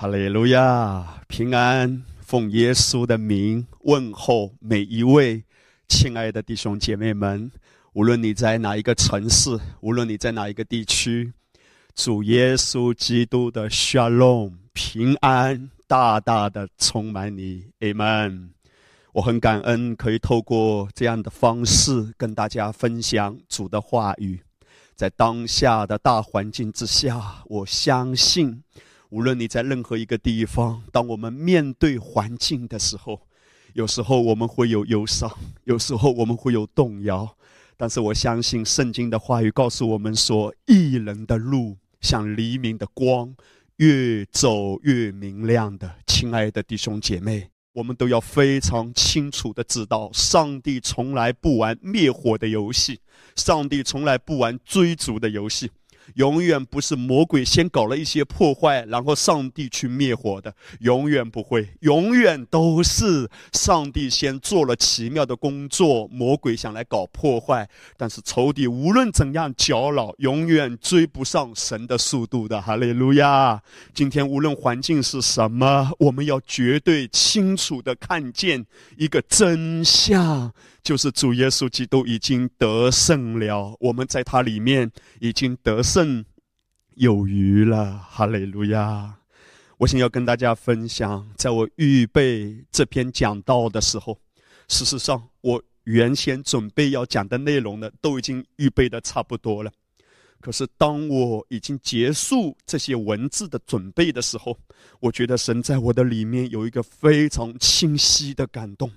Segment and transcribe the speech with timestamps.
[0.00, 5.42] 哈利路亚，平安，奉耶稣的名问候每一位
[5.88, 7.50] 亲爱的弟兄姐妹们。
[7.94, 11.32] 无论你在哪一个城市，无论你在哪一个地区，
[11.96, 18.50] 主耶稣基督的 Shalom 平安大大的充满你，Amen。
[19.14, 24.38] 我很感恩可以透过这样的方式跟大家分享主的话语。
[24.94, 28.62] 在当下的大环境之下，我相信。
[29.10, 33.22] 无论你在任何一个地方，当我们面对环境的时候，
[33.72, 35.30] 有时候我们会有忧伤，
[35.64, 37.36] 有时候我们会有动摇。
[37.78, 43.34] 但是我相信圣经的话语告诉我们说，异人的路像黎明的光，
[43.76, 45.94] 越走越明亮的。
[46.06, 53.00] 亲爱的弟兄姐妹，我们都要非常清楚的知道，上帝从来不玩灭火的游戏，
[53.36, 55.70] 上帝从来不玩追逐的游戏。
[56.14, 67.68] 永远不是魔鬼先搞了一些破坏，然后上帝去灭火的，永远不会，永远都是上帝先做了奇妙的工作，魔鬼想来搞破坏。
[67.96, 72.60] 但是仇敌无论怎样搅扰，永远追不上神的速度的。
[72.60, 73.62] 哈利路亚！
[73.94, 78.66] 今天无论环境是什么，我们要绝对清楚的看见
[78.96, 80.52] 一个真相。
[80.82, 86.24] 就是主耶稣基督已经得胜了，我们在他里面已经得胜
[86.94, 87.98] 有余了。
[87.98, 89.16] 哈利路亚！
[89.78, 94.18] 我想要跟大家分享，在我预备这篇讲道的时候，
[94.66, 99.70] 事实上我原先准备要讲的内容呢，都已经预备的差不多了。
[100.40, 104.58] 可是当我已经结束这些文字的准备的时候，
[105.00, 108.90] 我觉得神在我的里面有一个非常清晰的感动。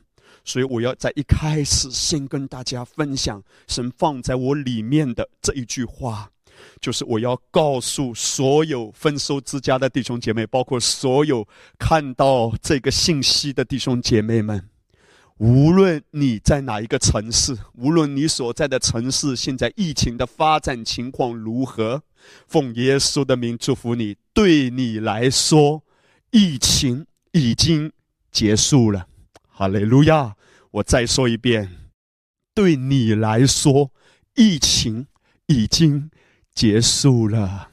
[0.44, 6.30] 所以我要在一开始先跟大家分享神放在我里面的这一句话，
[6.80, 14.70] 就是我要告诉所有丰收之家的弟兄姐妹，包括所有看到这个信息的弟兄姐妹们，
[15.38, 22.04] 无论你在哪一个城市，无论你所在的城市现在疫情的发展情况如何，
[22.48, 24.18] 奉耶稣的名祝福你。
[24.34, 25.84] 对你来说，
[26.32, 27.92] 疫情已经
[28.32, 29.08] 结束了。
[29.54, 30.36] 哈利路亚！
[30.72, 31.92] 我再说一遍，
[32.56, 33.92] 对你来说，
[34.36, 35.06] 疫情
[35.48, 36.10] 已经
[36.56, 37.70] 结束了。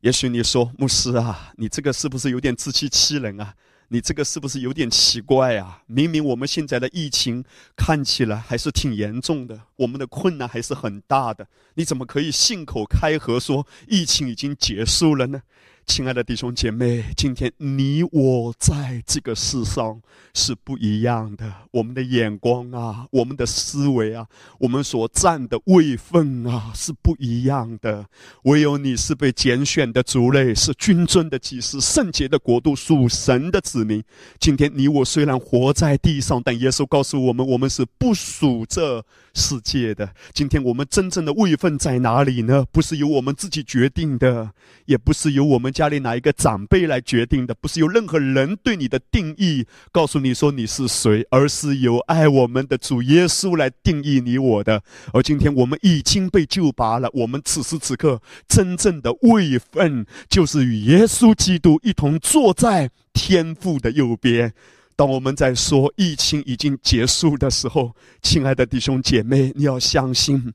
[0.00, 3.54] 也许你说，牧师啊，你这个是不是有点自欺欺人啊？
[3.92, 5.82] 你这个是不是有点奇怪啊？
[5.86, 7.44] 明明我们现在的疫情
[7.76, 15.42] 看起来还是挺严重的，我们的困难还是很大的，你怎么可以信口开河说疫情已经结束了呢？
[15.86, 20.00] 亲爱的弟兄姐妹，今天你我在这个世上
[20.32, 21.52] 是不一样的。
[21.72, 24.24] 我们的眼光啊，我们的思维啊，
[24.60, 28.06] 我们所占的位分啊，是不一样的。
[28.44, 34.02] 唯有你是被拣选的族类，是君尊的祭司，圣洁的国度，属神的子民。
[34.38, 39.04] 今天你我虽然活在地上，但耶稣告诉我们，我们是不属这
[39.34, 40.14] 世界的。
[40.32, 42.64] 今天我们真正的位分在哪里呢？
[42.70, 44.52] 不是由我们自己决定的，
[44.86, 45.69] 也不是由我们。
[45.72, 47.54] 家里哪一个长辈来决定的？
[47.54, 54.82] 不是由任何人对你的定义告诉你说你是谁，而是由爱我们的主耶稣来定义你我的。
[55.12, 64.52] 而今天我们已经被救拔了，我们此时此刻真正的位分，就是与耶稣基督一同坐在天父的右边。
[64.96, 70.52] 当我们在说疫情已经结束的时候，亲爱的弟兄姐妹，你要相信。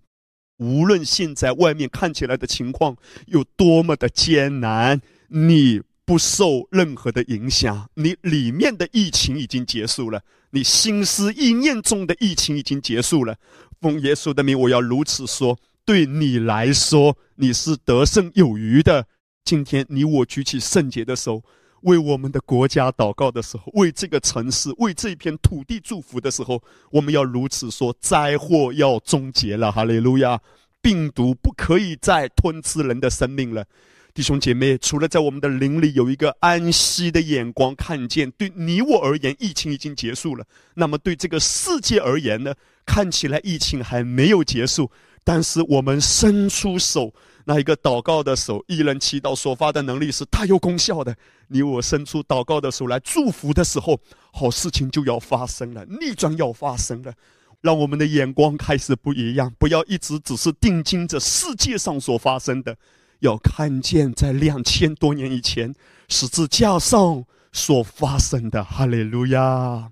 [0.57, 2.95] 无论现在外面看起来的情况
[3.27, 7.89] 有多么的艰难，你不受任何的影响。
[7.95, 10.21] 你里面的疫情已经结束了，
[10.51, 13.35] 你心思意念中的疫情已经结束了。
[13.81, 19.07] 奉耶稣的名，我要如此说：对你来说，你是得胜有余的。
[19.44, 21.44] 今天你我举起圣洁的手。
[21.85, 30.42] 为我们的国家祷告的时候，为这个城市、为这片土地祝福的时候，我们要如此说：灾祸要终结了，哈利路亚！
[30.81, 33.65] 病毒不可以再吞吃人的生命了。
[34.13, 40.45] 弟兄姐妹，除了在我们的灵里有一个安息的眼光，看见对你我而言，疫情已经结束了。
[40.75, 42.54] 那么对这个世界而言呢？
[42.86, 44.89] 看起来疫情还没有结束，
[45.24, 47.13] 但是我们伸出手。
[47.45, 51.15] 那一个祷告的手，一人祈祷所发的能力是大有功效的。
[51.47, 54.00] 你我伸出祷告的手来祝福的时候，
[54.33, 57.13] 好事情就要发生了，逆转要发生了。
[57.62, 62.75] 让我们的眼光开始不一样，不要一直只是定睛着世界上所发生的，
[63.19, 65.74] 要看见在两千多年以前
[66.07, 68.63] 十字架上所发生的。
[68.63, 69.92] 哈利路亚！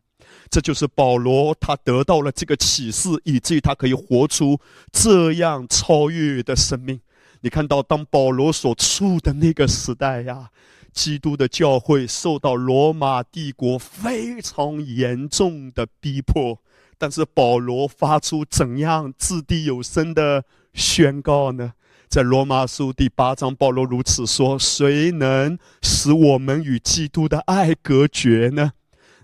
[0.49, 4.59] 这就是保罗他得到了这个启示，以至于他可以活出
[4.91, 6.99] 这样超越的生命。
[7.43, 10.49] 你看到，当保罗所处的那个时代呀，
[10.93, 16.57] 基督的教会受到罗马帝国非常严重的逼迫，
[16.97, 21.73] 但是保罗发出怎样掷地有声的宣告呢？
[22.07, 28.71] 在罗马书第八章，保罗如此说：“谁能使我们与基督的爱隔绝呢？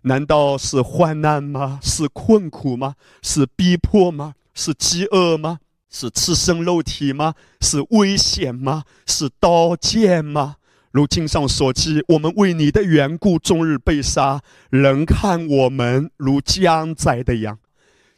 [0.01, 1.80] 难道是患难吗？
[1.81, 2.95] 是困苦吗？
[3.21, 4.33] 是逼迫吗？
[4.54, 5.60] 是饥饿吗？
[5.90, 7.34] 是赤身肉体吗？
[7.62, 8.84] 是危险吗？
[9.06, 10.58] 是刀剑吗？”
[10.92, 14.42] 如经上所记，我们为你的缘故，终日被杀，
[14.72, 17.60] 人看我们如将宰的羊。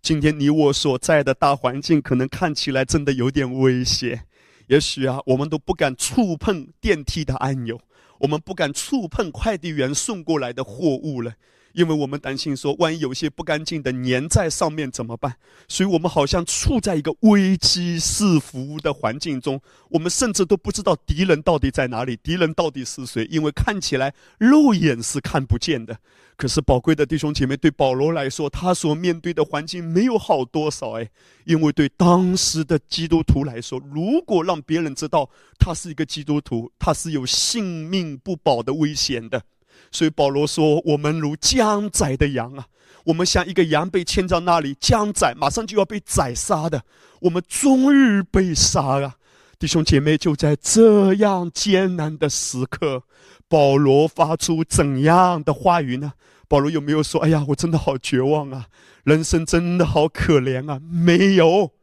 [0.02, 4.24] 今天你我所在的大环境，可能看起来真的有点危险。
[4.68, 7.78] 也许啊，我们都不敢触碰电梯的按钮，
[8.20, 11.34] 我们不敢触碰快递员送过来的货物了。
[11.74, 15.36] 因为我们担心说，万一有些不干净的粘在上面怎么办？
[15.68, 19.60] 所以我们好像处在一个危机四伏的环境中，
[19.90, 23.26] 我们甚至都不知道敌人到底在哪里，敌人到底是谁？
[23.32, 25.98] 因为看起来肉眼是看不见的。
[26.38, 31.08] 可是宝贵的弟兄姐妹，对保罗来说，他所面对的环境没有好多少哎，
[31.46, 35.30] 因为对当时的基督徒来说，如果让别人知道
[35.60, 39.44] 他是一个基督徒，他是有性命不保的危险的。
[39.92, 42.66] 所以保罗说：“我们如将宰的羊啊，
[43.04, 46.84] 我们像一个羊被牵到那里，将宰，马上就要被宰杀的。
[47.20, 49.16] 我们终日被杀啊！
[49.60, 53.04] 弟兄姐妹，就在这样艰难的时刻，
[53.48, 56.14] 保罗发出怎样的话语呢？
[56.48, 58.68] 保罗有没有说：‘哎呀，我真的好绝望啊，
[59.04, 61.74] 人生真的好可怜啊？’没有，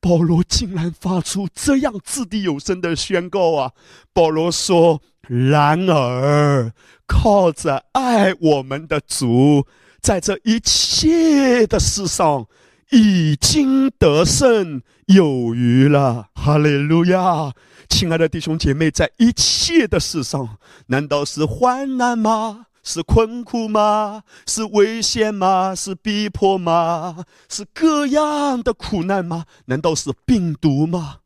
[0.00, 3.72] 保罗竟然发出这样掷地有声的宣告啊！
[4.12, 6.72] 保罗说：‘然而。’
[7.06, 9.64] 靠着爱我们的主，
[10.00, 12.46] 在这一切的事上
[12.90, 16.30] 已经得胜有余了。
[16.34, 17.52] 哈利路亚！
[17.88, 20.58] 亲爱的弟兄姐妹，在一切的事上，
[20.88, 22.66] 难道是患难吗？
[22.82, 24.24] 是困苦吗？
[24.48, 25.72] 是危险吗？
[25.76, 27.24] 是逼迫吗？
[27.48, 29.44] 是各样的苦难吗？
[29.66, 31.18] 难道是病毒吗？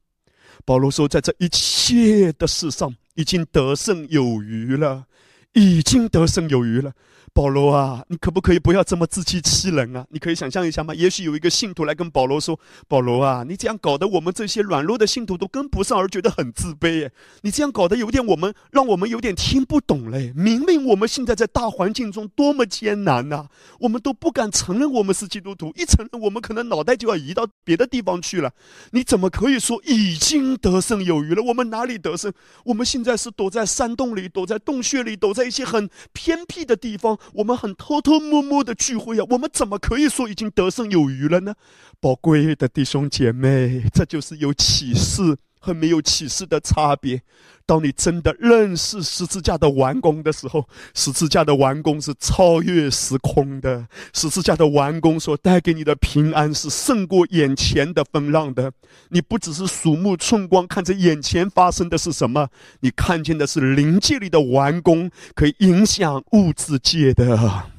[0.66, 5.06] 保罗说，在这一切的事上，已经得胜有余了。
[5.52, 6.92] 已经得胜有余了。
[7.32, 10.04] 保罗啊，你可不可以不要这么自欺欺人啊？
[10.10, 10.94] 你可以想象一下吗？
[10.94, 17.08] 也许有一个信徒来跟保罗说：“保罗啊，你这样搞得我们这些软弱的信徒都跟不上，而觉得很自卑。
[17.42, 20.32] 你这样搞得有点我们，让我们有点听不懂嘞。
[20.34, 23.46] 明明我们现在在大环境中多么艰难呐，
[23.78, 28.52] 我们都不敢承认我们是基督徒，一承认我们可能脑袋就要移到别的地方去了。
[28.90, 31.42] 你怎么可以说已经得胜有余了？
[31.44, 32.32] 我们哪里得胜？
[32.64, 41.54] 我们现在是躲在山洞里，躲在洞穴里，躲在一些很偏僻的地方。”我们很偷偷摸摸的聚会呀，我们怎么可以说已经得胜有余了呢？
[42.00, 47.22] 宝贵的弟兄姐妹，这就是有启示和没有启示的差别。
[47.66, 58.72] 当你真的认识十字架的完工的时候，十字架的完工是超越时空的，十字架的完工所带给你的平安是胜过眼前的风浪的。
[59.10, 62.48] 你不只是鼠目寸光看着眼前发生的是什么，
[62.80, 67.70] 你看见的是灵界里的完工，可以影响物质界的。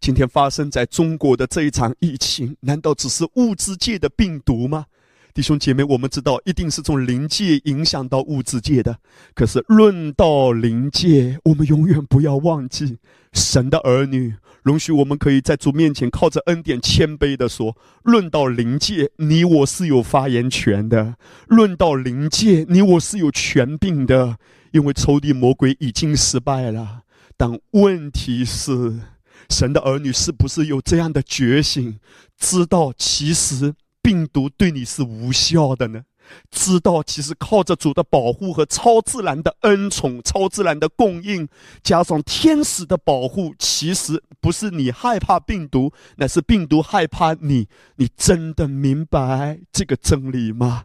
[0.00, 4.86] 今天发生在中国的这一场疫情，难道只是物质界的病毒吗？
[5.34, 8.98] 弟兄姐妹，我们知道一定是从灵界影响到物质界的。
[9.34, 12.98] 可是论到灵界，我们永远不要忘记
[13.32, 14.34] 神的儿女。
[14.62, 21.14] 容许我们可以在主面前靠着恩典谦卑的说：论到灵界，你我是有发言权的；
[21.46, 24.36] 论到灵界，你我是有权柄的。
[24.72, 27.02] 因为仇敌魔鬼已经失败了。
[27.36, 29.00] 但问题是，
[29.48, 31.98] 神的儿女是不是有这样的觉醒，
[32.38, 33.74] 知道其实？
[34.02, 36.02] 病毒对你是无效的呢？
[36.50, 41.48] 知道其实靠着主的保护和超自然的恩宠、超自然的供应，
[41.82, 47.68] 加上天使的保护，其实不是你害怕病毒，乃是病毒害怕你。
[47.96, 50.84] 你真的明白这个真理吗？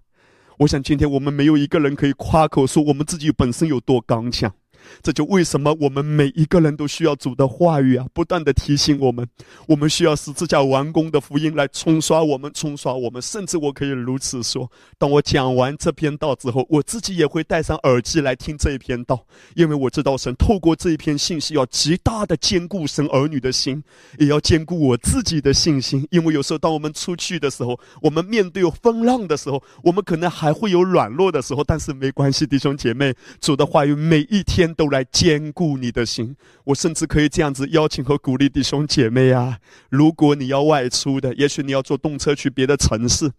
[0.60, 4.52] 我想今天我们没有一个人可以夸口说我们自己本身有多刚强。
[5.02, 9.28] 这就为什么我们每一个人都需要主的话语啊，不断的提醒我们，
[9.68, 13.22] 我们需要十字架完工的福音来冲刷我们，冲刷我们。
[13.22, 19.26] 甚至我可以如此说：当我讲完这篇道之后，我自己也会戴上耳机来听这一篇道，
[19.56, 23.84] 因为我知道神透过这一篇信息要极大的兼顾神儿女的心，
[24.20, 26.08] 也要兼顾我自己的信心。
[26.12, 34.68] 因为有时候当我们出去的时候，我们面对风浪的时候，我们可能还会有软弱的时候，但是没关系，弟兄姐妹，主的话语每一天。
[34.78, 39.58] 都来兼顾你的心，我甚至可以这样子邀请和鼓励弟兄姐妹啊！
[39.90, 43.32] 如果你要外出的，也许你要坐动车去别的城市，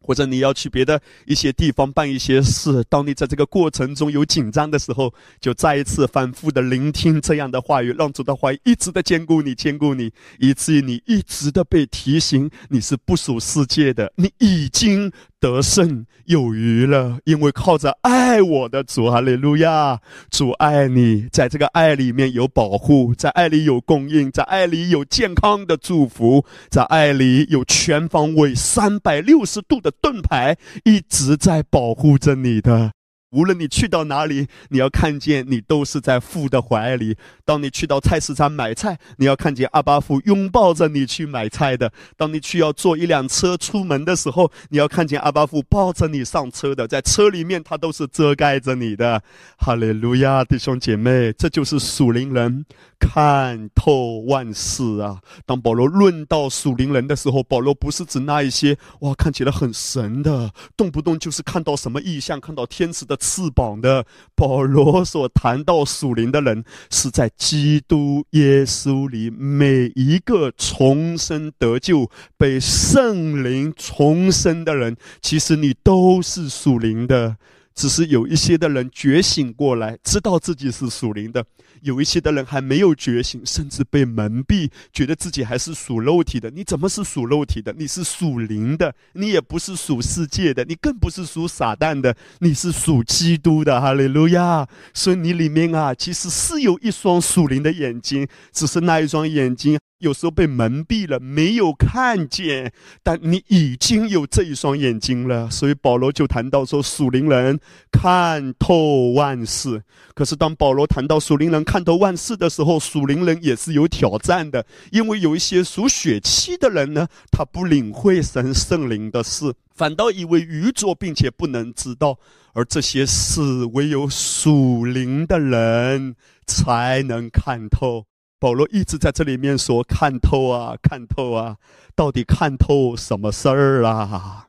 [0.00, 19.98] 或者你要去别的一些地方办一些事，当你在这个过程中有紧张的时候，就再一次反复的聆听这样的话语，让主的话语一直的兼顾你，兼顾你，以至于你一直的被提醒，你是不属世界的，你已经得胜有余了，因为靠着爱我的主，哈利路亚，
[20.30, 29.90] 主爱你，在这个爱里面有保护，在爱里有供应，在爱里有健康的祝福，在爱里有全方位三百六十度的。
[30.02, 32.92] 盾牌一直在保护着你的。
[33.30, 37.16] 无论你去到哪里，你要看见你都是在父的怀里。
[37.44, 46.88] 当你去到菜市场买菜，你要看见阿巴父拥抱着你去买菜的；当你去要坐一辆车出门的时候，你要看见阿巴父抱着你上车的。
[46.88, 49.22] 在车里面，他都是遮盖着你的。
[49.56, 52.64] 哈利路亚，弟兄姐妹，这就是属灵人
[53.00, 55.18] 看透万事啊！
[55.46, 63.16] 当保罗论到属灵人的时候，保罗不是指那一些哇看起来很神的，动不动就是看到什么异象，看到天使的。
[63.30, 64.04] 翅膀的
[64.34, 77.36] 保罗所谈到属灵的人，是在基督耶稣里每一个重生得救、被圣灵重生的人，其实你都是属灵的。
[77.72, 81.40] 只是有一些的人觉醒过来，知道自己是属灵的；
[81.82, 86.50] 有一些的人还没有觉醒，甚至被蒙蔽，觉得自己还是属肉体的。
[86.50, 87.74] 你怎么是属肉体的？
[87.78, 93.80] 你是属灵的，你也不是属世界的，你更不是属撒旦的，你是属基督的。
[93.80, 94.66] 哈利路亚！
[94.92, 99.78] 所以你里面啊，其实是有一双属灵的眼睛，只是那一双眼睛。
[99.98, 102.72] 有时候被蒙蔽了，没有看见，
[103.02, 105.50] 但你已经有这一双眼睛了。
[105.50, 107.60] 所以保罗就谈到说，属灵人
[107.92, 109.82] 看透万事。
[110.14, 122.18] 可是当保罗谈到属灵人看透万事的时候，属灵人也是有挑战的，因为有一些属血气的人呢，他不领会神圣灵的事，反倒以为愚拙，并且不能知道。
[122.54, 128.04] 而这些事，唯有属灵的人才能看透。
[128.40, 131.56] 保罗一直在这里面说：“看透啊，看透啊，
[131.94, 134.48] 到底看透什么事儿啊？”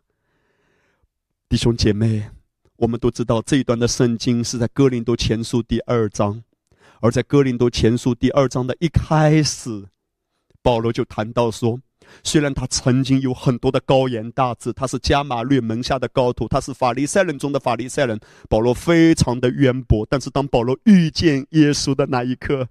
[1.47, 2.23] 弟兄姐妹，
[2.77, 6.41] 我们都知道这一段的圣经是在哥林多前书第二章，
[7.01, 9.87] 而在哥林多前书第二章的一开始，
[10.61, 11.79] 保罗就谈到说
[12.23, 20.05] ：“虽然他曾经有很多的高言大志，他是加马略门下的高徒，他是法利赛人中的法利赛人，保罗非常的渊博。
[20.07, 22.67] 但是当保罗遇见耶稣的那一刻，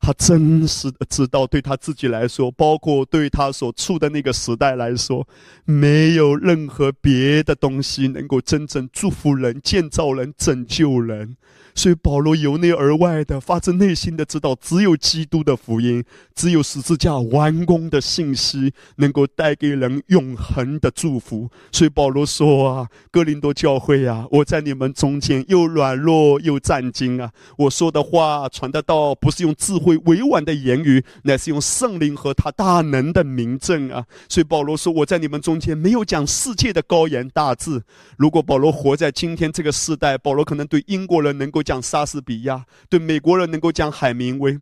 [0.00, 5.28] 他真实的知道，对他自己来说，包括对他所处的那个时代来说，
[5.64, 11.36] 没有任何别的东西能够真正祝福人、建造人、拯救人。
[11.72, 16.04] 所以保罗由内而外的、发自内心的知道，只有基督的福音，
[16.34, 21.48] 只有十字架完工的信息，能够带给人永恒的祝福。
[21.70, 34.04] 所以保罗说啊，哥林多教会啊，我在你们中间又软弱又战惊啊，我说的话传的道，不是用智慧委婉的言语，乃是用圣灵和他大能的名证啊。
[34.28, 37.82] 所以保罗说，我在你们中间没有讲世界的高言大志。
[38.18, 41.60] 如果保罗活在今天这个时代，保罗可能对英国人能够。
[41.70, 44.58] 讲莎士比亚，对美国人能够讲海明威，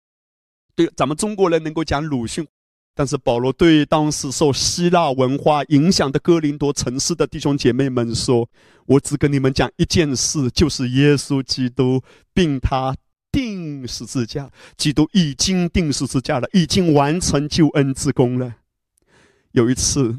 [0.74, 2.46] 对咱们中国人能够讲鲁迅，
[2.94, 8.50] 但是保罗对当时受希腊文化影响的哥林多城市的弟兄姐妹们说
[8.84, 12.02] ：“我只跟你们讲一件事，就是耶稣基督，
[12.34, 12.94] 并他
[13.32, 18.56] 定十字架，基督已经定十字架了，已经完成救恩之功了。”
[19.52, 20.18] 有一次，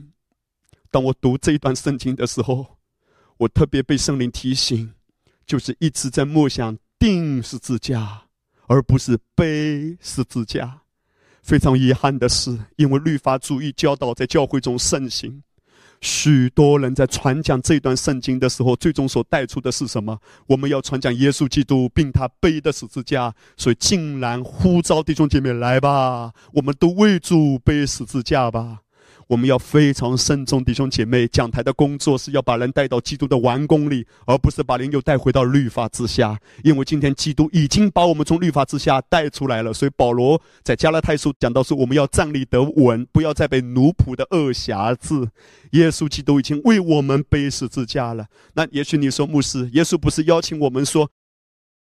[0.91, 2.77] 当我读这一段圣经的时候，
[3.37, 4.93] 我特别被圣灵提醒。
[5.45, 8.25] 就是一直在默想定十字架，
[8.67, 10.81] 而不是背十字架。
[11.41, 15.41] 非常遗憾的是，因为律法主义教导在教会中盛行，
[16.01, 20.17] 许多人在传讲这段圣经的时候，最终所带出的是什么？
[20.47, 28.79] 我们要传讲耶稣基督，并他背的十字架，所以竟然呼召弟兄姐妹来吧，我们都为主背十字架吧。
[29.29, 36.35] 我们要非常慎重，弟兄姐妹，讲台的工作是要把人带到基督的王宫里，而不是把人又带回到律法之下。
[36.63, 45.29] 因为今天基督已经把我们从律法之下带出来了，所以保罗在加拉太书讲到说，我们要站立得稳，不要再被奴仆的恶辖制。
[45.73, 48.25] 耶稣基督已经为我们背十字架了。
[48.55, 51.07] 那也许你说，牧师，耶稣不是邀请我们说？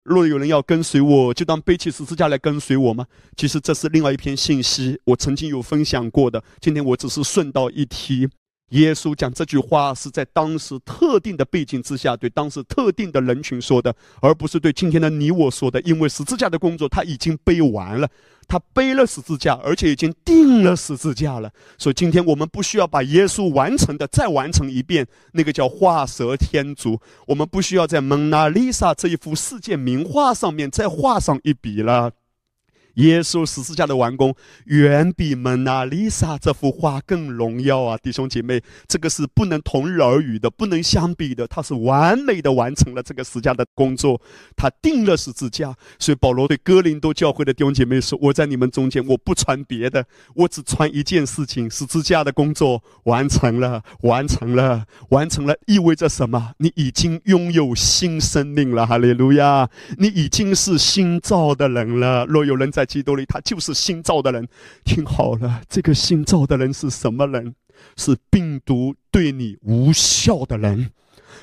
[0.06, 3.06] 若有人要跟随我，就当背起十字架来跟随我吗？
[3.36, 6.42] 其实这是另外一篇信息，我曾经有分享过的。
[6.60, 8.28] 今天我只是顺道一提。
[8.70, 15.80] 耶稣讲这句话是在当时特定的背景之下，对当时特定的人群说的，而不是对今天的你我说的。
[15.82, 18.08] 因为十字架的工作他已经背完了，
[18.48, 21.48] 他背了十字架，而且已经定了十字架了。
[21.78, 27.00] 所以今天我们不需要把耶稣完成的再完成一遍，那个叫画蛇添足。
[27.28, 32.10] 我们不需要在蒙娜丽莎这一幅世界名画上面再画上一笔了。
[32.96, 34.34] 耶稣十字架的完工
[34.64, 37.98] 远比蒙娜丽莎这幅画更荣耀啊！
[37.98, 41.46] 弟兄姐妹，这个是不能同日而语的，不能相比的。
[41.46, 44.18] 他是完美的完成了这个十字架的工作，
[44.56, 45.74] 他定了十字架。
[45.98, 56.52] 所以保罗对哥林多教会的弟兄姐妹说：“我在你们中间，我不传别的，我只传一件事情：十字架的工作完成了，完成了，完成了，意味着什么？
[56.56, 59.68] 你已经拥有新生命了，哈利路亚！
[59.98, 62.24] 你已经是新造的人了。
[62.24, 62.85] 若有人在。
[62.86, 64.48] 基督里，他就是新造的人。
[64.84, 67.54] 听好了，这个新造的人是什么人？
[67.96, 70.92] 是病毒对你无效的人。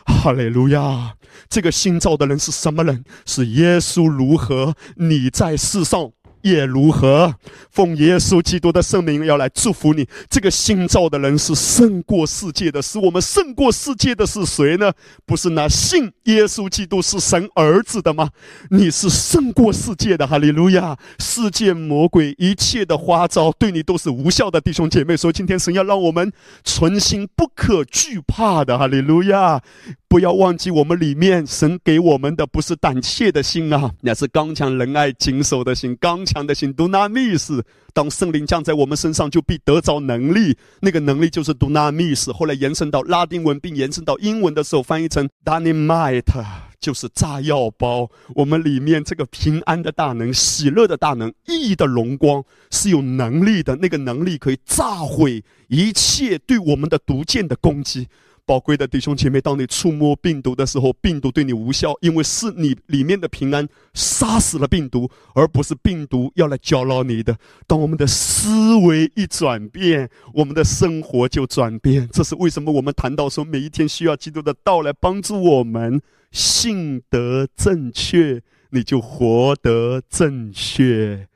[0.05, 1.15] 哈利路亚！
[1.47, 3.05] 这个新造的人是什么人？
[3.25, 4.75] 是耶稣如何？
[4.95, 6.12] 你在世上。
[6.43, 7.33] 也如何？
[7.71, 10.07] 奉耶稣基督的圣名，要来祝福你。
[10.29, 14.93] 这个新造的人是胜过世界的，是我们胜过世界的是谁呢？
[15.25, 18.29] 不是那信耶稣基督是神儿子的吗？
[18.69, 20.95] 你是胜过世界的，哈利路亚！
[21.17, 25.17] 世界魔鬼一切的花招对你都是无效的，弟兄姐妹。
[25.17, 26.31] 说今天神要让我们
[26.63, 29.62] 存心不可惧怕的，哈利路亚！
[30.07, 36.74] 不要忘记，我们里面神给我们的不是胆怯的心啊，那是刚强仁爱谨守的心，刚强强的心。
[36.74, 37.63] 都纳密斯，
[37.94, 40.58] 当圣灵降在我们身上，就必得着能力。
[40.82, 42.32] 那个能力就是都纳密斯。
[42.32, 46.44] 后来延伸到拉丁文，并延伸到英文的时候，翻译成 dynamite，
[46.80, 48.10] 就是炸药包。
[48.34, 53.75] 我们里面这个平安的大能、喜乐的大能、意义的荣光，是有能力的。
[53.75, 58.08] 那个能力可以炸毁一切对我们的毒箭的攻击。
[58.45, 67.38] 宝贵的弟兄姐妹，当你触摸病毒的时候，病毒对你无效，因为是你里面的平安杀死了病毒，而不是病毒要来搅扰你的。
[67.65, 72.09] 当我们的思维一转变，我们的生活就转变。
[72.12, 81.29] 这是为什么我们谈到说，每一天需要基督的道来帮助我们信得正确，你就活得正确。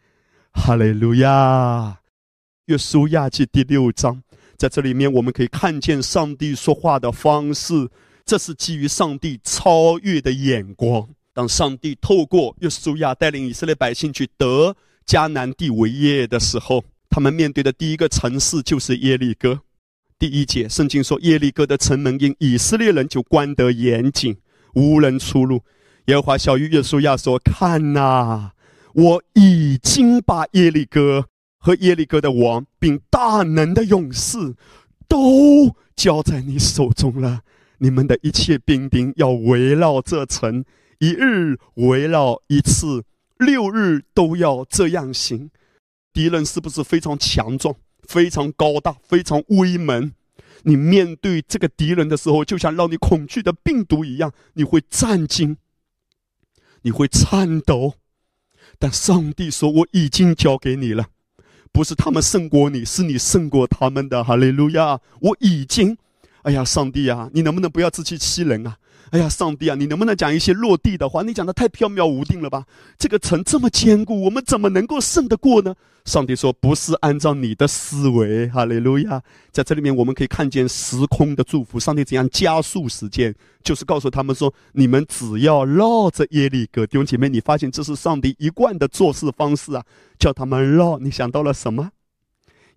[0.52, 2.00] 哈利路亚！
[2.66, 4.24] 约书亚记第六章。
[4.58, 7.88] 在这里面，我们可以看见上帝说话的方式，
[8.26, 11.08] 这是基于上帝超越的眼光。
[11.34, 19.62] 当上帝透过约书亚带领以色列百姓去得迦南地为业的时候，他们面对的第一个城市就是耶利哥。
[20.18, 24.36] 第一节圣经说，耶利哥的城门因以色列人就关得严谨，
[24.74, 25.62] 无人出入。
[26.06, 28.54] 耶和华小谕约书亚说：“看呐，
[28.96, 34.56] 我已经把耶利哥。”和耶利哥的王，并大能的勇士，
[35.08, 37.42] 都交在你手中了。
[37.80, 40.66] 你们的一切兵丁要围绕这城，
[41.00, 43.04] 一日围绕一次，
[43.38, 45.52] 六日都要这样行。
[46.14, 50.12] 敌人是不是非常强壮、非常高大、非常威猛？
[50.64, 55.58] 你面对这个敌人的时候，就像让你恐惧的病毒一样，你会战惊，
[56.82, 57.94] 你会颤抖。
[58.80, 61.10] 但上帝说：“我已经交给你了。”
[61.78, 64.24] 不是他们胜过你，是你胜过他们的。
[64.24, 65.00] 哈利路亚！
[65.20, 65.96] 我已经，
[66.42, 68.76] 哎呀，上帝呀，你能不能不要自欺欺人啊？
[69.12, 71.24] 哎呀，上帝啊，你能不能讲一些落地的话？
[71.24, 72.66] 你讲的太飘渺无定了吧？
[72.98, 75.76] 这个城这么坚固，我们怎么能够胜得过呢？
[76.06, 79.22] 上帝说：“不是按照你的思维。”哈利路亚！
[79.52, 81.78] 在这里面，我们可以看见时空的祝福。
[81.78, 89.84] 上帝怎样加速时间，就是告诉他们说：“你们只要绕着耶利哥。”弟兄姐妹，你发现这是上帝一贯的做事方式啊！
[90.18, 91.90] 叫他们绕，你想到了什么？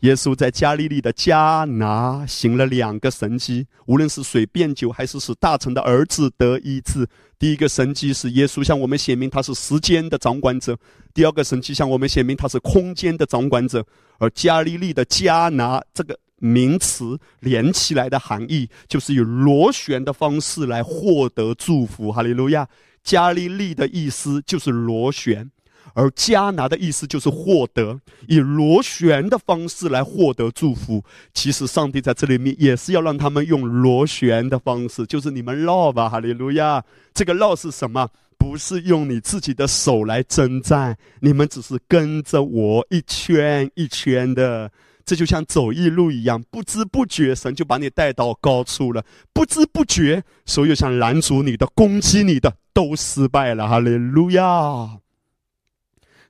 [0.01, 7.07] 耶稣在加利利的迦拿行了两个神迹，无论是水变酒，还是使大臣的儿子得医治。
[7.39, 10.75] 第一个神迹是耶稣向我们显明他是时间的掌管者；
[11.13, 13.85] 第二个神迹向我们显明他是空间的掌管者。
[14.19, 22.11] 而加利利的迦拿这个名词连起来的含义，就是以螺旋的方式来获得祝福。
[22.11, 22.67] 哈利路亚！
[23.03, 25.51] 加利利的意思就是螺旋。
[25.95, 31.05] 而加拿的意思就是获得，以螺旋的方式来获得祝福。
[31.35, 36.83] 其实上帝在这里面也是要让他们用螺旋的方式，就是你们绕吧，哈利路亚。
[37.15, 38.09] 这个绕是什么？
[38.39, 44.71] 不是用你自己的手来征战，你们只是跟着我一圈一圈的。
[45.05, 49.05] 这就像走一路一样，不知不觉神就把你带到高处了。
[49.33, 54.43] 不知不觉，所有想拦阻你的、攻击你的都失败了，哈利路亚。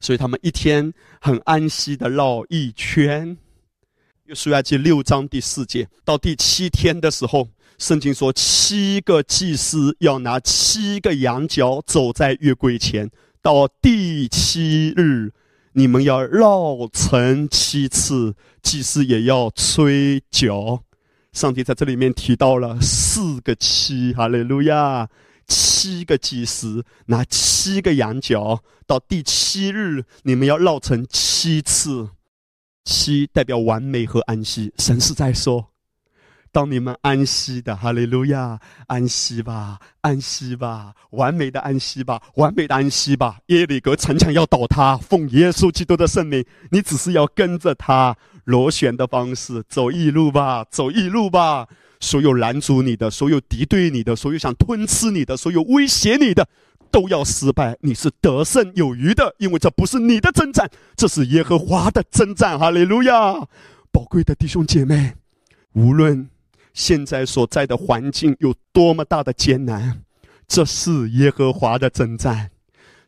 [0.00, 3.36] 所以他们一天很安息的绕一圈。
[4.24, 13.10] 约书亚记六章第四节到第七天的时候，圣经说七个祭司要拿七个羊角走在月柜前，
[13.42, 15.32] 到第七日，
[15.72, 20.82] 你们要绕城七次，祭司也要吹角。
[21.32, 25.08] 上帝在这里面提到了四个七，哈利路亚！
[25.46, 32.08] 七个祭司拿七个羊角，到第七日，你们要绕城七次。
[32.84, 35.68] 七代表完美和安息，神是在说：
[36.50, 43.38] 当你们安息的，哈利路亚，安息吧，安息吧，完美的安息吧，完美的安息吧。
[43.46, 51.68] 耶利哥城墙要倒塌，奉耶稣基督的圣名，你只是要跟着他螺旋的方式走一路吧，走一路吧。
[52.02, 56.48] 所有拦阻你的，所有敌对你的，所有想吞吃你的，所有威胁你的。
[56.90, 62.58] 都要失败，你是得胜有余的，因为这不是你的征战，这是耶和华的征战。
[62.58, 63.46] 哈利路亚！
[63.92, 65.14] 宝贵的弟兄姐妹，
[65.72, 66.28] 无论
[66.74, 70.02] 现在所在的环境有多么大的艰难，
[70.46, 72.50] 这是耶和华的征战。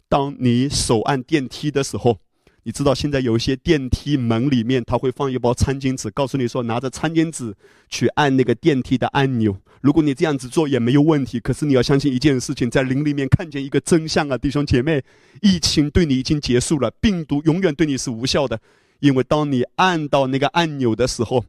[0.08, 2.18] 当你手按电梯的时候。
[2.64, 7.54] 你知道现在有一些电梯门里面，他会放一包餐巾纸，告诉你说拿着餐巾纸
[7.88, 9.56] 去按那个电梯的按钮。
[9.80, 15.02] 如果你这样子做也没有问题，可是你要相信一件事情，在灵里面看见一个真相啊，弟兄姐妹，
[15.40, 18.60] 疫情对你已经结束了，病毒永远对你是无效的，
[19.00, 21.44] 因为当你按到那个按钮的时候，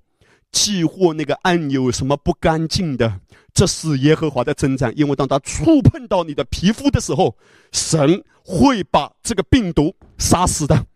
[0.51, 3.19] 激活那个按钮有什么不干净的，
[3.53, 7.37] 这是耶和华的征战，因为当他触碰到你的皮肤的时候，
[7.71, 10.87] 神会把这个病毒杀死的。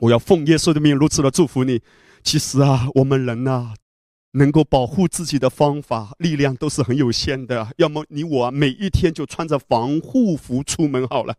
[0.00, 1.80] 我要奉耶稣的命如此的祝福你。
[2.22, 3.74] 其实啊，我们人呐，
[4.32, 7.68] 能够保护自己的方法、力量都是很有限的。
[7.76, 11.36] 要么你我每一天就穿着防护服出门好了。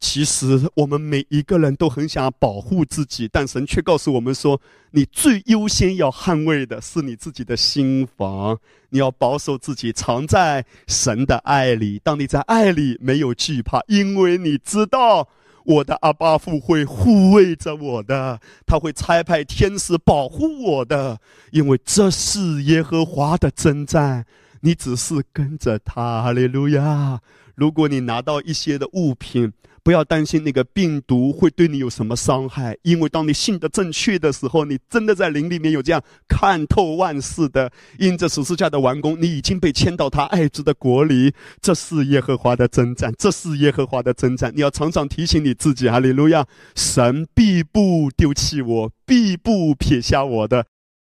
[0.00, 4.60] 其实我们每一个人都很想保护自己，但神却告诉我们说：
[4.90, 12.00] 你最优先要捍卫的是你自己的心房，你要保守自己，藏在神的爱里。
[12.02, 15.28] 当你在爱里，没有惧怕，因为你知道。
[15.64, 21.18] 我的阿巴父会护卫着我的，他会差派天使保护我的，
[21.50, 24.24] 因为这是耶和华的征战，
[24.60, 27.20] 你只是跟着他，哈利路亚。
[27.54, 29.52] 如果你拿到一些的物品，
[29.84, 41.34] 不要担心那个病毒会对你有什么伤害，因为当你信得正确的时候，你真的在灵里面有这样看透万事的，因着十字架的完工，你已经被迁到他爱子的国里。
[41.60, 44.52] 这是耶和华的征战，这是耶和华的征战。
[44.54, 46.46] 你要常常提醒你自己，哈利路亚！
[46.76, 50.66] 神必不丢弃我，必不撇下我的。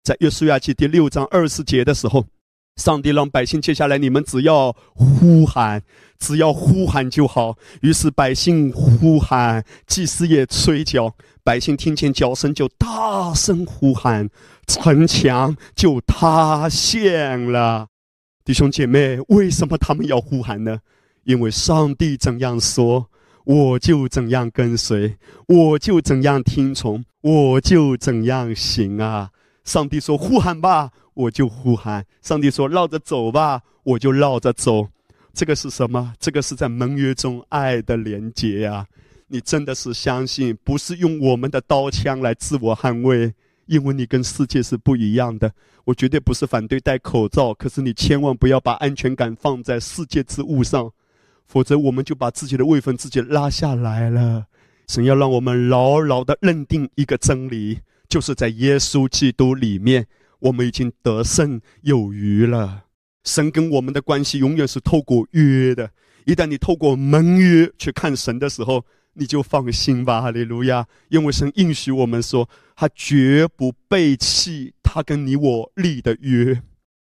[0.03, 2.25] 在约书亚记第六章二十节的时候。
[2.75, 5.81] 上帝让百姓接下来，你们只要呼喊，
[6.17, 7.55] 只要呼喊就好。
[7.81, 14.27] 于是百姓呼喊，祭司也吹角，百姓听见角声就大声呼喊，
[14.65, 17.87] 城墙就塌陷了。
[18.43, 20.79] 弟兄姐妹，为什么他们要呼喊呢？
[21.25, 23.07] 因为上帝怎样说，
[23.45, 25.15] 我就怎样跟随，
[25.47, 29.29] 我就怎样听从，我就怎样行啊！
[29.63, 34.87] 上帝说：“呼喊吧。”我就呼喊，上帝说绕着走吧，我就绕着走。
[35.33, 36.13] 这个是什么？
[36.19, 38.85] 这个是在盟约中爱的连结呀！
[39.27, 43.33] 你真的是相信，不是用我们的刀枪来自我捍卫，
[43.65, 45.51] 因为你跟世界是不一样的。
[45.85, 50.91] 我绝对不是反对戴口罩，可是你千万不要把安全感放在世界之物上，
[51.47, 54.45] 否则我们就把自己的位分自己拉下来了。
[54.87, 60.05] 神要让我们牢牢的认定一个真理，就是在耶稣基督里面。
[60.43, 62.85] 我们已经得胜有余了。
[63.23, 65.89] 神跟我们的关系永远是透过约的。
[66.25, 70.85] 一旦你透过盟约去看神的时候，你就放心吧，哈利路亚！
[71.09, 76.61] 因为神应许我们说，他绝不背弃他跟你我立的约。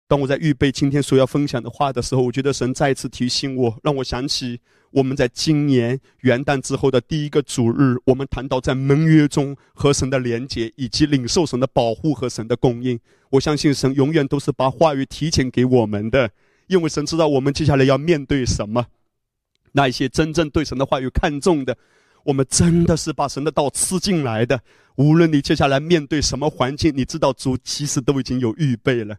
[0.08, 12.98] 当我在预备今天所要分享的话的时候，我觉得神再次提醒我，让我想起我们在今年元旦之后的第一个主日，我们谈到在盟约中和神的连结，以及领受神的保护和神的供应。
[13.30, 16.30] 我相信神永远都是把话语提前给我们的，
[16.68, 18.86] 因为神知道我们接下来要面对什么。
[19.72, 21.76] 那一些真正对神的话语看重的，
[22.24, 24.58] 我们真的是把神的道吃进来的。
[24.96, 29.16] 无论你接下来面对什么环境，你知道主其实都已经有预备了。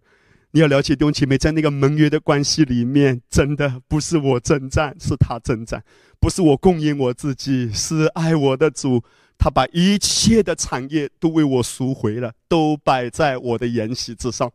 [0.51, 5.79] 你要了解弟兄姐妹，在那个盟约的关系里面，真的不是我征战，是他征战；
[6.19, 9.03] 不是我供应我自己，是爱我的主，
[9.37, 14.51] 他把一切的产业都为我赎回了，都摆在我的筵席之上。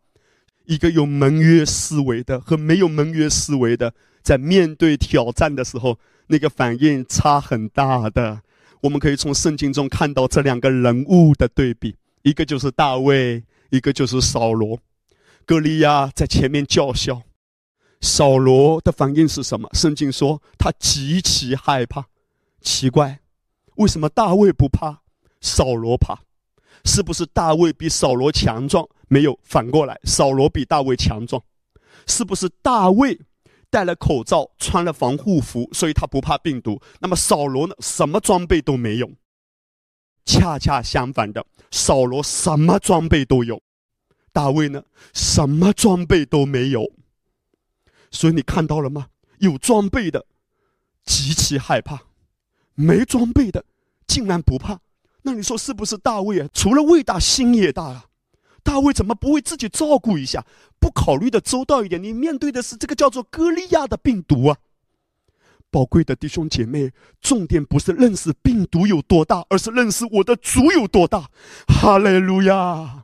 [0.65, 8.41] 一个有盟约思维的和没有盟约思维的，在面对挑战的时候，那个反应差很大的。
[8.81, 13.45] 我们可以从圣经中看到这两个人物的对比，一个就是大卫。
[13.71, 14.79] 一个就是扫罗。
[15.47, 17.23] 歌利亚在前面叫嚣，
[18.01, 19.69] 扫罗的反应是什么？
[19.73, 22.07] 圣经说他极其害怕。
[22.61, 23.21] 奇怪，
[23.77, 25.03] 为什么大卫不怕，
[25.41, 26.19] 扫罗怕？
[26.85, 28.89] 是不是大卫比扫罗强壮？
[29.09, 31.43] 没有，反过来，扫罗比大卫强壮。
[32.07, 33.19] 是不是大卫
[33.71, 36.81] 戴了口罩，穿了防护服，所以他不怕病毒？
[37.01, 37.75] 那么扫罗呢？
[37.81, 39.11] 什么装备都没有。
[40.25, 43.61] 恰恰相反的，扫罗什么装备都有，
[44.35, 44.83] 大卫呢？
[45.15, 46.93] 什么装备都没有。
[48.11, 49.07] 所以你看到了吗？
[49.39, 50.27] 有装备的
[51.05, 52.03] 极其害怕，
[52.75, 53.65] 没装备的
[54.07, 54.81] 竟然不怕。
[55.23, 56.49] 那你说是不是大卫啊？
[56.53, 58.07] 除了胃大，心也大啊！
[58.63, 60.45] 大卫怎么不为自己照顾一下，
[60.81, 62.03] 不考虑的周到一点？
[62.03, 64.59] 你面对的是这个叫做歌利亚的病毒啊！
[65.71, 71.31] 宝贵的弟兄姐妹，重点不是认识病毒有多大，而是认识我的主有多大。
[71.69, 73.04] 哈利路亚！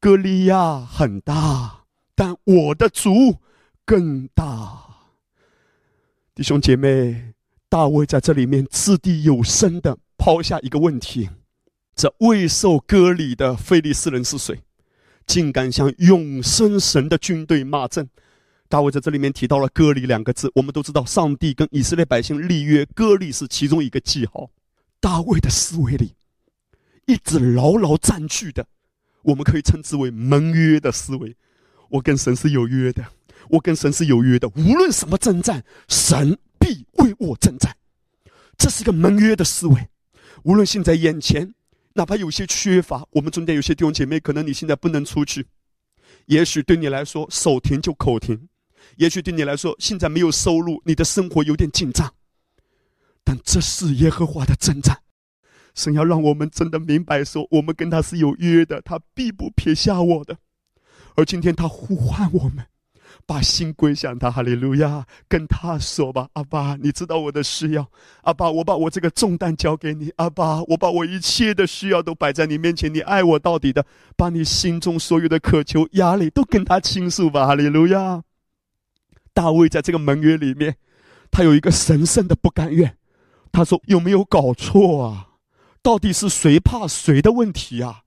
[0.00, 1.84] 歌利亚很大，
[2.14, 3.38] 但我的主
[3.84, 4.84] 更大。
[6.36, 7.34] 弟兄姐妹，
[7.68, 9.98] 大卫在这里面掷地有声的。
[10.16, 11.28] 抛下一个问题：
[11.96, 14.62] 这未受割礼的非利士人是谁？
[15.26, 18.08] 竟敢向永生神的军队骂阵？
[18.68, 20.50] 大卫在这里面提到了“割礼”两个字。
[20.54, 24.50] 我们都知道，上帝跟以色列百姓立约，割礼是其中一个记号。
[25.00, 26.14] 大卫的思维里，
[27.06, 28.66] 一直牢牢占据的，
[29.22, 31.36] 我们可以称之为盟约的思维。
[31.90, 33.04] 我跟神是有约的，
[33.48, 34.48] 我跟神是有约的。
[34.50, 37.74] 无论什么征战，神必为我征战。
[38.56, 39.88] 这是一个盟约的思维。
[40.44, 41.54] 无论现在眼前，
[41.94, 45.46] 哪怕有些缺乏，我们中间有些弟兄姐妹，可能你现在不能出去，
[46.26, 48.48] 也许对你来说手停就口停，
[48.96, 52.12] 也许对你来说现在没有收入，你的生活有点紧张。
[53.24, 54.98] 但这是耶和华的征战，
[55.74, 60.36] 神要让我们真的明白说，我们跟他是有约的，他必不撇下我的。
[61.16, 62.66] 而今天他呼唤我们。
[63.26, 65.06] 把心归向他，哈利路亚！
[65.28, 67.86] 跟他说吧，阿爸，你知道我的需要，
[68.22, 73.84] 阿爸，我把我这个重担交给你，阿爸，我把我一切的需要都摆在你面前，你爱我到底的，
[74.16, 78.22] 把你心中所有的渴求、压力都跟他倾诉吧，哈利路亚！
[79.34, 80.76] 大卫在这个盟约里面，
[81.30, 82.96] 他有一个神圣的不甘愿，
[83.52, 85.27] 他说：“有没有搞错啊？
[85.88, 88.02] 到底是谁怕谁的问题啊？”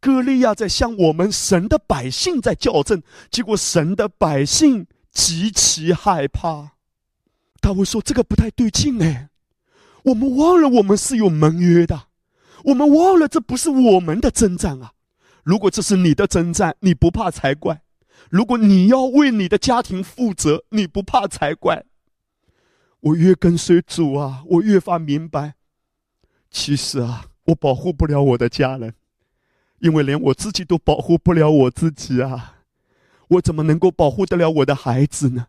[0.00, 6.72] 歌利亚在向我们神的百姓在较正，结果神的百姓极其害怕。
[7.60, 9.28] 大卫说：“这个不太对劲哎，
[10.04, 12.04] 我们忘了我们是有盟约的，
[12.64, 14.92] 我们忘了这不是我们的征战啊！
[15.42, 17.82] 如果这是你的征战，你不怕才怪；
[18.30, 21.84] 如果你要为你的家庭负责，你不怕才怪。
[23.00, 25.56] 我越跟随主啊，我越发明白，
[26.50, 28.94] 其实啊，我保护不了我的家人。”
[29.80, 32.56] 因为连我自己都保护不了我自己啊，
[33.28, 35.46] 我怎么能够保护得了我的孩子呢？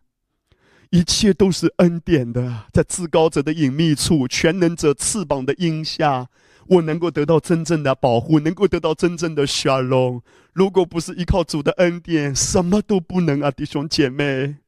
[0.88, 6.28] 一切都是恩典的，在至高者的隐秘处，全能者翅膀的荫下，
[6.66, 10.22] 我能够得到真正的保护，能够得到真正的沙龙。
[10.54, 14.61] 如果不是依靠主的恩典，什么都不能啊，弟兄姐妹。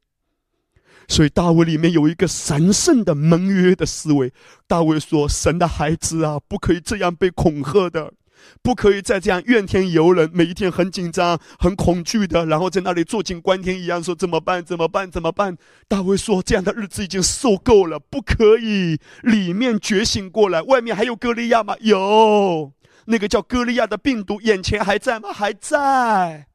[1.09, 4.33] 所以大卫里面有一个神圣的盟约的思维。
[4.67, 8.13] 大卫说：“神的孩子啊，不可以这样被恐吓的。”
[8.61, 14.63] 不可以再这样怨天尤人，每一天很紧张、很恐惧的，然后在那里坐井观天一样说怎么办？
[14.63, 15.11] 怎么办？
[15.11, 15.57] 怎么办？
[15.89, 18.99] 大卫说：“这样的日子已经受够了，不可以。
[19.23, 21.75] 里面觉醒过来，外面还有歌利亚吗？
[21.81, 22.73] 有，
[23.07, 25.33] 那个叫歌利亚的病毒，眼前还在吗？
[25.33, 26.49] 还在。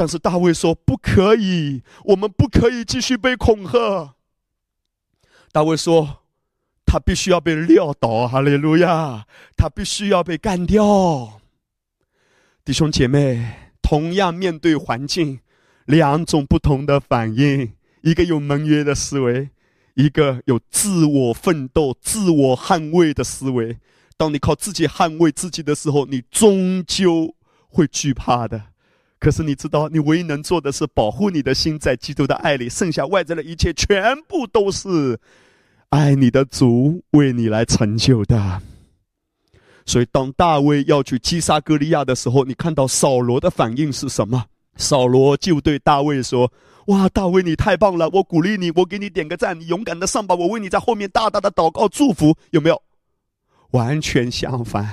[0.00, 4.14] 但是大卫说不可以，我们不可以继续被恐吓。
[5.52, 6.16] 大卫说。”
[6.92, 9.24] 他必须要被撂倒，哈利路亚！
[9.56, 11.40] 他必须要被干掉。
[12.64, 15.38] 弟兄姐妹，同样面对环境，
[15.84, 19.50] 两种不同的反应：一个有盟约的思维，
[19.94, 23.78] 一个有自我奋斗、自我捍卫的思维。
[24.16, 27.36] 当你靠自己捍卫自己的时候，你终究
[27.68, 28.69] 会惧怕的。
[29.20, 35.20] 可是你知道，你唯一能做的是保护你的心，在基督的爱里，剩下外在的一切全部都是。
[35.90, 38.62] 爱你的主为你来成就的，
[39.84, 44.44] 所以当大卫要去击杀歌利亚的时候，你看到扫罗的反应是什么？
[44.76, 46.52] 扫罗就对大卫说
[46.86, 52.80] ：“哇，大卫你太棒了，我鼓励你，我给你点个赞，你勇敢的上吧，我为你在后面大大的祷告祝福，有没有？”
[53.72, 54.88] 完全相反，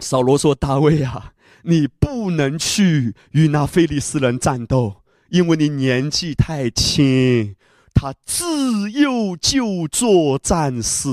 [0.00, 7.56] 扫罗说：“大卫啊，你不能去与那非利士人战斗，因为你年纪太轻。”
[7.92, 11.08] 他自幼就做战士，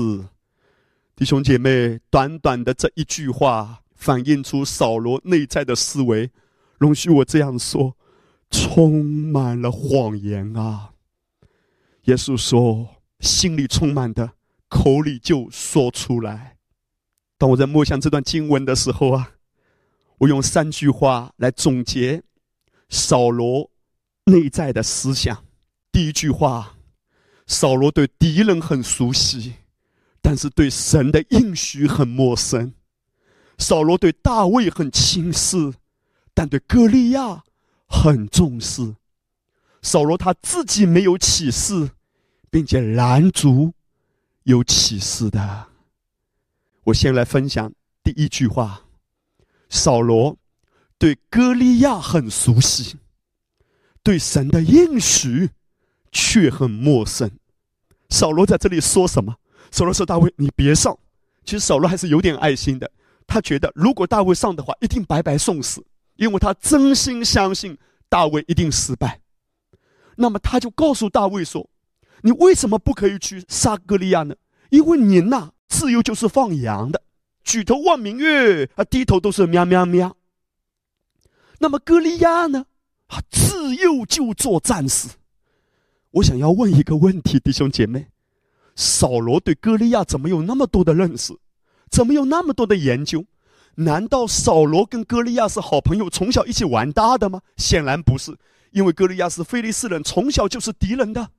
[1.14, 6.30] 弟兄姐妹，短短的这一句话，反映出扫罗内在的思维。
[6.78, 7.96] 容许我这样说，
[8.50, 10.92] 充满了谎言啊！
[12.04, 12.88] 耶稣说
[13.20, 14.32] ：“心里充满的，
[14.68, 16.56] 口里就说出来。”
[17.36, 19.32] 当我在默想这段经文的时候啊，
[20.18, 22.22] 我用三句话来总结
[22.88, 23.70] 扫罗
[24.24, 25.44] 内在的思想。
[25.92, 26.76] 第一句话，
[27.46, 29.54] 扫罗对敌人很熟悉，
[30.20, 32.74] 但是对神的应许很陌生。
[33.58, 35.74] 扫罗对大卫很轻视，
[36.34, 37.42] 但对歌利亚
[37.86, 38.96] 很重视。
[39.82, 41.90] 扫罗他自己没有启示，
[42.50, 43.72] 并且拦阻
[44.42, 45.68] 有启示的。
[46.84, 48.87] 我先来分享第一句话：
[49.68, 50.36] 扫罗
[50.98, 52.96] 对歌利亚很熟悉，
[54.02, 55.50] 对神的应许
[56.12, 57.30] 却很陌生。
[58.08, 59.34] 扫罗在这里说什么？
[59.70, 60.96] 扫罗说：“大卫，你别上。”
[61.44, 62.90] 其实扫罗还是有点爱心的。
[63.26, 65.84] 他觉得，如果大卫上的话，一定白白送死，
[66.16, 67.76] 因为他真心相信
[68.08, 69.20] 大卫一定失败。
[70.16, 71.68] 那么他就告诉大卫说
[72.22, 74.34] ：“你为什么不可以去杀歌利亚呢？
[74.70, 77.02] 因为您呐，自由就是放羊的，
[77.48, 80.14] 举头望明月，啊，低头都是喵喵喵。
[81.60, 82.66] 那么歌利亚呢？
[83.06, 85.08] 啊，自幼就做战士。
[86.10, 88.08] 我想要问一个问题，弟兄姐妹：
[88.76, 91.34] 扫罗对歌利亚怎么有那么多的认识？”
[91.90, 93.24] 怎么有那么多的研究？
[93.76, 97.40] 难道扫罗跟歌利亚是好朋友，从小一起玩大的吗？
[97.56, 98.36] 显然不是，
[98.72, 101.30] 因为歌利亚是菲利士人，从小就是敌人的。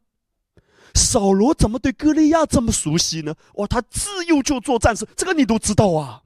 [0.93, 3.35] 扫罗怎么对歌利亚这么熟悉呢？
[3.55, 6.23] 哇，他自幼就做战士，这个你都知道啊，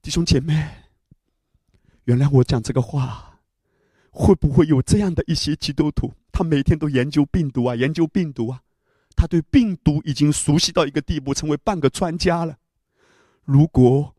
[0.00, 0.68] 弟兄姐妹。
[2.04, 3.38] 原来我讲这个话，
[4.10, 6.12] 会不会有这样的一些基督徒？
[6.32, 8.60] 他每天都研究病毒啊，研究病毒啊，
[9.14, 12.56] 他对病毒已经熟悉到一个地步，成为半个专家了。
[13.44, 14.14] 如果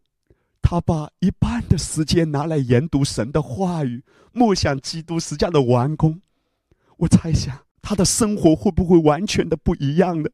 [0.62, 6.22] 他把一半的时间拿来研读神的话语，默想基督十架的完工，
[6.98, 10.30] 我猜想他的生活会不会完全的不一样呢？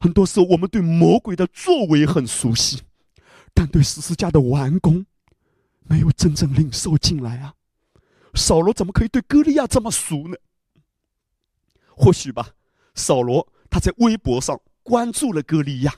[0.00, 2.80] 很多时候，我们对魔鬼的作为很熟悉，
[3.54, 5.04] 但对十字架的完工
[5.84, 7.54] 没有真正领受进来啊！
[8.34, 10.36] 扫罗怎么可以对歌利亚这么熟呢？
[11.94, 12.50] 或许吧，
[12.94, 15.94] 扫罗他在微博上关注了歌利亚。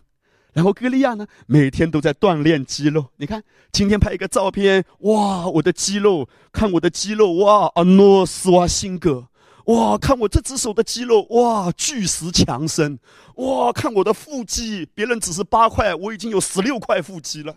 [0.52, 3.10] 然后歌利亚呢，每天都在锻炼肌肉。
[3.16, 9.28] 你看，今天拍一个照片，哇，我的肌肉，看我的肌肉，哇，阿诺斯瓦辛格，
[9.68, 12.98] 哇，看我这只手的肌肉，哇，巨石强森，
[13.36, 17.54] 哇，看我的腹肌，别人只是八块，我已经有十六块腹肌了。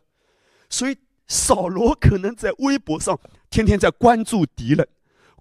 [0.70, 0.98] 所以，
[1.28, 3.18] 扫罗可能在微博上
[3.50, 4.88] 天天在关注敌人。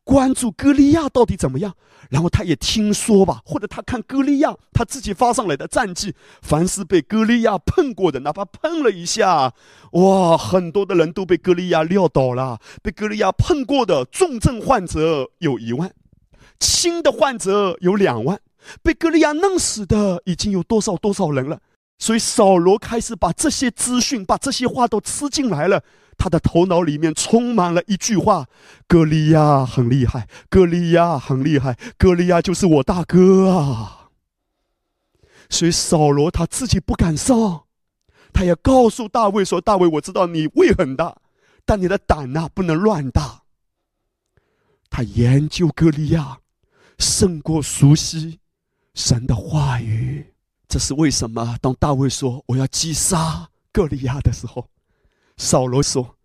[0.05, 1.75] 关注歌利亚到底怎么样？
[2.09, 9.53] 然后他也听说吧，或者他看歌利亚他自己发上来的战绩，凡是被歌利亚碰过的，哪怕碰了一下，
[9.93, 12.61] 哇，很多的人都被歌利亚撂倒了。
[12.81, 15.93] 被歌利亚碰过的重症患者有一万，
[16.61, 18.41] 新的患者有两万，
[18.83, 21.61] 被歌利亚弄死的已经有多少多少人了。
[21.99, 25.83] 所以扫罗开始把这些资讯，把这些话都吃进来了。
[26.17, 28.47] 他的头脑里面充满了一句话
[28.87, 34.11] ：“歌利亚很厉害，歌利亚很厉害，歌利亚就是我大哥啊。”
[35.49, 37.65] 所以扫罗他自己不敢上，
[38.33, 41.17] 他也告诉大卫说：“大卫，我知道你胃很大，
[41.65, 43.43] 但你的胆呐不能乱大。”
[44.91, 46.39] 他研究歌利亚，
[47.01, 48.39] 胜过熟悉
[48.95, 50.25] 神的话语。
[50.69, 51.57] 这是为什么？
[51.61, 54.69] 当大卫说我要击杀歌利亚的时候。
[55.37, 56.17] 扫罗说：“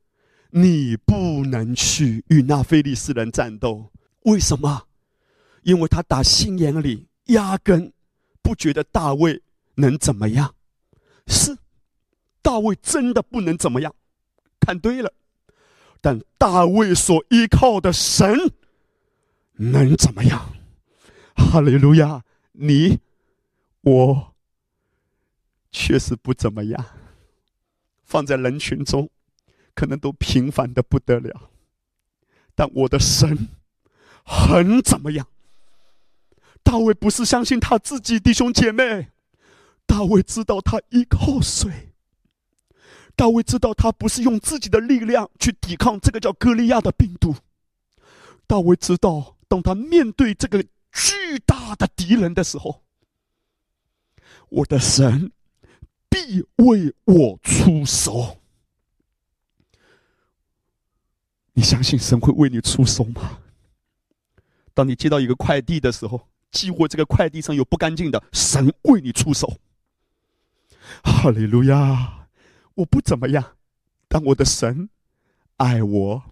[0.52, 3.92] 你不能去与那非利士人战斗，
[4.24, 4.84] 为什么？
[5.64, 7.94] 因为他打心眼里压根
[8.44, 9.42] 不觉得大卫
[9.76, 10.54] 能怎么样。
[11.28, 11.58] 是，
[12.42, 13.96] 大卫真的不能怎么样，
[14.60, 15.12] 看对了。
[16.02, 18.38] 但大卫所依靠的神
[19.54, 20.55] 能怎么样？
[21.36, 22.24] 哈利路亚！
[22.54, 23.00] 你
[23.82, 24.34] 我
[25.72, 26.86] 确实不怎么样。”
[28.04, 29.10] 放在人群中，
[29.74, 31.50] 可能都平凡的不得了。
[32.54, 33.50] 但我的神
[34.24, 35.28] 很怎么样？
[36.64, 39.10] 大卫不是相信他自己弟兄姐妹，
[39.86, 41.94] 大卫知道他依靠谁。
[43.16, 47.36] 大卫知道他不是用自己的力量去抵抗这个叫歌利亚的病毒。
[48.46, 50.64] 大卫知道，当他面对这个
[50.96, 52.82] 巨大的敌人的时候，
[54.50, 55.32] 我的神。
[56.08, 58.40] 必为我出手。
[61.52, 63.40] 你相信神会为你出手吗？
[64.74, 69.60] 当你接到一个快递的时候，寄货这个快递上有不干净的，神为你出手。
[71.04, 72.30] 哈利路亚！
[72.76, 73.58] 我不怎么样，
[74.08, 74.90] 但我的神
[75.58, 76.24] 爱我，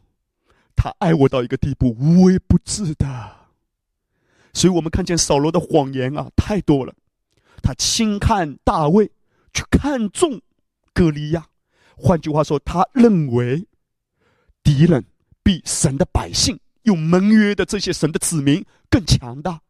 [0.78, 3.43] 他爱我到一个地步，无微不至的。
[4.54, 6.94] 所以我们看见扫罗的谎言啊，太多了。
[7.62, 9.12] 他轻看大卫，
[9.54, 10.42] 去看重
[10.94, 11.48] 歌利亚。
[11.96, 13.66] 换句话说，他认为
[14.64, 15.06] 敌人
[15.44, 19.62] 比神的百姓有盟约的这些神的子民更强大。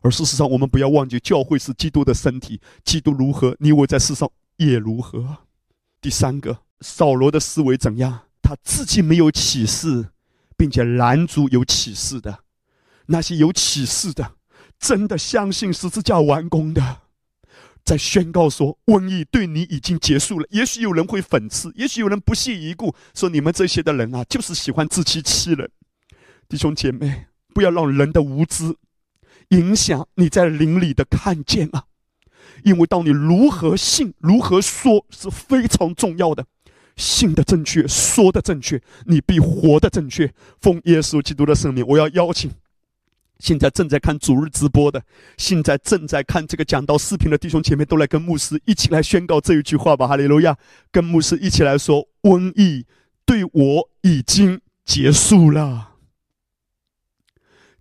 [0.00, 5.38] 而事实上，我们不要忘记，教会是基督的身体，基督如何，你我在世上也如何。
[6.00, 8.20] 第三个，扫罗的思维怎样？
[8.42, 10.10] 他自己没有启示，
[10.56, 12.43] 并且拦阻有启示的。
[13.06, 14.32] 那些有启示的，
[14.78, 16.98] 真的相信十字架完工的，
[17.84, 20.46] 在宣告说瘟疫对你已经结束了。
[20.50, 25.70] 也许有人会讽刺，也许有人不屑一顾，说你们这些的人啊，就是喜欢自欺欺人。
[26.48, 28.76] 弟兄姐妹，不要让人的无知
[29.48, 31.84] 影响你在灵里的看见啊！
[32.62, 36.46] 因为当你如何信、如何说是非常重要的。
[36.96, 40.32] 信的正确，说的正确，你必活的正确。
[40.60, 42.50] 奉耶稣基督的圣名，我要邀请。
[43.44, 45.04] 现在正在看主日直播的，
[45.36, 50.08] 现在正在看这个讲道视频的弟兄姐妹，都来跟牧师一起来宣告这一句话吧！
[50.08, 50.56] 哈利路亚！
[50.90, 52.86] 跟牧师一起来说：瘟疫
[53.26, 55.90] 对我已经结束了。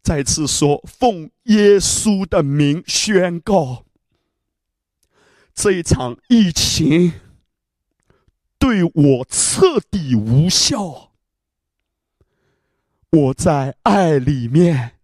[0.01, 3.85] 再次说，奉耶稣的名宣告，
[5.55, 7.13] 这一场疫情
[8.59, 11.13] 对我彻底无效。
[13.11, 14.95] 我在爱里面。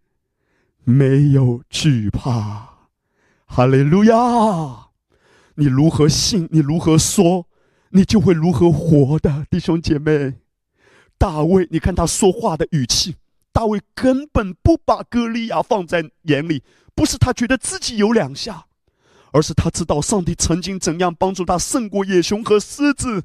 [0.89, 2.67] 没有惧怕，
[3.45, 4.87] 哈利路亚！
[5.53, 7.45] 你如何信，你如何说，
[7.91, 10.33] 你就会如何活的，弟兄姐妹。
[11.19, 13.17] 大卫，你看他说话的语气，
[13.53, 16.63] 大卫根本不把歌利亚放在眼里，
[16.95, 18.65] 不是他觉得自己有两下，
[19.31, 23.21] 而是他知道上帝曾经怎样帮助他胜过野熊和狮子，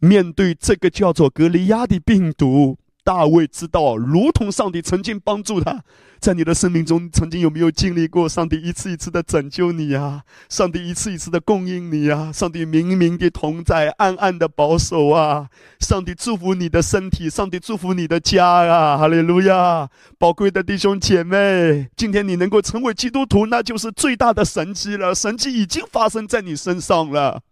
[0.00, 2.76] 面对这个叫做格利亚的病毒。
[3.04, 5.82] 大卫知道，如同上帝曾经帮助他，
[6.18, 10.22] 在你的生命中，曾经有没有经历过上帝一次一次的拯救你呀？
[10.48, 12.32] 上帝一次一次的供应你呀？
[12.32, 15.50] 上帝明明的同在，暗暗的保守啊！
[15.78, 18.96] 上帝祝福你的身体，上帝祝福你的家呀！
[18.96, 19.86] 哈利路亚！
[20.18, 25.14] 宝贵的弟兄姐妹，今天你能够成为基督徒，那就是最大的神迹了。
[25.14, 27.42] 神迹已经发生在你身上了。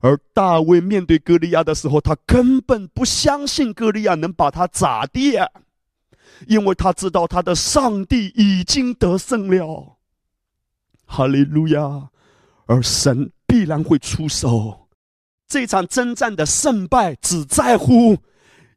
[0.00, 5.36] 而大卫面对歌利亚的时候，他根本不相信歌利亚能把他咋地，
[6.46, 9.96] 因为他知道他的上帝已经得胜了。
[11.06, 12.10] 哈利路亚！
[12.68, 14.88] 而神必然会出手，
[15.46, 18.18] 这场征战的胜败只在乎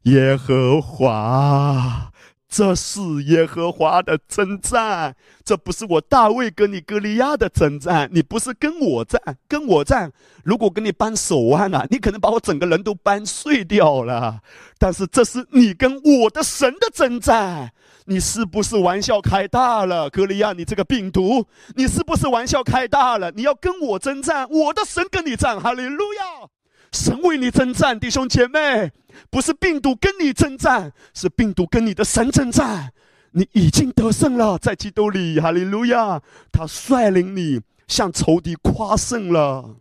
[0.02, 2.09] 耶和华。
[2.50, 8.10] 这是耶和华的征战，这不是我大卫跟你歌利亚的征战。
[8.12, 10.10] 你不是跟我战，跟我战。
[10.42, 14.40] 如果跟你扳手腕啊，你可能把我整个人都扳碎掉了。
[14.78, 17.72] 但是这是你跟我的神的征战，
[18.06, 20.52] 你是不是玩笑开大了，歌利亚？
[20.52, 21.46] 你这个病毒，
[21.76, 23.30] 你是不是玩笑开大了？
[23.30, 26.48] 你要跟我征战，我的神跟你战，哈利路亚！
[26.92, 28.90] 神为你征战，弟兄姐妹，
[29.30, 32.92] 不是病毒跟你征战，是病毒跟你的神征战。
[33.32, 36.20] 你已经得胜了，在基督里，哈利路亚！
[36.50, 39.76] 他率领你向仇敌夸胜了。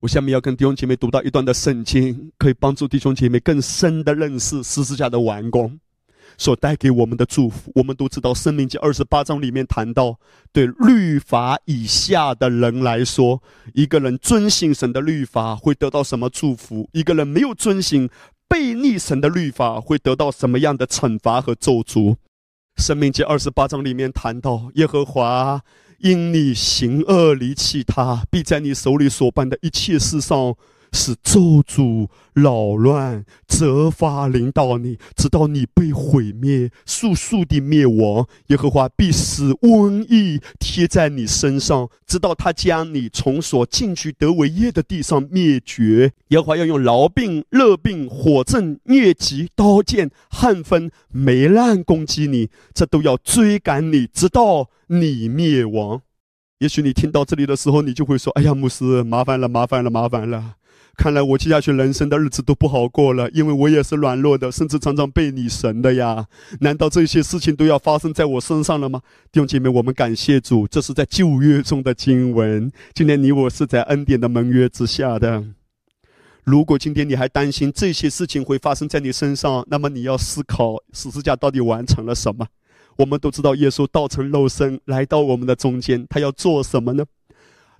[0.00, 5.78] 我下面要跟弟兄姐妹读到一段的圣经，可以帮助弟兄姐妹更深的认识十字架的完工。
[6.38, 10.18] 所带给我们的祝福，我们都知道，《生命记》二十八章里面谈到，
[10.52, 13.42] 对律法以下的人来说，
[13.74, 16.88] 一个人遵行神的律法会得到什么祝福？
[16.92, 18.08] 一个人没有遵行、
[18.48, 22.12] 背逆神的律法会得到什么样的惩罚和咒诅？
[22.76, 25.60] 《生命记》二十八章里面谈到，耶和华
[25.98, 30.56] 因你行恶离弃他，必在你手里所办的一切事上。
[30.92, 38.26] 是咒诅、扰乱、责罚领导你，直到你被毁灭、速速的灭亡。
[38.48, 46.12] 耶和华必使瘟疫贴在你身上，直到他将你从所进去得为业的地上灭绝。
[46.28, 56.02] 耶和华要用痨病、热病、火症、疟疾、刀剑、旱风、霉烂攻击你，这都要追赶你，直到你灭亡。
[56.58, 60.54] 也许你听到这里的时候，你就会说：“哎呀，牧师，麻烦了，麻烦了，麻烦了。”
[60.94, 66.26] 看来我接下去人生的日子都不好过了，因为我也是软弱的，甚至常常被你神的呀。
[66.60, 69.00] 难道这些事情都要发生在我身上了吗？
[69.32, 72.70] 弟兄姐妹，我们感谢主，这是在旧约中的经文。
[72.94, 75.42] 今天你我是在恩典的盟约之下的。
[76.44, 82.46] 如果今天你还担心这些事情会发生在你身上，那么你要思考十字架到底完成了什么？
[82.96, 87.04] 我们都知道耶稣道成肉身来到我们的中间，他要做什么呢？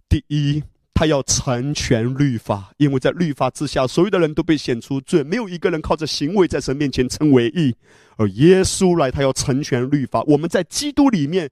[0.08, 0.62] 第一。
[0.94, 7.74] 他要成全律法，因为在律法之下，所有的人都被显出罪，没有一个人靠着行为在神面前称为义。
[8.16, 10.22] 而耶稣来，他要成全律法。
[10.26, 11.48] 我们在基督里面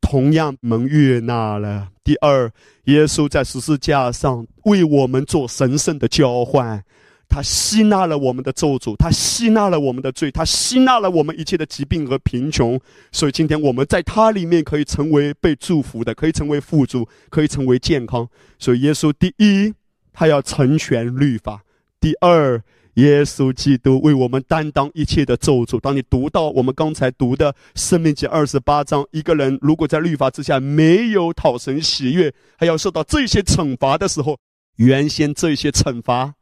[0.00, 1.88] 同样蒙悦纳了。
[2.04, 2.50] 第二，
[2.84, 6.84] 耶稣在十字架上为我们做神圣的交换。
[7.32, 12.78] 他吸纳了我们的咒诅，他吸纳了我们的罪，他吸纳了我们一切的疾病和贫穷。
[13.10, 18.28] 所以今天我们在他里面可以成为被祝福的，可以成为富足，可以成为健康。
[18.58, 19.72] 所以耶稣第一，
[20.12, 21.62] 他要成全律法；
[21.98, 22.62] 第二，
[22.96, 25.80] 耶稣基督为我们担当一切的咒诅。
[25.80, 34.36] 当你读到我们刚才读的《生命记》二十八章，一个人如果在律法之下没有讨神喜悦，还要受到这些惩罚的时候，
[34.76, 36.34] 原先这些惩罚。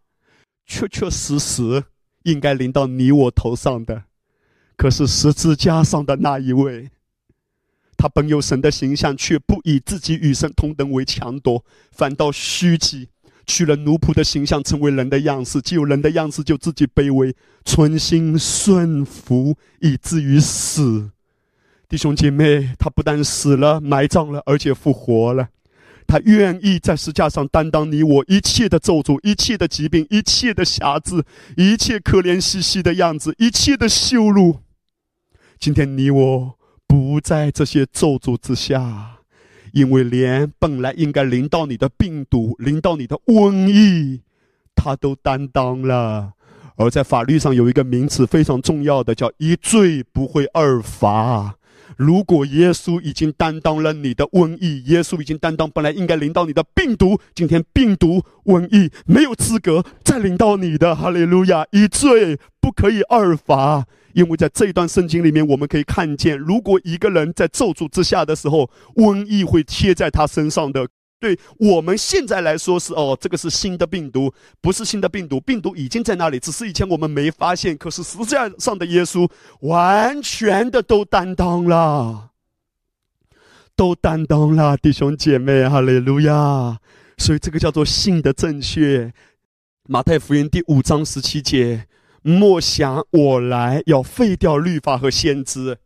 [0.70, 1.82] 确确实实
[2.22, 4.04] 应该临到你我头上的，
[4.76, 6.90] 可是十字架上的那一位，
[7.96, 13.08] 他本有神的形象，却不以自己与神同等为强夺，反倒虚己，
[13.46, 15.60] 取了奴仆的形象，成为人的样式。
[15.60, 21.10] 既有人的样式，就自己卑微，存心顺服，以至于死。
[21.88, 25.48] 弟兄姐妹，他不但死了，埋葬了，而且复活了。
[26.10, 31.24] 他愿意在石架上担当你我一切的咒诅、一切的疾病、一切的瑕疵、
[31.56, 34.56] 一切可怜兮兮的样子、一切的羞辱。
[35.60, 36.58] 今天你我
[36.88, 39.18] 不在这些咒诅之下，
[39.72, 44.22] 因为连本来应该临到你的病毒、临到你的瘟疫，
[44.74, 46.32] 他都担当了。
[46.74, 51.54] 而在法律上有一个名词非常重要的，叫一罪不会二罚。
[52.00, 60.96] 如果耶稣已经担当了你的瘟疫，耶稣已经担当本来应该领到你的病毒，今天病毒瘟疫没有资格再领到你的。
[60.96, 61.66] 哈利路亚！
[61.72, 63.84] 一罪不可以二罚，
[64.14, 70.88] 因为在这一段圣经里面，我们可以看见，如果一个人在咒诅之下的时候，瘟疫会贴在他身上的。
[71.20, 77.76] 对我们现在来说是哦，这个是新的病毒，不是新的病毒，病毒已经在那里，只是以前我们没发现。
[77.76, 82.30] 可是十字架上的耶稣完全的都担当了，
[83.76, 86.78] 都担当了，弟兄姐妹，哈利路亚！
[87.18, 89.12] 所以这个叫做信的正确。
[89.86, 91.86] 马太福音第五章十七节：
[92.22, 95.76] 莫想我来要废掉律法和先知，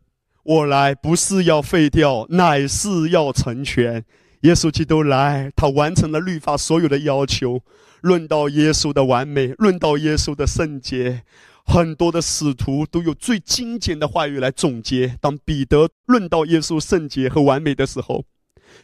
[0.43, 4.05] 我来不是要废掉，乃是要成全。
[4.45, 7.63] 耶稣基督来，他完成了律法所有的要求。
[8.01, 11.23] 论到耶稣的完美，论到耶稣的圣洁，
[11.65, 15.17] 很多的使徒都有最精简的话语来总结。
[15.19, 18.23] 当彼得论到耶稣圣洁和完美的时候，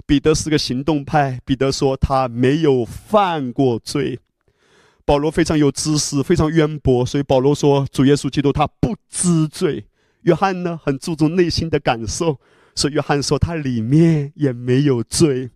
[0.07, 1.39] 彼得是个行动派。
[1.45, 4.17] 彼得说他没有犯过罪。
[5.05, 9.85] 保罗非常有知识，非常渊博，所以保罗说主耶稣基督他不知罪。
[10.23, 12.39] 约翰呢，很注重内心的感受。
[12.81, 15.51] 所以约翰说，他里面也没有罪，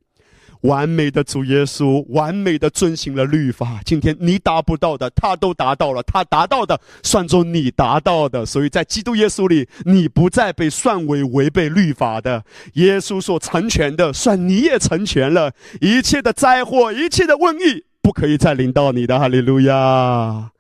[0.62, 3.82] 完美的主耶稣，完美的遵行了律法。
[3.84, 8.46] 今天你达不到的，他都达到了；他达到的，算作你达到的。
[8.46, 12.46] 所以在基督耶稣里，你不再被算为违背律法的。
[12.74, 15.52] 耶稣所成全的，算你也成全了。
[15.82, 19.18] 一切的灾祸，一切的瘟疫，不可以再临到你的。
[19.18, 20.52] 哈利路亚！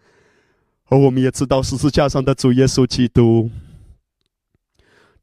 [0.87, 3.51] 而我们也知道，十字架上的主耶稣基督。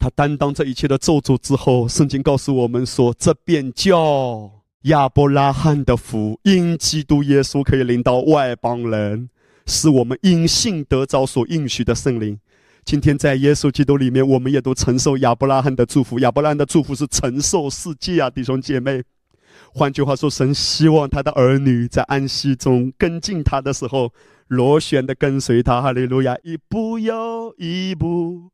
[0.03, 4.51] 他担当这一切的咒诅之后，圣经告诉我们说：“这便叫
[4.83, 9.31] 亚伯拉罕的福，因基督耶稣可以领到外邦人，
[9.65, 12.37] 是我们因信得着所应许的圣灵。
[12.85, 16.19] 今天在耶稣基督里面，我们也都承受亚伯拉罕的祝福。
[16.19, 19.05] 亚伯拉罕的祝福是承受世界啊，弟兄姐妹。
[19.73, 24.13] 换句话说，神希望他的儿女在安息中跟进他的时候，
[24.49, 25.81] 螺旋的跟随他。
[25.81, 28.51] 哈利路亚，一步又一步。”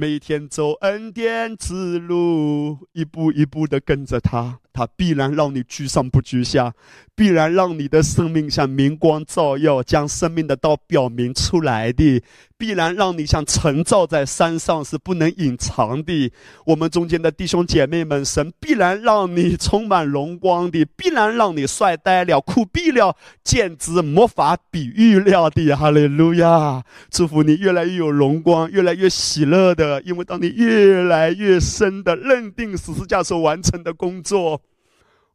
[0.00, 6.72] 每天走恩典之路，一步一步的跟着他，他必然让你居上不居下，
[7.18, 12.22] 必然让你的生命像明光照耀，将生命的道表明出来的。
[12.56, 16.32] 必然让你像晨照在山上是不能隐藏的。
[16.64, 25.74] 我们中间的弟兄姐妹们，神必然让你充满荣光的，必然让你帅呆了、酷毙了，简直没法比喻了的。
[25.74, 26.84] 哈利路亚！
[27.10, 34.62] 祝福你越来越有荣光，越来越喜乐的，因为当你越来越深的认定十字架所完成的工作。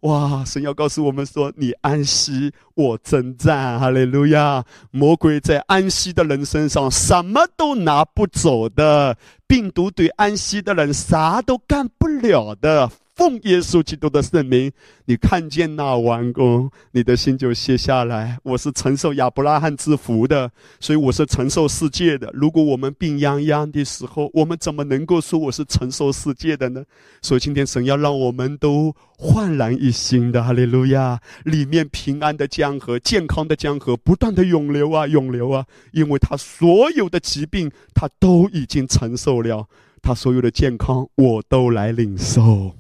[0.04, 0.44] 哇！
[0.46, 4.64] 神要告诉我们说：“你安息，我征战。”哈利路亚！
[4.92, 14.72] 魔鬼在安息的人身上什么都拿不走的，病毒对安息的人啥都干不了的，奉耶稣基督的圣名，
[15.06, 18.40] 你看见那完工，你的心就卸下来。
[18.42, 22.32] 我是承受亚伯拉罕之福的，所以我是承受世界的。
[22.34, 26.84] 如果我们病殃殃的时候，我们怎么能够说我是承受世界的呢？
[27.22, 31.20] 所以今天神要让我们都焕然一新的，哈利路亚！
[31.44, 39.68] 里面平安的江河、健康的江河不断的涌流啊，涌流啊，因为他所有的疾病，他都已经承受了。
[40.02, 42.76] 他所有的健康，我都来领受。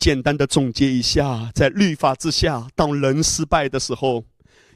[0.00, 4.24] 简单的总结一下，在律法之下，当人失败的时候，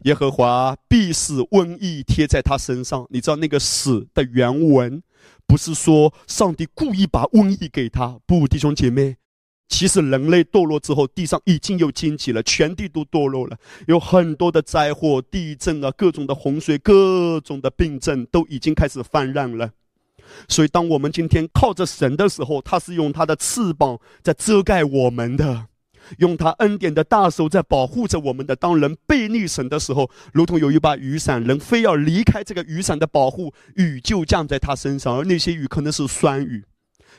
[0.03, 3.07] 耶和华必使瘟疫贴在他身上。
[3.09, 5.03] 你知道那个“死”的原文，
[5.47, 8.19] 不是说上帝故意把瘟疫给他。
[8.27, 9.17] 不，弟兄姐妹，
[9.67, 13.57] 其实人类堕落之后，地上已经有荆棘了，全地都堕落了，
[13.87, 19.71] 有很多的灾祸、地震啊，各种的洪水、各种的病症都已经开始泛滥了。
[20.49, 25.67] 所以，当我们今天靠着神的时候，他是用他的翅膀在遮盖我们的，
[26.19, 28.55] 用他恩典的大手在保护着我们的。
[28.57, 36.65] 当人背逆神的时候，如同有一把雨伞，人非要离开这个雨伞的保护，雨就降在他身上，而那些雨可能是酸雨，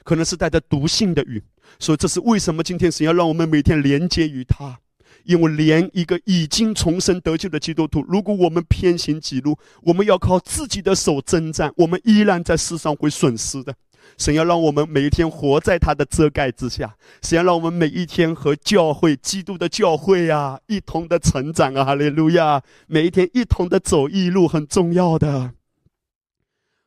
[0.03, 1.41] 可能是带着毒性的雨。
[1.79, 4.79] 所以，这是为什么今天神要让我们每天连接于他。
[5.25, 13.75] 因为连一个已经重生得救的基督徒，如果我们偏行己路，我们要靠自己的手征战，我们依然在世上会损失的。
[14.17, 22.61] 神要让我们每一天活在他的遮盖之下，神要让我们每一天和教会、基督的教会啊，一同的成长啊，哈利路亚！
[22.85, 25.51] 每一天一同的走一路，很重要的。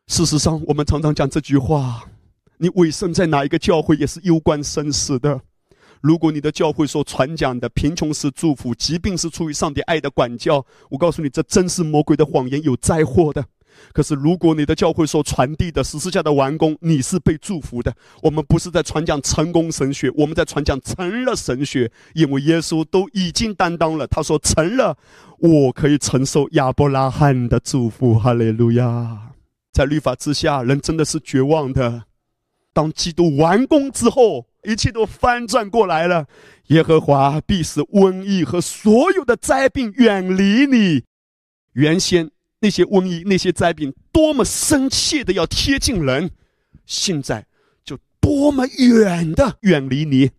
[0.06, 2.04] 事实上，我们常常讲这句话：
[2.56, 5.40] 你委身在哪一个教会，也是攸关生死的。
[6.00, 13.44] 如果你的教会所传讲的贫穷是祝福，疾病是出于上帝爱的管教，我告诉你，这真是魔鬼的谎言，有灾祸的。
[13.92, 17.94] 可是，如果你的教会所传递的十字架的完工，你是被祝福的。
[18.22, 24.04] 我们不是在传讲成功神学，我们在传讲成了神学，因为耶稣都已经担当了。
[24.08, 24.96] 他说成了，
[25.38, 28.18] 我可以承受亚伯拉罕的祝福。
[28.18, 29.30] 哈利路亚！
[29.72, 32.02] 在律法之下，人真的是绝望的。
[32.72, 34.46] 当基督完工之后。
[34.64, 36.26] 一切都翻转过来了，
[36.66, 41.04] 耶和华必使瘟疫和所有的灾病远离你。
[41.74, 42.30] 原先
[42.60, 46.30] 那些瘟疫、那些灾病多么深切的要贴近人，
[46.84, 47.46] 现在
[47.84, 50.30] 就多么远的远离你，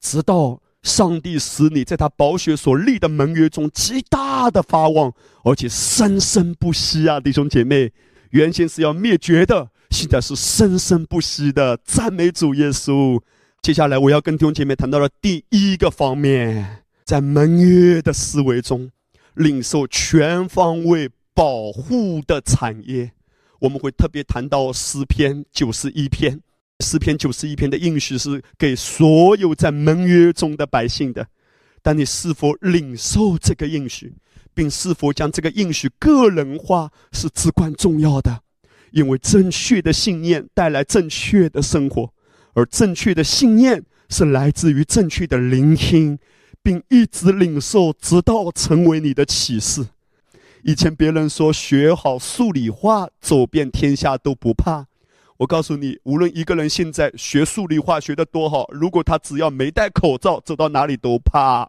[0.00, 5.14] 直到上帝使你在他宝血所立的盟约中极大的发旺，
[5.44, 7.18] 而且生生不息啊！
[7.18, 7.90] 弟兄姐妹，
[8.30, 11.78] 原先是要灭绝的，现在是生生不息的。
[11.82, 13.18] 赞美主耶稣。
[13.62, 18.90] 接下来我要跟弟兄姐妹谈到的第一个方面，在盟约的思维中，
[19.34, 23.12] 领受全方位保护的产业。
[23.60, 26.40] 我们会特别谈到诗篇九十一篇，
[26.80, 31.28] 诗篇九十一篇的应许是给所有在盟约中的百姓的。
[31.80, 34.12] 但你是否领受这个应许，
[34.52, 38.42] 并是否将这个应许个人化，是至关重要的。
[38.90, 42.12] 因为正确的信念带来正确的生活。
[42.54, 46.18] 而正确的信念是来自于正确的聆听，
[46.62, 49.86] 并一直领受，直到成为你的启示。
[50.62, 54.86] 以前别人说学好数理化，走遍天下都不怕。
[55.38, 61.68] 我告诉你，无论一个人现在学数理化学的多好，如果他只要没戴口罩，走到哪里都怕。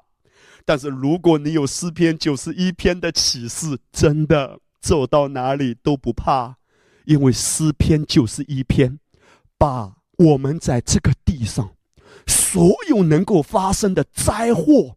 [0.65, 6.57] 但是如果你有诗篇九十一篇的启示，真的走到哪里都不怕，
[7.05, 8.99] 因为诗篇九十一篇
[9.57, 10.02] 把。
[10.17, 11.75] 我们在这个地上，
[12.27, 14.95] 所有能够发生的灾祸，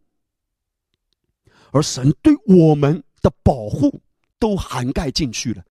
[1.73, 4.01] 而神对我们的保护
[4.39, 5.63] 都涵盖进去了。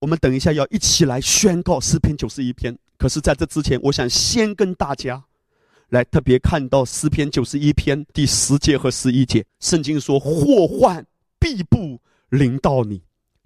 [0.00, 2.76] 我们等一下要一起来宣告诗篇九十一篇。
[2.96, 5.22] 可是，在这之前，我想先跟大家
[5.88, 9.44] 来特别看到诗篇九十一篇第十节和十一节。
[9.60, 11.04] 圣经说：“祸患
[11.38, 12.00] 必不
[12.30, 13.02] 临到你，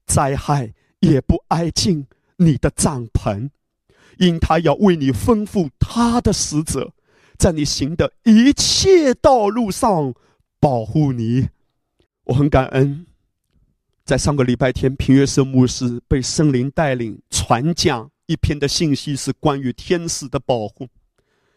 [0.07, 2.07] 灾害也不挨近
[2.37, 3.51] 你的帐篷。”
[4.19, 6.93] 因他要为你吩咐他的使者，
[7.39, 10.15] 在你行的一切道路上
[10.61, 11.49] 保护你。
[12.25, 13.07] 我很感恩，
[14.05, 20.87] 在上个礼拜天，平月圣牧师被圣灵带领传讲一篇的信息，是关于天使的保护。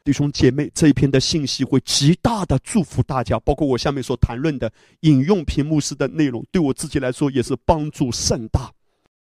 [0.03, 8.71] 弟兄姐妹，这一篇的信息会极大的祝福大家，包括我下面所谈论的引用屏幕式的内容，对我自己来说也是帮助甚大。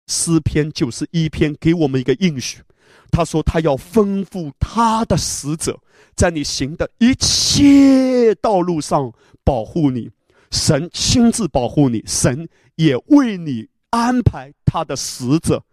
[0.06, 2.62] 诗篇九十一篇给我们一个应许。
[3.10, 5.80] 他说：“他要吩咐他的使者，
[6.16, 9.12] 在你行的一切道路上
[9.44, 10.10] 保护你。
[10.50, 15.64] 神亲自保护你，神也为你安排他的使者。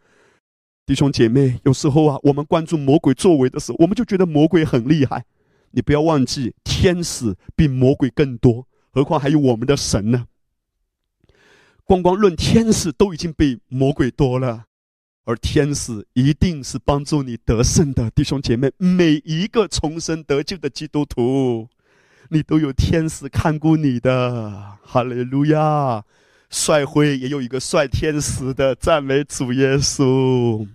[0.86, 5.24] 弟兄姐妹，有时候啊，我们关注魔鬼作为的时候，我们就觉得魔鬼很厉害。
[5.72, 10.26] 你不要忘记，天使比魔鬼更多，何况还有我们的神呢？
[11.86, 14.66] 光光论天使都已经比魔鬼多了，
[15.32, 21.70] 而天使一定是帮助你得胜的，弟兄姐妹，每一个重生得救的基督徒，
[22.28, 26.04] 你都有天使看顾你的，哈利路亚！
[26.50, 30.68] 帅辉也有一个帅天使的，赞美主耶稣。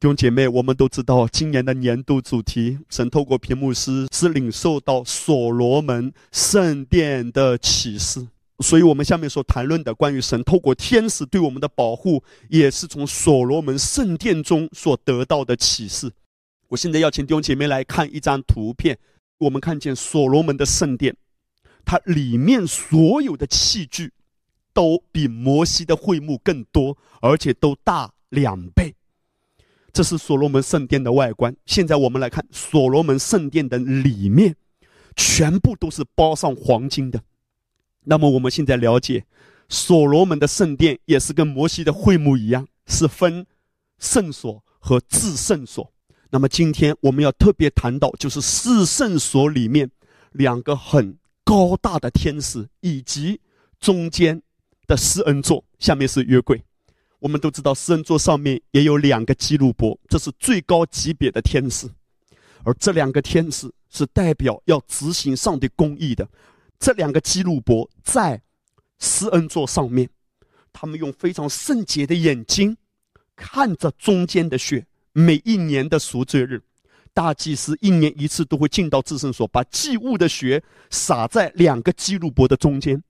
[0.00, 8.26] 弟兄姐妹，我们都知道，今年的年度主题，神透过屏幕师是领受到所罗门圣殿的启示。
[8.58, 16.12] 所以，我们下面所谈论的关于神透过天使对我们的保护，也是从所罗门圣殿中所得到的启示。
[16.68, 18.96] 我现在要请弟兄姐妹来看一张图片，
[19.38, 21.16] 我们看见所罗门的圣殿，
[21.84, 24.12] 它里面所有的器具，
[24.72, 28.94] 都比摩西的会幕更多，而且都大两倍。
[29.92, 31.54] 这是所罗门圣殿的外观。
[31.66, 34.54] 现在我们来看所罗门圣殿的里面，
[35.16, 37.20] 全部都是包上黄金的。
[38.04, 39.24] 那么我们现在了解，
[39.68, 43.46] 所罗门的圣殿也是跟摩西的会幕一样，是分
[43.98, 45.92] 圣所和至圣所。
[46.30, 49.90] 那么今天我们要特别谈到，就是至圣所里面
[50.32, 53.40] 两个很高大的天使，以及
[53.78, 54.42] 中间
[54.86, 56.62] 的施恩座，下面是约柜。
[57.20, 61.88] 我们都知道，施恩座上面也有两个基路伯，这是最高级别的天使，
[62.64, 66.28] 而这两个天使是代表要执行上帝公义的。
[66.82, 68.42] 这两个基路伯在
[68.98, 70.10] 施恩座上面，
[70.72, 72.76] 他们用非常圣洁的眼睛
[73.36, 74.84] 看着中间的血。
[75.12, 76.60] 每一年的赎罪日，
[77.14, 80.60] 大祭司一年一次都会进到至圣所，把祭物的血
[80.90, 83.00] 洒在两个基路伯的中间。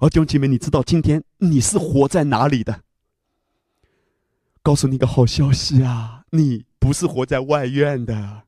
[0.00, 2.82] 而弟兄姐妹，你知道今天你是活在哪里的？
[4.62, 8.42] 告诉你个好消息啊，你不是活在外院的，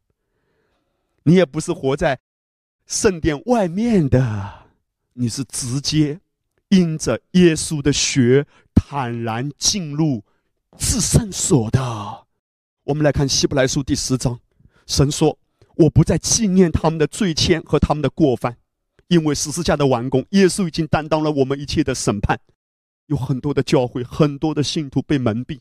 [1.22, 2.18] 你也不是活在
[2.86, 4.65] 圣殿外面的。
[5.18, 6.20] 你是直接
[6.68, 10.22] 因着耶稣的血坦然进入
[10.76, 12.26] 至圣所的。
[12.84, 14.38] 我们来看希伯来书第十章，
[14.86, 15.38] 神说
[15.76, 18.58] ：“我不再纪念他们的罪愆和他们的过犯，
[19.08, 22.38] 因为十字架的完工，耶稣已经担当了我们一切的审判。”
[23.06, 25.60] 有很多的教会，很多的信徒被蒙蔽。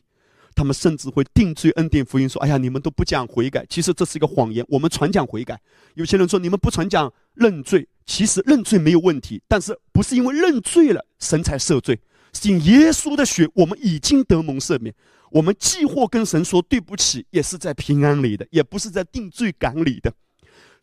[0.56, 4.64] 他们甚至会定罪恩典福音，说：“哎呀，你们都不讲悔改。”其实这是一个谎言。
[4.68, 5.60] 我们传讲悔改。
[5.94, 12.00] 有些人说：“你们不传讲认罪。”其实认罪没有问题，但是不是因为认罪了神才赦罪？
[12.32, 14.94] 是因耶稣的血，我们已经得蒙赦免。
[15.30, 20.12] 我们既或跟神说对不起，也是在平安里的，也不是在定罪感里的。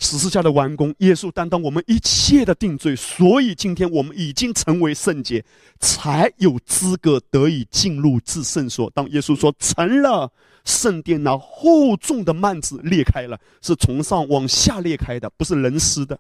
[0.04, 5.44] 十字架的完工，耶稣担当我们一切的定罪，所以今天我们已经成为圣洁，
[5.80, 8.92] 才有资格得以进入至圣所。
[8.94, 10.30] 当耶稣说成了，
[10.66, 16.20] 圣殿那厚重的幔子裂开了，是从上往下裂开的，不是人撕的，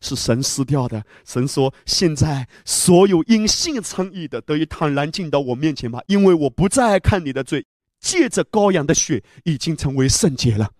[0.00, 1.04] 是神撕掉的。
[1.26, 7.66] 神说：现在所有因信称义的，得以坦然进到我面前吧，因为我不再看你的罪，
[8.00, 10.70] 借着羔羊的血，已经成为圣洁了。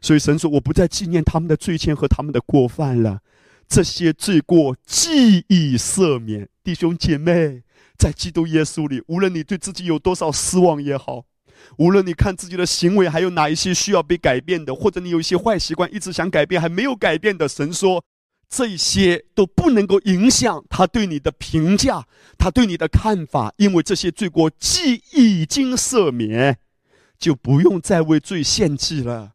[0.00, 3.20] 所以神说：“我不再纪念他们的罪愆和他们的过犯了，
[3.68, 7.62] 这些罪过记忆赦免。”弟兄姐妹，
[7.96, 11.24] 在基督耶稣里，无论你对自己有多少失望也好，
[11.78, 18.04] 无论你看自己的行为还有哪一些需要被改变的，或者你有一些坏习惯一直想改变还没有改变的，神说
[18.48, 22.06] 这些都不能够影响他对你的评价，
[22.38, 26.58] 他对你的看法，因为这些罪过既已经赦免，
[27.18, 29.32] 就不用再为罪献祭了。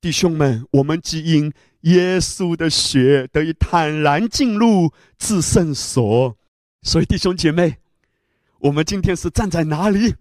[0.00, 6.36] 弟兄们，我们只因耶稣的血得以坦然进入至圣所，
[6.82, 7.78] 所以弟兄姐妹，
[8.60, 10.14] 我们今天是站在哪里？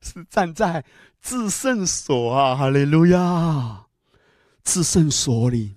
[0.00, 0.84] 是站在
[1.20, 2.54] 至圣所啊！
[2.54, 3.86] 哈利路亚！
[4.62, 5.74] 至圣所里，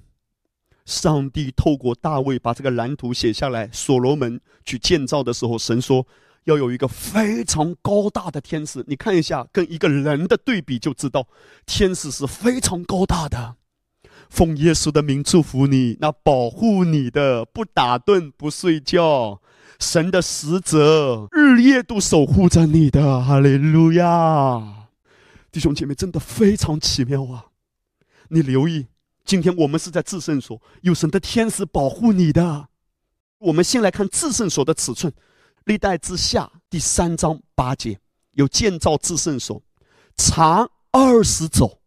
[0.86, 3.70] 上帝透过大卫把这个蓝图写下来。
[3.72, 6.06] 所罗门去建造的时候，神说。
[6.48, 11.28] 要有一个非常高大的天使，你看一下跟一个人的对比就知道，
[11.66, 13.56] 天使是非常高大的。
[14.30, 19.42] 奉耶稣的名祝福你，那保护你的不打盹不睡觉，
[19.78, 23.22] 神的使者日夜都守护着你的。
[23.22, 24.88] 哈利路亚，
[25.52, 27.48] 弟兄姐妹，真的非常奇妙啊！
[28.30, 28.88] 你留意，
[29.26, 32.70] 今天我们是在至圣所，有神的天使保护你的。
[33.40, 35.14] 我们先来看至圣所的尺寸。
[35.68, 38.00] 历代之下第三章八节
[38.32, 39.62] 有建造至圣所，
[40.16, 41.82] 长二十肘，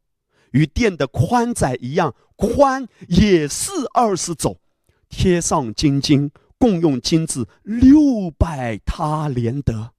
[0.51, 4.61] 与殿的宽窄一样，宽也是二十肘，
[5.09, 9.93] 贴上金金，共用金子六百他连得。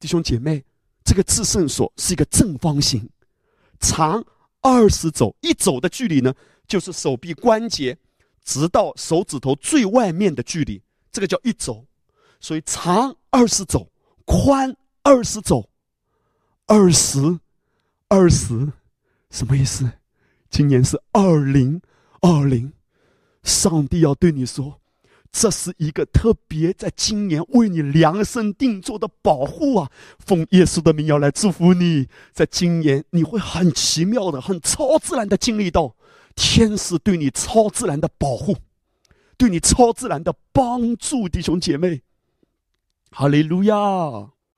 [0.00, 0.64] 弟兄姐妹，
[1.04, 3.10] 这个至圣所是一个正方形，
[3.80, 4.24] 长
[4.62, 6.34] 二十肘，一肘的距离呢，
[6.66, 7.98] 就是手臂关节
[8.42, 10.82] 直到手指头最外面的距离，
[11.12, 11.86] 这个叫一肘。
[12.44, 13.90] 所以长二十肘，
[14.26, 15.66] 宽二十肘，
[16.66, 17.40] 二十，
[18.08, 18.70] 二十，
[19.30, 19.90] 什么意思？
[20.50, 21.80] 今年是二零
[22.20, 22.70] 二零，
[23.44, 24.78] 上帝要对你说，
[25.32, 29.90] 这是一个特别在今年为你量身定做的保护啊！
[30.18, 35.96] 奉耶稣的名要来祝福你，在今年你会很奇妙的、很超自然的经历到
[36.36, 38.54] 天使对你超自然的保护，
[39.38, 42.02] 对你超自然的帮助，弟兄姐妹，
[43.16, 43.76] 哈利路亚！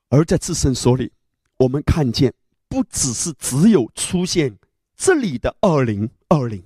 [0.08, 1.12] 而在自圣所里，
[1.58, 2.32] 我们看见
[2.68, 4.56] 不只是只有出现。
[4.96, 6.64] 这里的二零二零，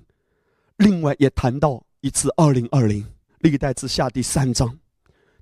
[0.76, 3.04] 另外也谈到一次二零二零。
[3.40, 4.78] 历代之下第三章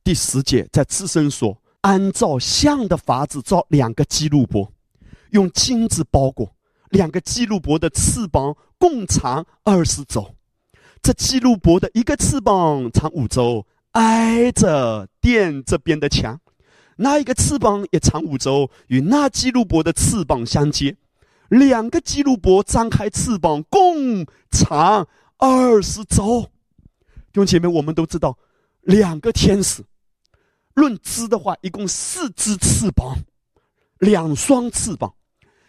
[0.03, 4.73] 第十节，在自身所按照像的法子造两个基路伯，
[5.33, 6.51] 用金子包裹。
[6.89, 10.35] 两个基路伯的翅膀共长二十肘，
[11.03, 13.67] 这基路伯的一个翅膀长五周，
[13.99, 16.37] 挨着殿这边的墙；
[16.99, 20.97] 那一个翅膀也长五周，与那基路伯的翅膀相接。
[21.49, 26.43] 两个基路伯张开翅膀，共长二十周。
[27.33, 28.39] 弟兄姐妹，我们都知道，
[28.83, 29.85] 两个天使
[30.75, 33.17] 论只的话，一共四只翅膀，
[33.99, 35.13] 两双翅膀，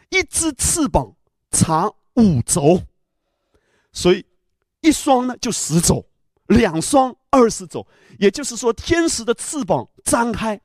[0.09, 1.15] 一只翅膀
[1.49, 2.79] 长五轴，
[3.91, 4.23] 所以
[4.81, 6.05] 一双呢就十轴，
[6.49, 7.87] 两双二十轴。
[8.19, 10.59] 也就是说，天使的翅膀张开，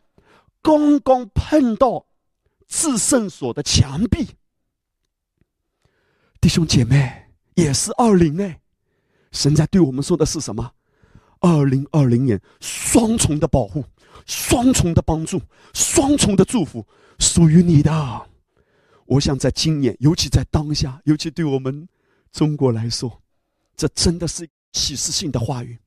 [0.60, 2.04] 刚刚碰到
[2.66, 4.28] 至圣所的墙壁。
[6.40, 8.60] 弟兄姐妹，也是二零哎，
[9.32, 10.72] 神在对我们说的是什么？
[11.40, 13.84] 二零二零年双重的保护，
[14.26, 15.40] 双重的帮助，
[15.72, 16.86] 双重的祝福
[17.18, 18.26] 属于你的。
[19.06, 21.86] 我想在今年，尤其在当下，尤其对我们
[22.32, 23.22] 中国来说，
[23.76, 25.78] 这真的是启示性的话语。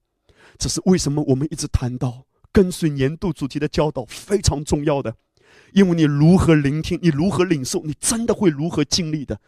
[0.57, 5.15] 这是为什么我们一直谈到跟随年度主题的教导非常重要的，
[5.73, 9.39] 因为你如何聆听，你如何领受，你真的会如何经历的。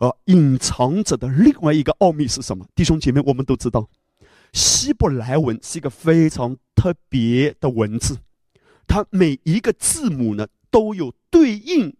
[0.00, 2.66] 而隐藏着的另外一个奥秘是什么？
[2.74, 3.88] 弟兄姐妹，我们都知道，
[4.52, 8.16] 希伯来文是一个非常特别的文字，
[8.86, 11.96] 它每一个字母呢都有对应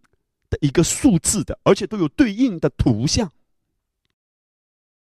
[0.49, 3.31] 的一个数字的，而且都有对应的图像。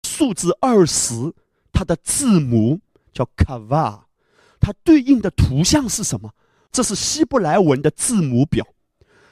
[0.02, 1.32] 数字二十，
[1.82, 2.80] 它的字母
[3.12, 4.06] 叫卡瓦，
[4.60, 6.32] 它对应的图像是什么？
[6.70, 8.64] 这是希伯来文的字母表。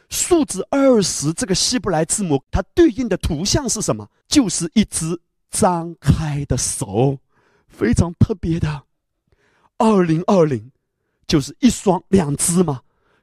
[0.09, 4.11] 数字二十这个希伯来字母，它对应的图像是什么？
[4.27, 5.17] 就是一只
[5.49, 7.17] 张开的手，
[7.69, 8.83] 非常特别的。
[9.79, 10.73] 二零二零，
[11.29, 12.81] 就是一双两只嘛，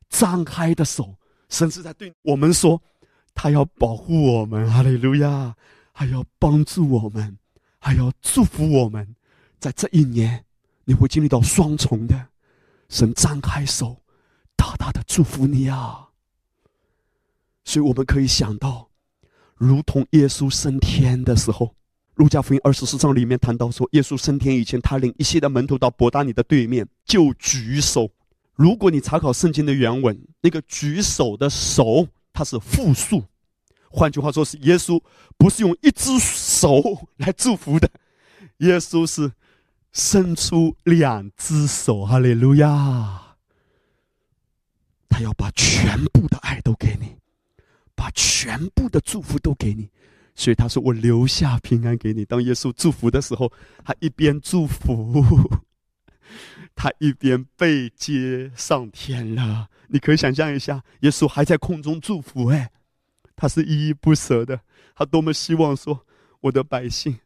[0.07, 1.13] 张开的手，
[1.49, 2.81] 神是在对我们说，
[3.35, 5.53] 他要保护我们，哈利路亚，
[5.91, 7.37] 还要帮助我们，
[7.77, 9.15] 还要祝福我们，
[9.59, 10.45] 在这一年，
[10.85, 12.27] 你会经历到双重的，
[12.89, 14.01] 神张开手，
[14.55, 16.07] 大大的祝福你啊。
[17.63, 18.89] 所以我们可以想到，
[19.55, 21.65] 如同耶稣升天的时候，
[22.15, 28.09] 《路加福音》二十四章里面谈到说，耶稣升天以前，他领一些的门徒到伯达尼的对面，就举手。
[28.55, 33.23] 如果你查考圣经的原文，那个举手的手，它是复数。
[33.89, 35.01] 换句话说，是耶稣
[35.37, 36.81] 不是用一只手
[37.17, 37.89] 来祝福的，
[38.57, 39.31] 耶稣是
[39.97, 43.35] 伸出两只手，哈利路亚！
[45.09, 47.17] 他要把全部的爱都给你。
[47.95, 49.89] 把全部的祝福都给你，
[50.35, 53.51] 所以他说：“我留下平安给你。”当耶稣祝福的时候，
[53.83, 55.25] 他一边祝福，
[56.75, 59.67] 他一边被接上天了。
[59.87, 62.69] 你可以想象一下，耶稣还在空中祝福，哎，
[63.35, 64.61] 他是依依不舍的。
[64.93, 66.05] 他多么希望说
[66.41, 67.17] ：“我的百姓，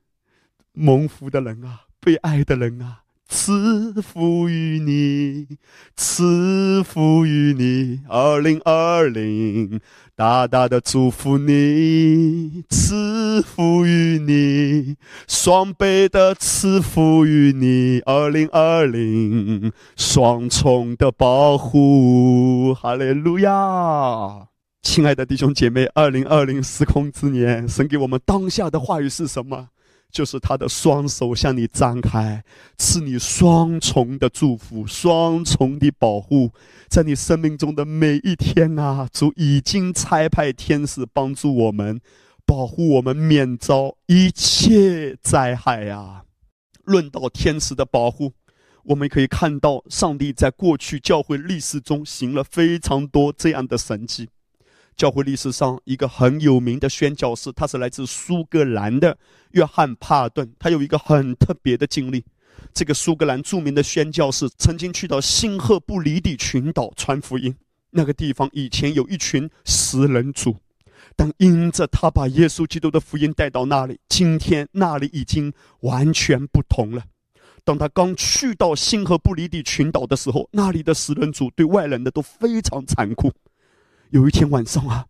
[0.71, 2.97] 蒙福的人啊，被爱的人啊。”
[3.33, 5.57] 赐福于你，
[5.95, 9.79] 赐福于你，二零二零，
[10.17, 14.97] 大大的祝福你，赐福于你，
[15.29, 24.49] 双倍的赐福于你，二零二零，双重的保护，哈利路亚！
[24.81, 29.69] 亲爱的弟兄姐妹，二零二零时空之年，神给我们当下的话语是什么？
[30.11, 32.43] 就是他的双手向你张开，
[32.77, 36.51] 赐你双重的祝福，双重的保护，
[36.89, 41.99] 在你生命中的每一天啊，主已经差派天使帮助我们，
[42.45, 46.25] 保护我们免遭一切灾害啊！
[46.83, 48.33] 论到天使的保护，
[48.83, 54.29] 我们可以看到，上帝在过去教会历史中行了非常多这样的神迹。
[54.95, 59.17] 教会历史上一个很有名的宣教士，他是来自苏格兰的
[59.51, 60.51] 约翰帕顿。
[60.59, 62.23] 他有一个很特别的经历，
[62.73, 67.55] 这个苏格兰著名的宣教士曾经去到新赫布里底群岛传福音。
[67.89, 70.55] 那个地方以前有一群食人族，
[71.15, 77.03] 但因着他把耶稣基督的福音带到那里，今天那里已经完全不同了。
[77.63, 83.31] 当他刚去到新赫布里底群岛的时候，那里的食人族对外人的都非常残酷。
[84.11, 85.05] 有一天晚上啊，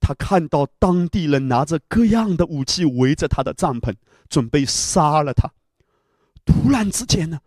[0.00, 3.94] 他看到当地人拿着各样的武器围着他的帐篷，
[4.28, 5.50] 准备杀了他。
[6.46, 7.38] 突然之间呢，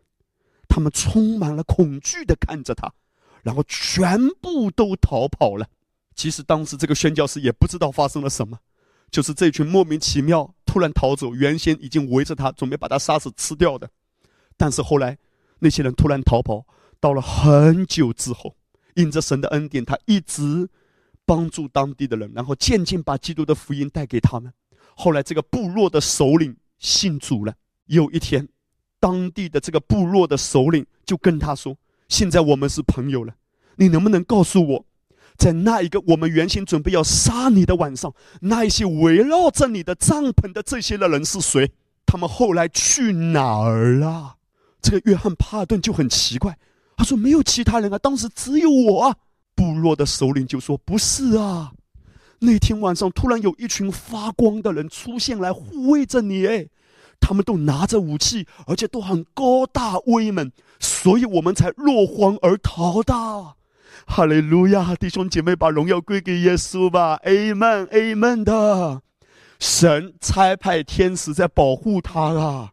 [0.67, 2.91] 他们充满了恐惧的看着他，
[3.41, 5.67] 然后全部都逃跑了。
[6.13, 8.59] 其实当时这个宣教师也不知道发生了什么，
[9.09, 13.89] 就是这群莫名其妙突然逃走，原先已经围着他准备把他杀死吃掉的。
[14.55, 15.17] 但是后来
[15.57, 16.63] 那些人突然逃跑，
[16.99, 18.55] 到了很久之后，
[18.93, 20.69] 因着神的恩典，他一直
[21.31, 24.51] 帮助当地的人，然后渐渐把基督的福音带给他们。
[24.95, 27.53] 后来这个部落的首领信主了。
[27.85, 28.45] 有一天。
[28.99, 31.75] 当地的这个部落的首领就跟他说
[32.07, 33.33] ：“现在我们是朋友了，
[33.77, 34.85] 你能不能告诉我，
[35.37, 41.71] 在那一个我们原先准备要杀你的晚上，那一些围绕着你的帐篷的这些的人是谁？
[42.05, 44.35] 他们后来去哪儿了？”
[44.83, 46.55] 这个约翰帕顿就很奇怪，
[46.95, 49.17] 他说：“没有其他人啊，当时只有我啊。”
[49.61, 51.71] 部落的首领就说：“不是啊，
[52.39, 56.67] 那天晚上突然有一群发光的人出现来护卫着你，哎。”
[57.23, 63.13] 他们都拿着武器，而且都很高大威猛，所以我们才落荒而逃的。
[64.07, 69.03] 哈利路亚，弟兄姐妹，把荣耀归给耶稣吧！Amen，Amen 的。
[69.59, 72.71] 神差派天使在保护他啊，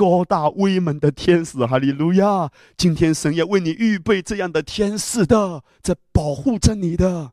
[0.00, 2.50] 高大威猛的天使，哈利路亚！
[2.74, 7.32] 今天神要为你预备这样的天使的，在保护着你的。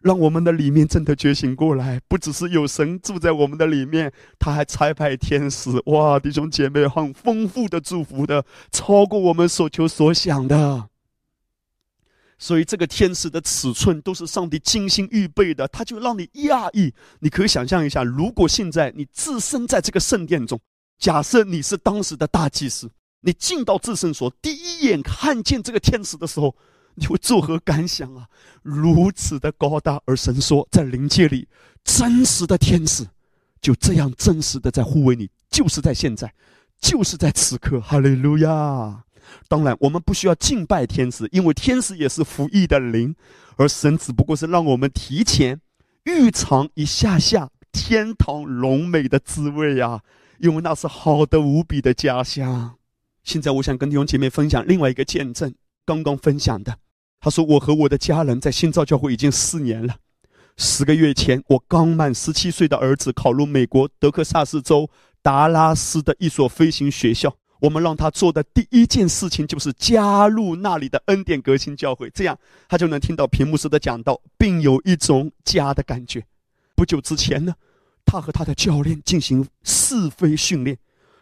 [0.00, 5.70] 让我们的里面真的觉醒过来，不只是有神住在我们的里面，他还差派天使。
[5.86, 10.88] 哇，弟兄姐妹，很丰富的祝福的，超过我们所求所想的。
[12.36, 16.92] 所以这个天使的尺寸都是上帝精心预备的，他就让你讶异。
[17.20, 20.58] 你可以想象一下，如果现在你置身在这个圣殿中，
[20.98, 22.90] 假设你是当时的大祭司，
[23.20, 26.54] 你进到至圣所，第一眼看见这个天使的时候。
[27.00, 28.26] 你会作何感想啊？
[28.60, 31.46] 如此的高大，而神说，在灵界里，
[31.84, 33.06] 真实的天使
[33.60, 36.34] 就这样真实的在护卫你，就是在现在，
[36.80, 37.80] 就是在此刻。
[37.80, 39.04] 哈利路亚！
[39.46, 43.14] 当然，我们不需要敬拜天使，因为天使也是服役的灵，
[43.56, 45.60] 而神只不过是让我们提前
[46.02, 50.02] 预尝一下下天堂荣美的滋味呀，
[50.38, 52.76] 因为那是好的无比的家乡。
[53.24, 56.78] 现在，我想跟弟兄姐妹分享另外一个见证，刚刚分享的。
[57.20, 59.96] 他说：“我和我的家人在新造教会已经四年了。
[60.56, 64.88] 十个月前，我刚满十七岁的儿子考入美国德克萨斯州
[65.20, 67.36] 达拉斯的一所飞行学校。
[67.60, 76.24] 我们让他做的第一件事情就是加入那里的恩典革新教会，这样他就能听到屏幕式的讲道，并有一种家的感觉。
[76.76, 77.52] 不久之前呢，
[78.08, 80.78] 他和他的教练进行试飞训练。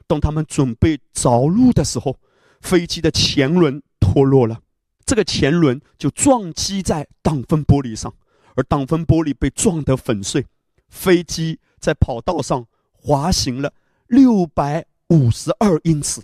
[0.07, 2.17] 当他们准备着陆的时候，
[2.61, 4.61] 飞机的前轮脱落了。”
[5.05, 8.13] 这个前轮就撞击在挡风玻璃上，
[8.55, 10.47] 而挡风玻璃被撞得粉碎，
[10.89, 13.73] 飞机在跑道上滑行了
[14.07, 16.23] 六百五十二英尺，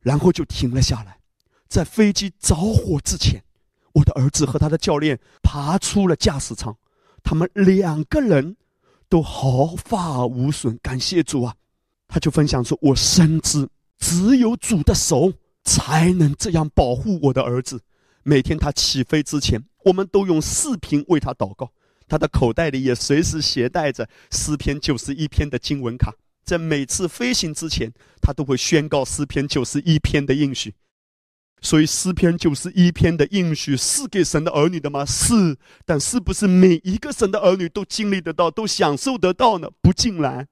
[0.00, 1.18] 然后就停了下来。
[1.68, 3.42] 在飞机着火之前，
[3.92, 6.76] 我的儿子和他的教练爬出了驾驶舱，
[7.22, 8.56] 他们两个人
[9.08, 10.78] 都毫发无损。
[10.82, 11.54] 感谢主啊！
[12.08, 15.32] 他就分享说：“我深知只有主的手。”
[15.68, 17.80] 才能这样保护我的儿子。
[18.22, 21.72] 每天他起飞之前，我们都用视频为他祷告。
[22.06, 27.92] 他的口袋里也随时携带着诗篇九十一篇的经文卡，在每次飞行之前，
[28.22, 30.72] 他都会宣告诗篇九十一篇的应许。
[31.60, 35.04] 所以诗篇九十一篇的应许是给神的儿女的吗？
[35.04, 39.68] 是，但是不是每一个神的儿女都经历得到、都享受得到呢？
[39.80, 40.46] 不尽然。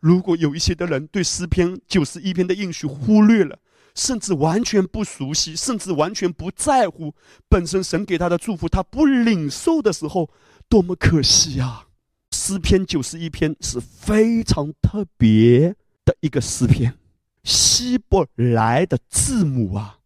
[0.00, 3.58] 如果有一些的人对诗篇九十一篇的应许忽略了，
[3.94, 7.14] 甚至完全不熟悉，甚至完全不在乎
[7.48, 10.30] 本身神给他的祝福，他不领受的时候，
[10.68, 11.84] 多么可惜呀！
[12.30, 15.74] 诗篇九十一篇是非常特别
[16.04, 16.94] 的一个诗篇，
[17.42, 19.97] 希伯来的字母啊，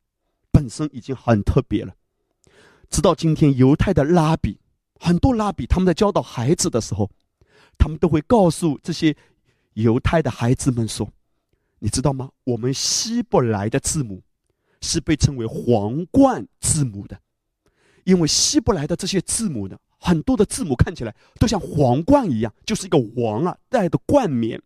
[0.62, 1.92] 本身已经很特别了。
[2.88, 4.60] 直到今天，犹太的拉比，
[5.00, 7.10] 很多拉比他们在教导孩子的时候，
[7.76, 9.16] 他们都会告诉这些
[9.72, 11.10] 犹太的孩子们说。
[11.80, 12.30] 你知道吗？
[12.44, 14.22] 我们希伯来的字母
[14.80, 17.20] 是被称为皇冠字母的，
[18.04, 24.62] 因为希伯来的这些字母呢，很多的字母看起来都像皇冠一样，就是一个王啊戴的冠冕。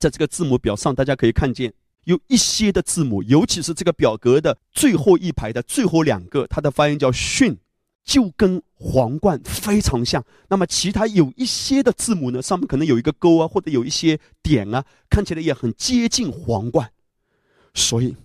[0.00, 1.72] 在这个字母表上，大家可以看见
[2.04, 7.58] 有一些的字母，尤其是这个表格的最后一排的最后两个，它的发音叫“训”，
[8.02, 10.24] 就跟皇冠非常像。
[10.48, 16.90] 那么其他有一些的字母呢，上面可能有一个勾啊，或者有一些点啊，看起来也很接近皇冠。
[17.74, 18.16] 所以，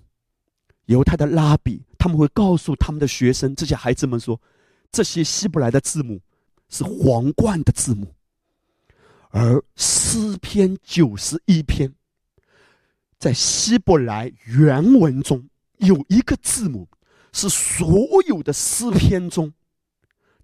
[0.86, 4.40] 犹太的拉比他们会告诉他们的学生，这些孩子们说，
[4.92, 6.20] 这些希伯来的字母
[6.70, 8.08] 是皇冠的字母，
[9.30, 11.94] 而诗篇九十一篇。
[13.26, 16.88] 在希伯来原文中有一个字母，
[17.34, 19.52] 是所有的诗篇中，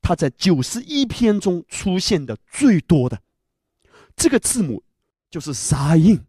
[0.01, 3.21] 它在九十一篇中出现的最多的。
[4.15, 4.81] 这个字母
[5.29, 6.19] 就是沙印，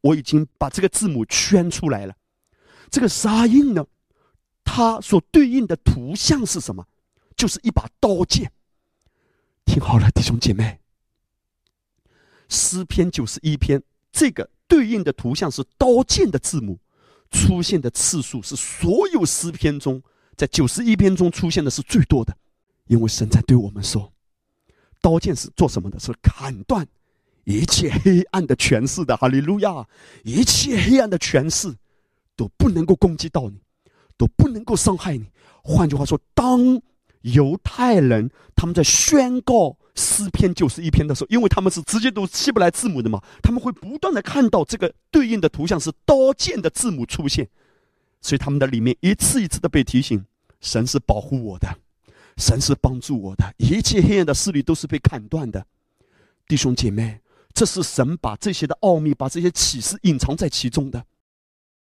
[0.00, 2.16] 我已经把这个字母圈出来了。
[2.90, 3.84] 这个沙印呢，
[4.64, 6.86] 它所对应的图像是什么？
[7.36, 8.50] 就是一把刀剑。
[9.66, 10.80] 听好了，弟兄姐妹，
[12.48, 14.48] 诗篇九十一篇这个。
[14.68, 16.78] 对应的图像是刀剑的字母，
[17.30, 20.02] 出现的次数是所有诗篇中，
[20.36, 22.36] 在九十一篇中出现的是最多的。
[22.86, 24.12] 因为神在对我们说，
[25.00, 25.98] 刀剑是做什么的？
[25.98, 26.86] 是砍断
[27.44, 29.16] 一切黑暗的权势的。
[29.16, 29.86] 哈利路亚！
[30.24, 31.74] 一切黑暗的权势
[32.36, 33.60] 都不能够攻击到你，
[34.16, 35.26] 都不能够伤害你。
[35.62, 36.80] 换句话说，当
[37.22, 39.76] 犹太人他们在宣告。
[39.94, 47.46] 诗篇九十一篇的时候，因为他们是直接读希伯来字母的嘛，他们会不断的看到这个对应的图像是刀剑的字母出现，
[48.22, 50.24] 所以他们的里面一次一次的被提醒：
[50.62, 51.68] 神是保护我的，
[52.38, 55.66] 神是帮助我的，一切黑暗的势力都是被砍断的。
[56.48, 57.20] 弟兄姐妹，
[57.52, 61.04] 这是神把这些的奥秘、把这些启示隐藏在其中的。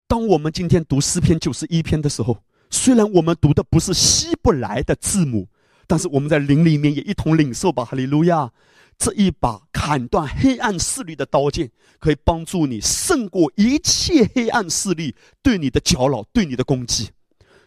[0.07, 2.37] 当我们今天读诗篇九十一篇的时候，
[2.69, 5.47] 虽然我们读的不是希伯来的字母。
[5.89, 8.51] 但是我们在灵里面也一同领受吧，哈利路亚！
[8.97, 17.09] 这一把砍断黑暗势力的刀剑，可以帮助你胜过一切黑暗势力对你的搅扰、对你的攻击。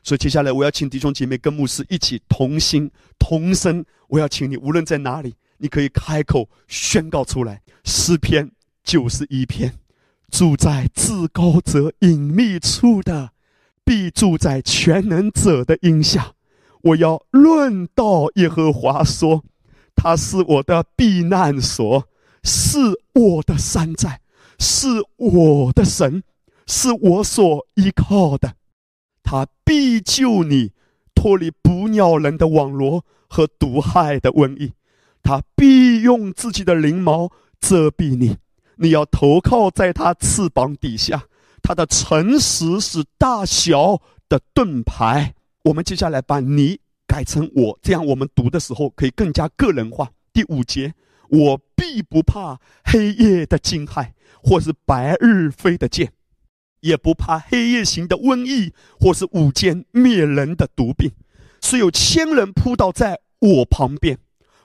[0.03, 8.51] 所以接下来我要请弟兄姐妹跟牧师一起同心同声，我要请你无论在哪里，你可以开口宣告出来：诗篇
[8.84, 9.72] 九十一篇，
[10.30, 13.32] 住在至高者隐秘处的，
[13.85, 16.35] 必住在全能者的荫下。
[16.83, 19.45] 我要论道耶和华说，
[19.95, 22.09] 他是我的避难所，
[22.43, 22.78] 是
[23.12, 24.20] 我的山寨，
[24.59, 26.22] 是我的神，
[26.66, 28.55] 是我所依靠的。
[29.22, 30.72] 他必救你
[31.14, 34.72] 脱离捕鸟人的网罗和毒害的瘟疫，
[35.22, 38.39] 他必用自己的翎毛遮蔽你，
[38.76, 41.24] 你要投靠在他翅膀底下。
[41.63, 45.35] 他的诚实是大小的盾牌。
[45.65, 50.11] 我们接下来把你改成我，这样我们读的时候可以更加个人化。
[50.33, 50.95] 第五节，
[51.29, 56.13] 我必不怕黑夜的惊骇，或是白日飞的箭，
[56.81, 61.13] 也不怕黑夜行的瘟疫，或是午间灭人的毒病。
[61.61, 64.19] 虽有千人扑倒在我旁边，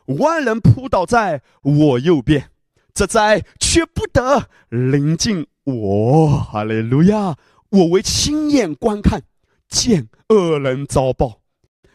[0.06, 2.52] 万人扑倒在我右边，
[2.96, 6.40] 这灾却不得临近我。
[6.40, 7.36] 哈利路亚！
[7.70, 9.22] 我为亲眼观看。
[9.68, 11.42] 见恶人遭报，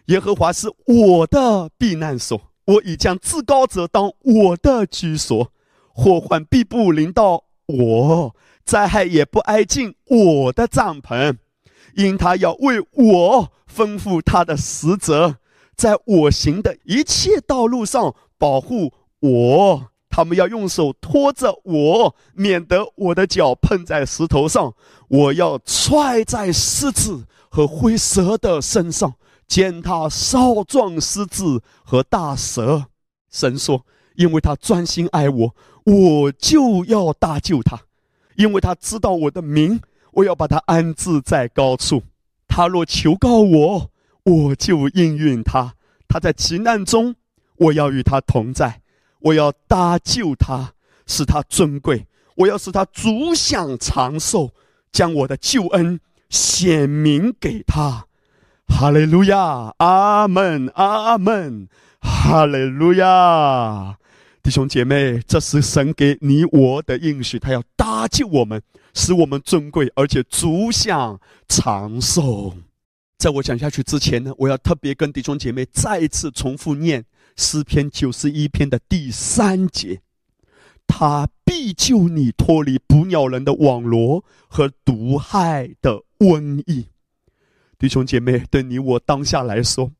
[0.07, 5.53] 耶和华是我的避难所，我已将至高者当我的居所，
[5.95, 8.35] 祸患必不临到我，
[8.65, 11.37] 灾害也不挨近我的帐篷，
[11.95, 15.37] 因他要为我吩咐他的使者，
[15.77, 19.87] 在我行的一切道路上保护我。
[20.11, 24.75] 他们要用手托着我，免得我的脚碰在石头上。
[25.07, 29.15] 我要踹在狮子和灰蛇的身上，
[29.47, 32.87] 践踏少壮狮子和大蛇。
[33.31, 33.87] 神说
[34.17, 35.55] ：“因为他专心爱我，
[35.85, 37.77] 我就要搭救他；
[38.37, 39.81] 因为他知道我的名，
[40.13, 42.03] 我要把他安置在高处。
[42.49, 43.91] 他若求告我，
[44.25, 45.75] 我就应允他。
[46.09, 47.15] 他在急难中，
[47.57, 48.80] 我要与他同在。”
[49.21, 50.73] 我要搭救他，
[51.07, 52.05] 使他尊贵；
[52.37, 54.51] 我要使他足享长寿，
[54.91, 58.07] 将我的救恩显明给他。
[58.67, 61.69] 哈利路亚，阿门，阿门，
[62.01, 63.97] 哈利路亚！
[64.43, 68.63] 弟兄姐妹，这是神给你我的应许，他要搭救我们，
[68.95, 72.55] 使我们尊贵，而且足享长寿。
[73.19, 77.05] 在我讲下去之前呢，我要特别跟弟兄姐妹再一次重复念。
[77.41, 80.03] 诗篇九十一篇的第三节，
[80.87, 86.87] 他必救你脱离捕鸟人的网罗和毒害的瘟疫。
[87.79, 89.91] 弟兄姐妹，对你我当下来说，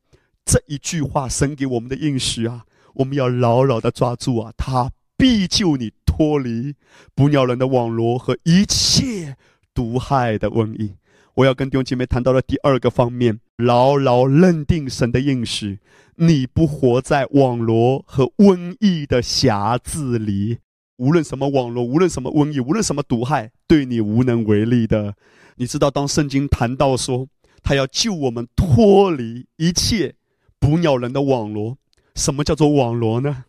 [0.45, 2.63] 这一句话神给我们的应许啊，
[2.93, 4.53] 我们要牢牢的抓住啊！
[4.55, 6.75] 他必救你脱离
[7.15, 9.35] 捕鸟人的网罗和一切
[9.73, 10.93] 毒害的瘟疫。
[11.35, 15.79] 我要跟弟兄姐妹谈到的第二个方面：牢牢认定神的应许，
[16.15, 20.59] 你不活在网罗和瘟疫的匣子里。
[20.97, 25.15] 无论什么网络，无论什么瘟疫，无论什么毒害，对你无能为力的。
[25.55, 27.27] 你知道，当圣经谈到说
[27.63, 30.15] 他要救我们脱离一切
[30.59, 31.77] 捕鸟人的网罗，
[32.13, 33.45] 什么叫做网罗呢？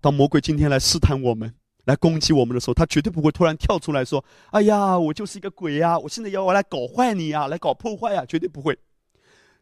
[0.00, 1.54] 当魔鬼今天来试探我们。
[1.88, 5.98] 来攻击我们的时候，他绝对不会突然跳出来说：“哎呀，我就是一个鬼呀！
[5.98, 8.78] 我现在要我来搞坏你呀，来搞破坏呀！”绝对不会。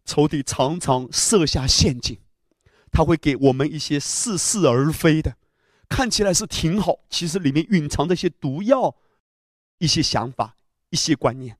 [0.05, 2.19] 仇敌常常设下陷阱，
[2.91, 5.37] 他会给我们一些似是而非的，
[5.89, 8.97] 看起来是挺好，其实里面蕴藏着一些毒药、
[9.79, 10.57] 一些想法、
[10.91, 11.57] 一些观念。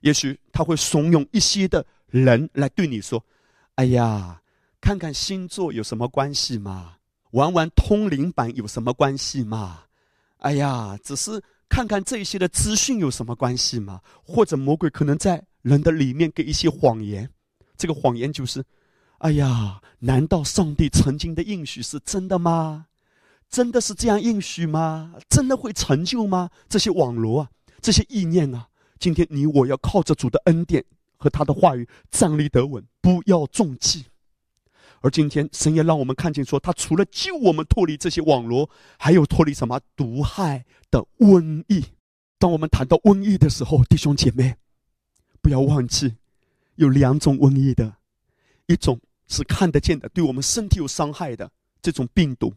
[0.00, 3.24] 也许他会怂恿一些的人来对你说
[3.76, 4.42] ：“哎呀，
[4.80, 6.94] 看看星座有什么关系吗？”
[7.36, 9.82] 玩玩通灵版有什么关系吗？
[10.38, 14.00] 哎呀，只是看看这些的资讯有什么关系吗？
[14.24, 17.28] 或者魔鬼可能在人的里面给一些谎言，
[17.76, 18.64] 这个谎言就是：
[19.18, 22.86] 哎呀，难道上帝曾经的应许是真的吗？
[23.50, 25.12] 真的是这样应许吗？
[25.28, 26.48] 真的会成就吗？
[26.70, 27.50] 这些网罗啊，
[27.82, 28.66] 这些意念啊，
[28.98, 30.82] 今天你我要靠着主的恩典
[31.18, 34.06] 和他的话语站立得稳，不要中计。
[35.02, 38.68] 而今天，神也让我们看见，说他除了救我们脱离这些网罗，
[38.98, 41.84] 还有脱离什么毒害的瘟疫。
[42.38, 44.56] 当我们谈到瘟疫的时候，弟兄姐妹，
[45.40, 46.16] 不要忘记，
[46.74, 47.96] 有两种瘟疫的，
[48.66, 51.50] 一种是看得见的，对我们身体有伤害的
[51.80, 52.50] 这种病毒；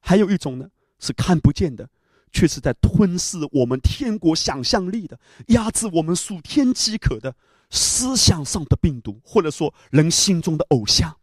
[0.00, 0.68] 还有一种呢，
[0.98, 1.88] 是看不见的，
[2.30, 5.18] 却是在吞噬我们天国想象力的，
[5.48, 7.34] 压制我们数天饥渴的
[7.70, 11.16] 思想上的病毒，或者说人心中的偶像。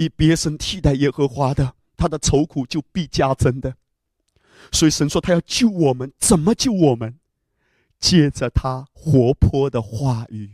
[0.00, 3.74] 以别神替代耶和华的，他的愁苦就必加增的。
[4.72, 7.18] 所以神说他要救我们，怎么救我们？
[7.98, 10.52] 借着他活泼的话语。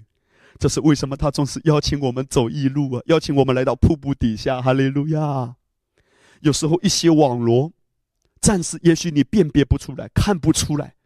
[0.59, 3.03] 这是为什么他总是邀请我们走异路啊？
[3.07, 4.61] 邀请我们来到瀑布底下。
[4.61, 5.55] 哈利路亚。
[6.41, 7.71] 有时候一些网罗，
[8.41, 10.97] 暂时也许你辨别不出来，看不出来，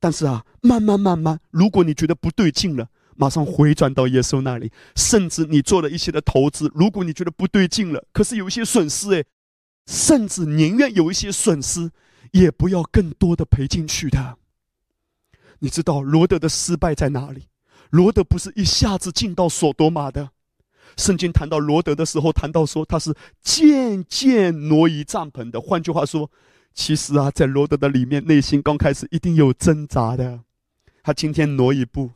[0.00, 2.88] 但是啊，慢慢慢慢，如果你觉得不对劲了。
[3.16, 9.24] 马上回转到耶稣那里，甚至你做了一些的投资，如果你觉得不对劲了，可是有一些损失诶，
[9.86, 11.90] 甚至宁愿有一些损失，
[12.32, 14.36] 也不要更多的赔进去的。
[15.60, 17.48] 你知道罗德的失败在哪里？
[17.90, 20.30] 罗德不是一下子进到索多玛的。
[20.96, 25.60] 圣经谈到罗德的时候，谈到说他是渐渐挪移帐篷的。
[25.60, 26.30] 换句话说，
[26.72, 30.40] 其实啊，在罗德的里面，内心刚开始一定有挣扎的。
[31.02, 32.10] 他今天挪一步。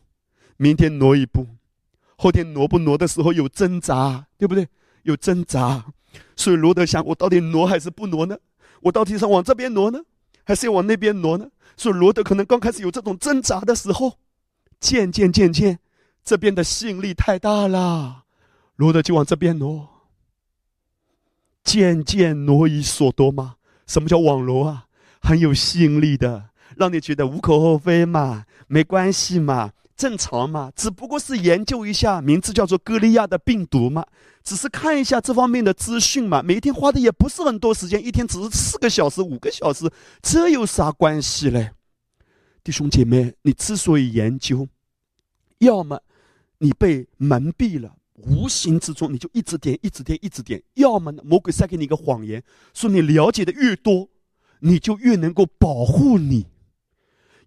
[0.58, 1.46] 明天挪一步，
[2.16, 4.68] 后天挪不挪的时候有挣扎，对不对？
[5.04, 5.86] 有挣扎，
[6.36, 8.36] 所以罗德想：我到底挪还是不挪呢？
[8.82, 10.00] 我到底是往这边挪呢，
[10.44, 11.48] 还是要往那边挪呢？
[11.76, 14.18] 所以罗德可能刚开始有这种挣扎的时候，
[14.80, 15.78] 渐渐渐渐，
[16.24, 18.24] 这边的吸引力太大了，
[18.76, 19.88] 罗德就往这边挪，
[21.62, 23.54] 渐渐挪移所多嘛。
[23.86, 24.86] 什么叫网罗啊？
[25.20, 29.72] 很有吸引力的，让你觉得无可厚非嘛，没关系嘛。
[29.98, 34.06] 正常嘛，只不过是研究一下名字叫做歌利亚的病毒嘛，
[34.44, 36.40] 只是看一下这方面的资讯嘛。
[36.40, 39.90] 每天花的也不是很多时间，一天只是四个小时、五个小时，
[40.22, 41.72] 这有啥关系嘞？
[42.62, 44.68] 弟兄姐妹，你之所以研究，
[45.58, 46.00] 要么
[46.58, 52.40] 你被蒙蔽了，无形之中你就一直点、一直点、一直点；要么，魔鬼塞给你一个谎言，
[52.72, 54.08] 说你了解的越多，
[54.60, 56.46] 你就越能够保护你。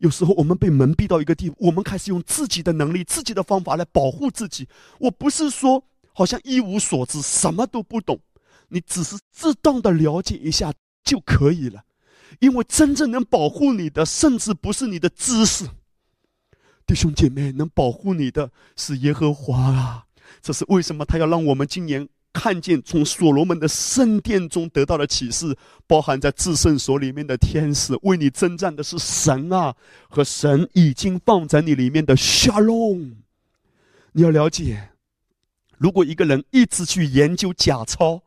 [0.01, 4.67] 有时候我们被蒙蔽到一个地步，我们开始用自己的能力、自己的方法来保护自己。
[4.99, 8.19] 我不是说好像一无所知、什么都不懂，
[8.69, 10.73] 你只是适当的了解一下
[11.03, 11.83] 就可以了。
[12.39, 15.65] 因为真正能保护你的，甚至不是你的知识，
[16.87, 20.05] 弟兄姐妹，能保护你的是耶和华啊！
[20.41, 22.09] 这是为什么他要让我们今年。
[22.33, 29.75] 看见从所罗门的圣殿中得到的启示，包含在至圣所里面的天使为你征战的是神啊，
[30.09, 33.17] 和神已经放在你里面的沙龙。
[34.13, 34.91] 你要了解，
[35.77, 38.21] 如果一个人一直去研究假钞，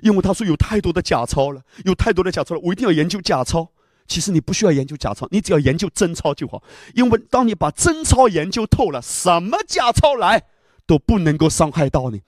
[0.00, 3.68] 因为他说有太多的假钞了，有太多的假钞了，我一定要研究假钞。
[4.06, 6.62] 其实你不需要研究假钞，你只要研究真钞就好。
[6.94, 10.44] 因为当你把真钞研究透了，什么假钞来
[10.86, 12.22] 都不能够伤害到你。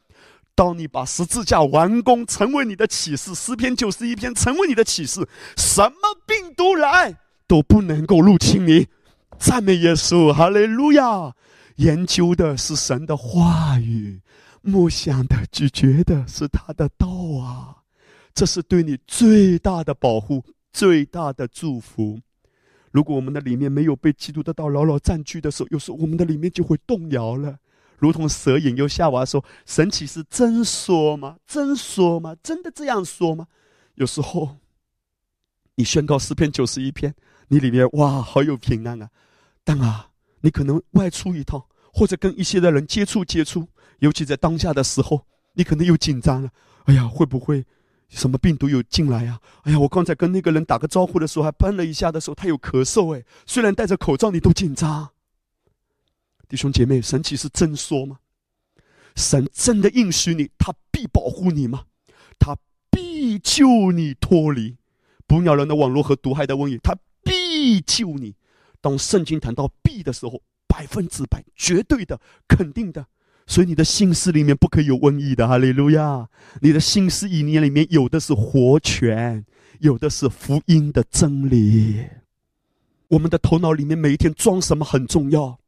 [0.55, 5.27] 当你把十字架完工，成为你的启示，诗篇九十一篇成为你的启示，
[5.57, 5.97] 什么
[6.27, 7.17] 病毒来
[7.47, 8.87] 都不能够入侵你。
[9.39, 11.35] 赞美耶稣，哈利路亚！
[11.77, 14.21] 研究的是神的话语，
[14.61, 17.09] 默想的、咀嚼的是他的道
[17.43, 17.77] 啊！
[18.35, 22.21] 这是对你最大的保护，最大的祝福。
[22.91, 27.57] 如果我们的里面没有被基督的道牢牢占据的时候，有时候我们的里面就会动摇了，
[28.03, 31.37] 如同蛇引诱夏娃说：“神岂是真说吗？
[31.47, 32.35] 真说吗？
[32.43, 33.47] 真的这样说吗？”
[33.95, 34.57] 有时候，
[35.77, 37.15] 你宣告诗篇九十一篇，
[37.47, 39.09] 你里面哇，好有平安啊！
[39.63, 40.09] 但啊，
[40.41, 43.69] 你可能外出一趟，或者跟一些的人接触接触，
[44.01, 46.51] 尤其在当下的时候，你可能又紧张了。
[46.87, 47.65] 哎呀，会不会？
[48.09, 49.39] 什么病毒有进来呀？
[49.63, 53.17] 哎呀，我刚才跟那个人打个招呼的时候，还喷了一下的时候，他有咳嗽。
[53.17, 55.11] 哎，虽然戴着口罩，你都紧张。
[56.53, 58.19] 弟兄姐妹，神奇是真说吗？
[59.17, 61.85] 神真的应许你，他必保护你吗？
[62.39, 62.55] 他
[62.91, 64.77] 必救你脱离
[65.27, 68.35] 捕鸟人的网络和毒害的瘟疫，他必救你。
[68.83, 73.07] 当圣经谈到必的时候，百分之百、绝对的、肯定的。
[73.47, 76.29] 所以你的心思里面不可以有瘟疫的，哈利路亚！
[76.61, 79.47] 你的心思意念里面有的是活泉，
[79.81, 82.05] 有的是福音的真理。
[83.09, 85.59] 我们的头脑里面每一天装什么很重要。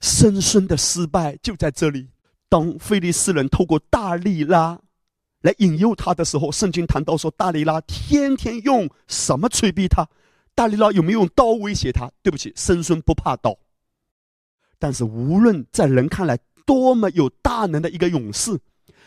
[0.00, 2.08] 深深的失败就在这里。
[2.48, 4.80] 当菲利斯人透过大力拉
[5.42, 10.08] 来引诱他的时候，圣经谈到说，大力拉天天用什么催逼他？
[10.54, 12.10] 大力拉有没有用刀威胁他？
[12.22, 13.56] 对不起，生孙不怕刀。
[14.78, 18.58] 但是无论在人看来，多么有大能的一个勇士，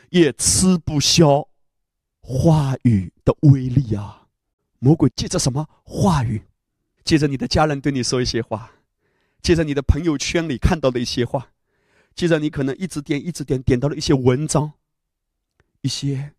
[0.10, 1.48] 也吃不消
[2.22, 4.28] 话语的威力啊！
[4.80, 6.42] 魔鬼借着什么话语？
[7.04, 8.72] 借着你的家人对你说一些话，
[9.44, 11.50] 借着你的朋友圈里看到的一些话，
[12.16, 14.72] 借着你可能一直点一直点点到了一些文章，
[15.82, 16.34] 一些。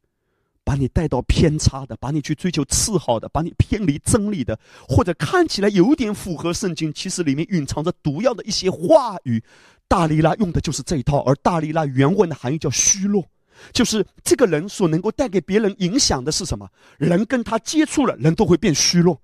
[0.66, 4.58] 把你带到偏差的，把你去追求次好的，把你偏离真理的，
[4.88, 9.44] 或者看起来有点符合圣经，其实里面蕴藏着毒药的一些话语。
[9.86, 13.22] 大力拉用的就是这一套，而大力拉原文的含义叫虚弱，
[13.74, 16.66] 就是这个人所能够带给别人影响的是什么？
[16.96, 19.20] 人跟他接触了，人都会变虚弱。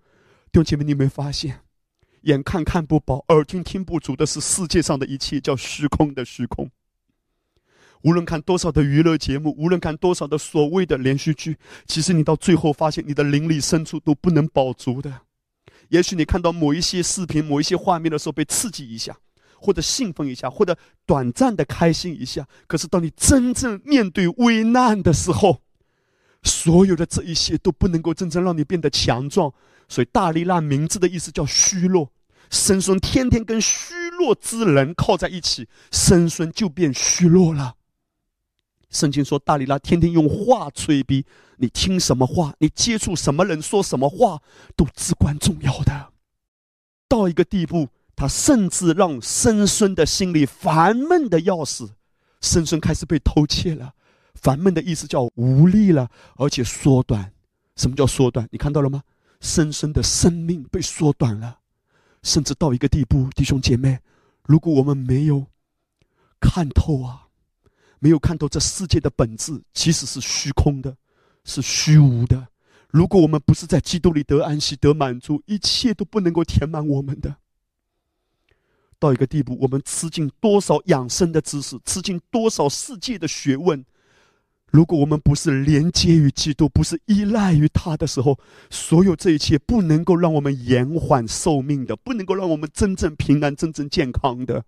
[0.52, 1.59] 弟兄姐妹，你没发现，
[2.23, 6.71] 眼看看不饱，耳听听不足的是世界上的一切，叫虚空的虚空。
[8.03, 11.57] 无论看多少的娱乐节目，无论看多少的所谓的连续剧，
[11.87, 15.23] 其实你到最后发现，你的灵里深处都不能饱足的。
[15.89, 19.17] 也许你看到某一些视频、某一些画面的时候被刺激一下，
[19.59, 22.47] 或者兴奋一下，或者短暂的开心一下。
[22.67, 25.61] 可是当你真正面对危难的时候，
[26.43, 29.53] 所有的这一些都不能够真正让你变得强壮。
[29.91, 32.11] 所以大力拉名字的意思叫虚弱，
[32.49, 37.75] 生孙天天跟虚弱之人靠在一起，生孙就变虚弱了。
[38.89, 41.27] 圣经说，大力拉天天用话催逼
[41.57, 44.41] 你，听什么话，你接触什么人，说什么话，
[44.77, 46.12] 都至关重要的。
[47.09, 51.91] 到一个地步，他甚至让生孙的心里烦闷的要死，
[52.41, 53.93] 生孙开始被偷窃了。
[54.35, 57.33] 烦闷的意思叫无力了，而且缩短。
[57.75, 58.49] 什么叫缩短？
[58.53, 59.03] 你看到了吗？
[59.41, 61.61] 深深的生命被缩短了，
[62.23, 64.01] 甚至到一个地步，弟兄姐妹，
[64.45, 65.47] 如果我们没有
[66.39, 67.27] 看透啊。
[68.03, 70.97] 没有看透这世界的本质，其实是虚空的，
[71.45, 72.49] 是虚无的。
[72.89, 77.37] 如果我们不是在基督里得安息、得满足，一切都不能够填满我们的。
[78.99, 83.85] 到一个地步，我们吃尽多少养生的知识，吃尽多少世界的学问，
[84.71, 88.39] 如果我们不是连接于基督，不是依赖于他的时候，
[88.71, 94.65] 所有这一切不能够让我们延缓寿命的，不能够让我们真正平安、真正健康的。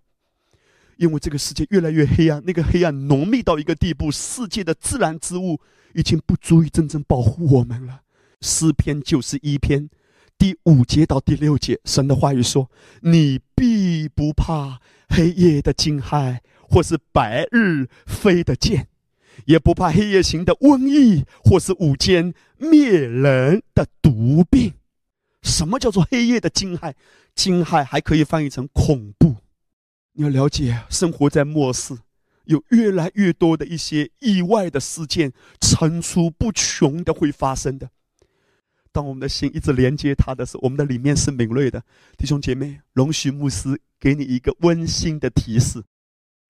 [0.97, 5.59] 因为这个世界越来越黑暗，那个黑暗浓密到一个地步，世界的自然之物
[5.93, 8.01] 已经不足以真正保护我们了。
[8.41, 9.89] 诗篇九十一篇
[10.37, 12.69] 第五节到第六节，神的话语说
[13.01, 18.87] ：“你必不怕黑夜的惊骇，或是白日飞的箭，
[19.45, 24.73] 也不怕黑夜行的瘟疫，或是午间灭人的毒病。”
[25.43, 26.93] 什么叫做黑夜的惊骇？
[27.35, 29.35] 惊骇还可以翻译成恐怖。
[30.13, 31.97] 你要了解，生活在末世，
[32.45, 37.89] 有越来越多的一些意外的事件层出不穷的会发生的。
[38.91, 41.83] 当我们的心一直连接他的时候，我们的里面是敏锐的。
[42.15, 45.83] 弟兄姐妹，容许牧师给你一个温馨的提示：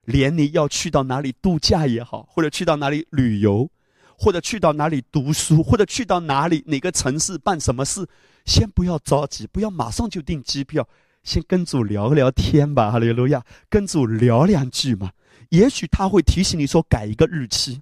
[0.06, 3.70] 连你要去到哪里度假也好，或者去到哪里旅游，
[4.18, 8.08] 或者去到哪里读书，或者去到哪里哪个城市办什么事，
[8.46, 10.88] 先不要着急，不要马上就订机票。
[11.24, 15.12] 先跟主聊聊天吧，哈利路亚，跟主聊两句嘛。
[15.50, 17.82] 也许他会提醒你说改一个日期，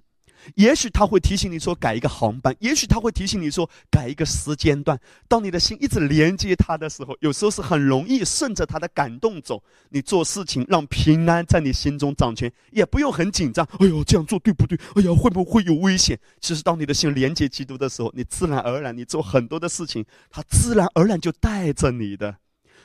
[0.54, 4.98] 也许他会提醒你说改一个航班，也许他会提醒你说改一个时间段。
[5.28, 9.62] 当你的心一直连接他的时候，有时候是很容易顺着他的感动走。
[9.90, 13.66] 你做事情让平安在你心中掌权，也不用很紧张。
[13.78, 14.78] 哎呦，这样做对不对？
[14.94, 16.18] 哎呀，会不会有危险？
[16.40, 22.36] 其实，当你的心连接基督的时候，你自然而然，你做很多的事情，他自然而然就带着你的。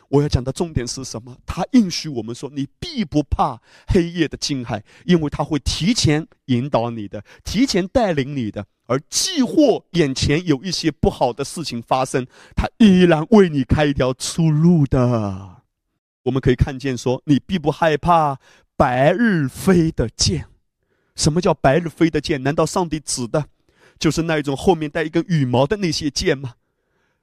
[0.10, 1.38] 我要讲的重点是什么？
[1.46, 8.66] 他应许我们说：“你必不怕黑夜的惊骇，因为他会提前引导你的，提前带领你的。
[8.86, 12.26] 而既或眼前有一些不好的事情发生，
[12.56, 15.64] 他依然为你开一条出路的。”
[16.24, 18.40] 我们可以看见说：“你必不害怕
[18.78, 20.46] 白日飞的箭。”
[21.16, 22.44] 什么叫白日飞的箭？
[22.44, 23.46] 难道上帝指的，
[24.00, 26.54] 就是那一种后面带一根羽毛的那些箭吗？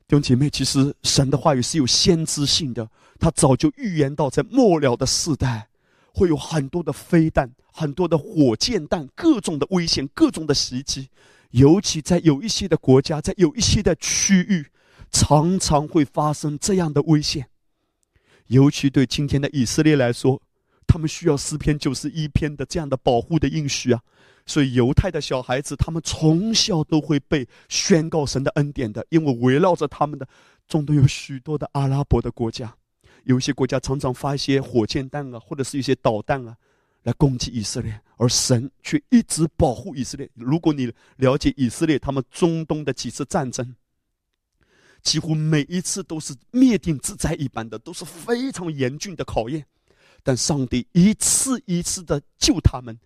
[0.07, 5.69] 弟兄姐妹，其实神的话语是有先知性的，他早就预言到，在末了的世代，
[6.13, 11.09] 会有很多的飞弹、很多的火箭弹、各种的危险、各种的袭击，
[11.53, 14.67] 尤其在有一些的国家，在有一些的区域，
[15.11, 17.47] 常常会发生这样的危险。
[18.49, 20.43] 尤其对今天的以色列来说，
[20.87, 24.03] 他们需要诗篇九十一篇的这样的保护的应许啊。
[24.47, 30.29] 所以，犹太的小孩子，他们从小都会被宣告神的恩典的，因为围绕着他们的，
[30.69, 32.77] 中东有许多的阿拉伯的国家，
[33.25, 36.55] 有一些国家常常发一些火箭弹啊，或者是一些导弹啊，
[37.05, 40.29] 来攻击以色列，而神却一直保护以色列。
[40.35, 43.75] 如果你了解以色列他们中东的几次战争，
[45.03, 49.65] 几乎每一次都是灭顶之灾一般的，都是非常严峻的考验，
[50.23, 52.99] 但上帝一次一次的救他们。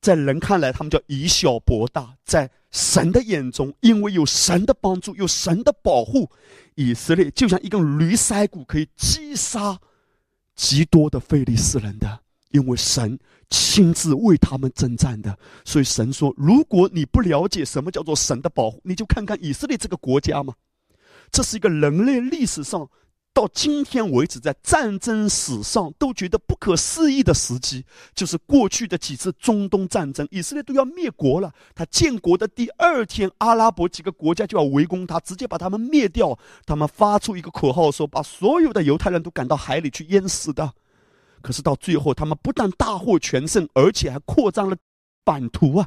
[0.00, 6.30] 在人看来，他们叫以小博大；在神的眼中，因为有神的帮助，有神的保护，
[6.76, 9.78] 以色列就像一根驴腮骨，可以击杀
[10.54, 12.20] 极多的非利士人的。
[12.50, 13.18] 因为神
[13.50, 20.54] 亲自为他们征战的，所以神说：如果你不了解什么叫做神的保护，你就看看以色列这个国家嘛。
[21.30, 22.88] 这是一个人类历史上。
[23.38, 31.54] 到今天为止，在战争史上都觉得不可思议的时机，就是过去的几次中东战争，以色列都要灭国了。
[31.72, 36.36] 他建国的第二天，阿拉伯几个国家就要围攻他，直接把他们灭掉。
[36.66, 40.72] 他们发出一个口号，说把所有的犹太人都赶到海里去淹死的。
[41.40, 44.76] 可是到最后，他们不但大获全胜，而且还扩张了
[45.22, 45.86] 版图啊！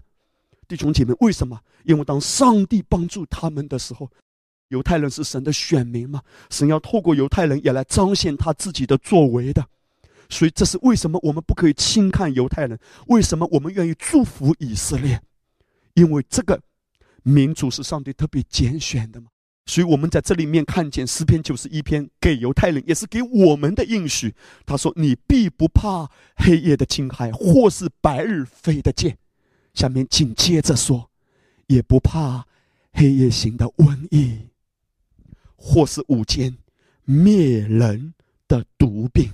[0.69, 1.59] 弟兄姐妹，为什么？
[1.83, 4.09] 因为当上帝帮助他们的时候。
[4.71, 6.21] 犹太人是神的选民吗？
[6.49, 9.63] 神要透过犹太人也来彰显他自己的作为的，
[10.29, 12.79] 所以这是为什么我们不可以轻看犹太人？
[13.07, 15.21] 为什么我们愿意祝福以色列？
[15.93, 16.59] 因为这个
[17.23, 19.27] 民族是上帝特别拣选的嘛。
[19.67, 24.33] 所以我们在这里面看见诗篇九十一篇给犹太人，也是给我们的应许。
[24.65, 29.17] 他说：“你必不怕黑夜的侵害，或是白日飞的箭。”
[29.75, 31.11] 下面紧接着说
[31.67, 32.45] ：“也不怕
[32.91, 34.49] 黑夜行的瘟疫。”
[35.63, 36.51] 或是午间
[37.05, 38.11] 灭人
[38.47, 39.31] 的毒病，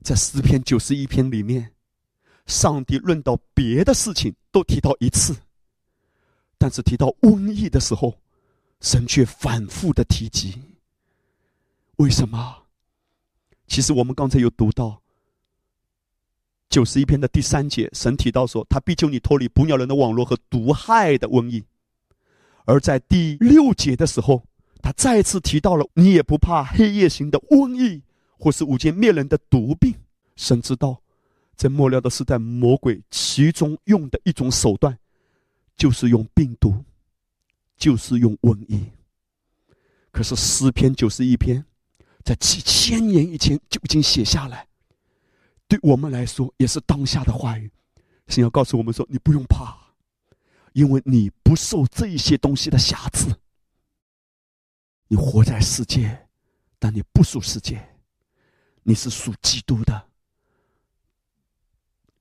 [0.00, 1.70] 在诗篇九十一篇里面，
[2.46, 5.36] 上帝论到别的事情都提到一次，
[6.56, 8.18] 但是提到瘟疫的时候，
[8.80, 10.58] 神却反复的提及。
[11.96, 12.62] 为什么？
[13.66, 14.98] 其实我们刚才有读到
[16.70, 21.62] 九十一篇的第三节，神提到说，他必救你脱离捕鸟人的网络和毒害的瘟疫，
[22.64, 24.42] 而在第六节的时候。
[24.84, 28.02] 他再次提到了，你也不怕黑夜行的瘟疫，
[28.38, 29.94] 或是五间灭人的毒病。
[30.36, 31.00] 神知道，
[31.56, 34.94] 这末了的时代，魔鬼其中用的一种手段，
[35.74, 36.84] 就是用病毒，
[37.78, 38.84] 就是用瘟疫。
[40.12, 41.64] 可是诗篇九十一篇，
[42.22, 44.68] 在几千年以前就已经写下来，
[45.66, 47.70] 对我们来说也是当下的话语。
[48.28, 49.74] 神要告诉我们说：你不用怕，
[50.74, 53.34] 因为你不受这一些东西的辖制。
[55.14, 56.26] 你活在世界，
[56.76, 57.80] 但你不属世界，
[58.82, 60.06] 你是属基督的，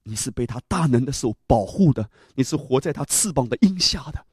[0.03, 4.23] 你是被他大能的手保护的，你是活在他翅膀的荫下的，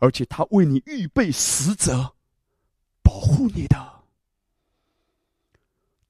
[0.00, 2.16] 而且他为你预备使者，
[3.00, 4.02] 保护你的。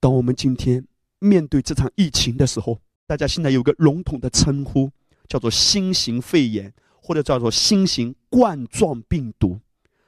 [0.00, 0.86] 当我们今天
[1.18, 4.90] 面对这场疫情的时候，大家现在有个笼统的称呼，
[5.28, 9.60] 叫做新型肺炎，或者叫做新型冠状病毒。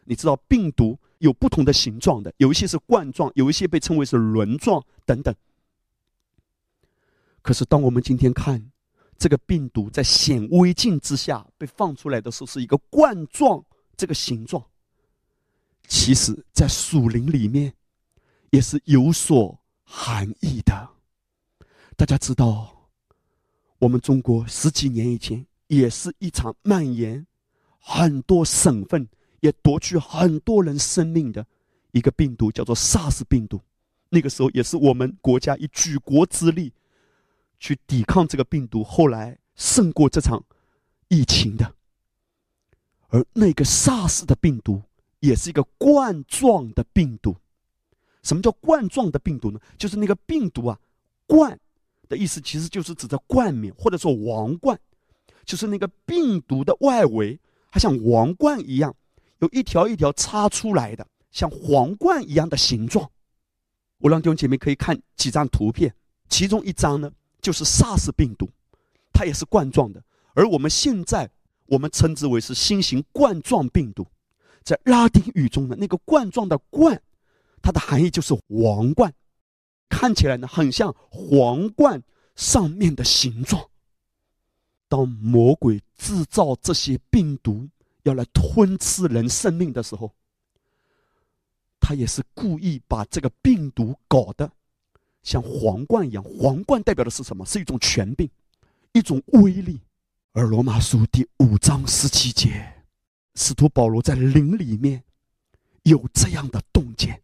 [0.05, 0.99] 你知道病毒？
[1.19, 5.35] 有不同的形状的，有一些是冠状，有一些被称为是轮状等等。
[7.43, 8.73] 可是，当我们今天看
[9.17, 13.65] 这个病毒在显微镜之下被放出来的时候，是一个冠状
[13.97, 14.65] 这个形状。
[15.87, 17.73] 其实，在树林里面
[18.51, 20.91] 也是有所含义的。
[21.97, 22.91] 大家知道，
[23.79, 27.27] 我们中国十几年以前也是一场蔓延
[27.79, 29.09] 很多省份。
[29.47, 31.47] 也夺去很多人生命的
[31.93, 33.61] 一个病毒，叫做 SARS 病毒。
[34.09, 36.73] 那个时候也是我们国家以举国之力
[37.59, 40.45] 去抵抗这个病毒，后来胜过这场
[41.09, 41.75] 疫情的。
[43.09, 44.83] 而那个 SARS 的病毒
[45.21, 47.37] 也是一个冠状的病毒，
[48.23, 49.61] 什么叫冠状的病毒呢？
[49.79, 50.79] 就是那个病毒啊，
[51.27, 51.59] 冠
[52.09, 54.79] 的意思其实就是指的冠冕或者说王冠，
[55.45, 57.39] 就是那个病毒的外围，
[57.71, 58.95] 它像王冠一样，
[59.39, 63.11] 有一条一条插出来的，像皇冠一样的形状。
[63.99, 65.95] 我让弟兄姐妹可以看几张图片，
[66.29, 67.11] 其中一张呢
[67.41, 68.49] 就是 SARS 病毒，
[69.13, 70.03] 它也是冠状的，
[70.35, 71.31] 而我们现在
[71.67, 74.07] 我们称之为是新型冠状病毒，
[74.63, 77.03] 在拉丁语中的那个冠状的冠。
[77.63, 79.13] 它的含义就是王冠，
[79.89, 82.01] 看起来呢很像皇冠
[82.37, 83.69] 上面的形状。
[84.89, 87.67] 当魔鬼制造这些病毒
[88.07, 90.15] 要来吞吃人生命的时候，
[91.81, 94.49] 他也是故意把这个病毒搞得
[95.25, 96.23] 像皇冠一样。
[96.23, 97.45] 皇冠代表的是什么？
[97.45, 98.31] 是一种权柄，
[98.93, 99.81] 一种威力。
[100.33, 102.85] 而罗马书第五章十七节，
[103.35, 105.03] 使徒保罗在灵里面
[105.83, 107.21] 有这样的洞见。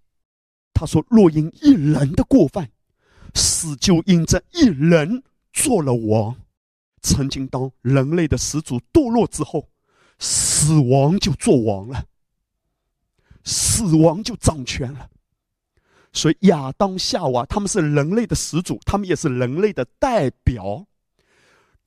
[0.74, 2.68] 他说：“若因一人的过犯，
[3.34, 5.22] 死就因这一人
[5.52, 6.34] 做了王。
[7.02, 9.68] 曾经当人类的始祖堕落之后，
[10.22, 12.04] 死亡就做王了，
[13.42, 15.08] 死亡就掌权了。
[16.12, 20.86] 所以亚当、夏娃他们是人类的始祖，他们也是人类的代表。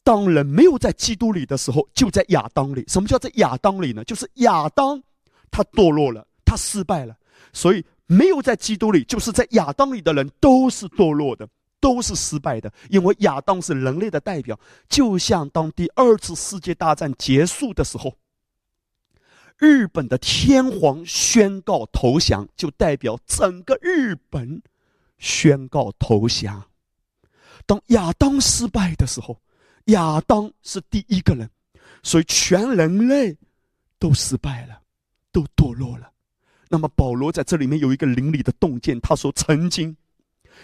[0.03, 2.83] 当人没有在基督里的时候，就在亚当里。
[2.87, 4.03] 什么叫在亚当里呢？
[4.03, 5.01] 就是亚当
[5.49, 7.15] 他堕落了，他失败了，
[7.53, 11.49] 所以。”没有在基督里，就是在亚当里的人都是堕落的，
[11.79, 12.71] 都是失败的。
[12.91, 18.15] 因为亚当是人类的代表，就像当第二次世界大战结束的时候，
[19.57, 24.61] 日本的天皇宣告投降，就代表整个日本
[25.17, 26.65] 宣告投降。
[27.65, 29.39] 当亚当失败的时候，
[29.85, 31.49] 亚当是第一个人，
[32.03, 33.37] 所以全人类
[33.97, 34.81] 都失败了，
[35.31, 36.11] 都堕落了。
[36.69, 39.95] 那么保罗在这里面有一个灵里的洞见，他说：“曾经，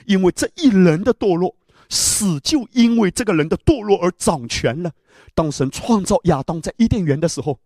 [0.06, 1.56] 因为这一人的堕落，
[1.90, 4.92] 死就因为这个人的堕落而掌权了。
[5.34, 7.60] 当神创造亚当在伊甸园的时候，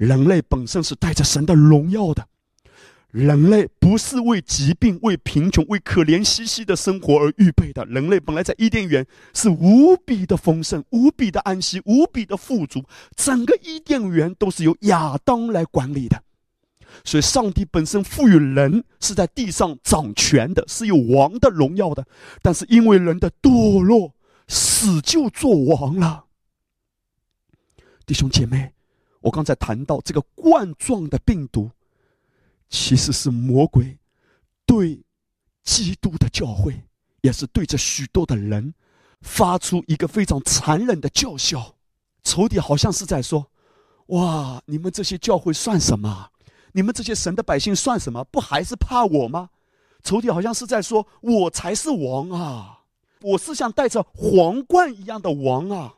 [0.00, 2.26] 人类本身是带着神的荣耀的，
[3.10, 7.84] 人类不是为疾病、为贫穷、为可怜兮兮的生活而预备的。
[7.84, 12.82] 人类本来在伊甸园是无比的丰盛、无比的安息、无比的富足，
[13.14, 16.22] 整个伊甸园都是由亚当来管理的。”
[17.04, 22.06] 所以，上帝本身赋予人是在地上掌权的，是有王的荣耀的。
[22.40, 24.14] 但是，因为人的堕落，
[24.48, 26.24] 死就做王了。
[28.06, 28.72] 弟兄姐妹，
[29.20, 31.70] 我刚才谈到这个冠状的病毒，
[32.68, 33.98] 其实是魔鬼
[34.66, 35.02] 对
[35.62, 36.82] 基督的教会，
[37.20, 38.74] 也是对着许多的人
[39.20, 41.76] 发出一个非常残忍的叫嚣。
[42.22, 43.50] 仇敌好像是在说
[44.08, 46.30] ：“哇，你们这些教会算什么？”
[46.72, 48.22] 你们这些神的百姓算什么？
[48.24, 49.50] 不还是怕我吗？
[50.02, 52.84] 仇敌好像是在说：“我才是王啊！
[53.22, 55.96] 我是像戴着皇冠一样的王啊！”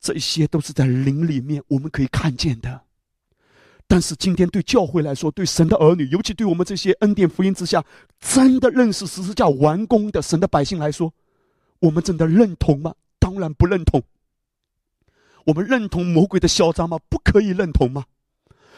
[0.00, 2.82] 这些都是在灵里面我们可以看见的。
[3.86, 7.82] 但是今天对教会来说，对神的儿女，尤其对我们这些恩典福音之下
[8.20, 11.12] 真的认识十字架完工的神的百姓来说，
[11.80, 12.94] 我们真的认同吗？
[13.18, 14.02] 当然不认同。
[15.46, 16.98] 我们认同魔鬼的嚣张吗？
[17.08, 18.04] 不可以认同吗？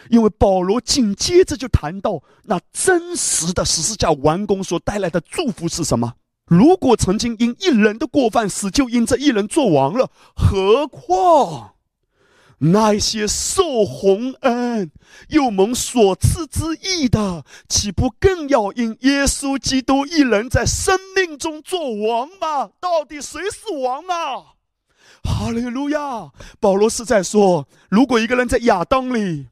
[0.09, 6.15] 因为保罗紧接着就谈到那真实的十字架完工所带来的祝福是什么？
[6.51, 11.75] 如果曾经因一人的过犯死，就因这一人做王了，何况
[12.59, 14.91] 那些受洪恩
[15.29, 21.79] 又蒙所赐之意的，岂不更要因耶稣基督一人在生命中做
[22.09, 22.71] 王吗？
[22.81, 24.57] 到底谁是王啊？
[25.23, 26.33] 哈利路亚！
[26.59, 29.47] 保罗是在说，如果一个人在亚当里。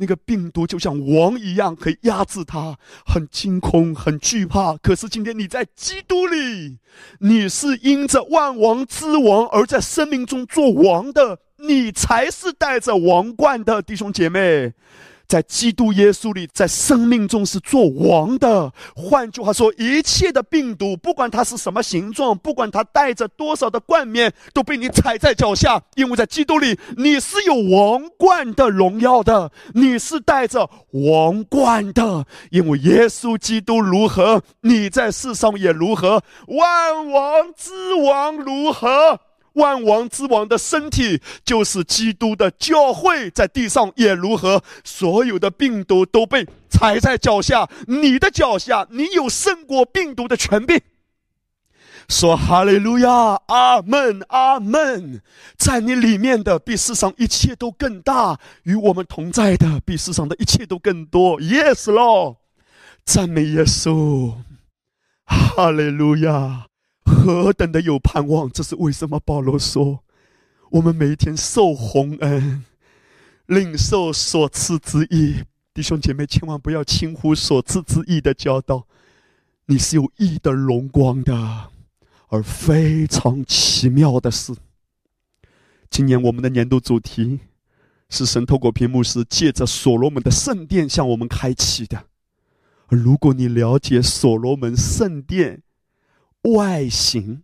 [0.00, 4.76] 那个病毒就像王一样，可以压制他，很惊恐，很惧怕。
[4.76, 6.78] 可是今天你在基督里，
[7.18, 14.72] 你是因着万王之王而在生命中做王的，你才是带着王冠的弟兄姐妹。
[15.28, 18.72] 在基督耶稣里，在生命中是做王的。
[18.96, 25.82] 换句话说，一切的病毒，不管它是什么形状，不管它带着多少的冠冕，都被你踩在脚下。
[25.96, 32.24] 因为在基督里，你是有王冠的荣耀的，你是带着王冠的。
[32.50, 36.22] 因为耶稣基督如何，你在世上也如何。
[36.46, 39.20] 万王之王如何？
[39.58, 44.62] 万王之王的身体就是基督的教会，在地上也如何？
[44.82, 50.80] 所有的病毒都被踩在脚下，你的脚下，你有胜过病毒的权柄。
[52.08, 55.20] 说哈利路亚，阿门，阿门。
[55.58, 61.38] 在你里面的比世上一切都更大，与我们同在的比世上的一切都更多。
[61.38, 62.36] Yes，Lord。
[63.04, 64.36] 赞美耶稣，
[65.26, 66.67] 哈利路亚！
[67.08, 68.50] 何等的有盼望！
[68.50, 69.18] 这是为什么？
[69.18, 70.04] 保罗说
[70.70, 72.64] ：“我们每一天受洪恩，
[73.46, 78.86] 领受所赐之意。”弟兄姐妹，千万不要轻忽所赐之意的教导。
[79.66, 81.70] 你是有义的荣光的，
[82.28, 84.54] 而非常奇妙的是，
[85.90, 87.40] 今年我们的年度主题
[88.10, 92.04] 是神透过屏幕师借着所罗门的圣殿向我们开启的。
[92.88, 95.62] 而如果你了解所罗门圣殿
[96.42, 97.42] 外形，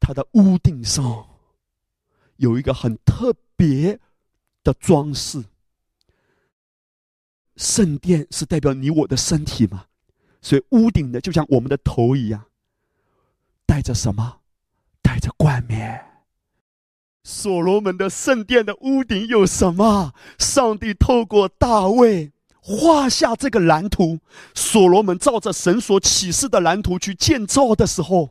[0.00, 1.26] 它的屋顶上
[2.36, 3.98] 有一个很特别
[4.62, 5.44] 的装饰。
[7.56, 9.86] 圣殿是代表你我的身体吗？
[10.40, 12.46] 所以屋顶的就像我们的头一样，
[13.66, 14.40] 带着什么？
[15.00, 16.04] 带着冠冕。
[17.22, 20.12] 所罗门的圣殿的屋顶有什么？
[20.38, 22.32] 上帝透过大卫
[22.62, 24.20] 画下这个蓝图。
[24.54, 28.30] 所罗门照着神所启示的蓝图去建造的时候，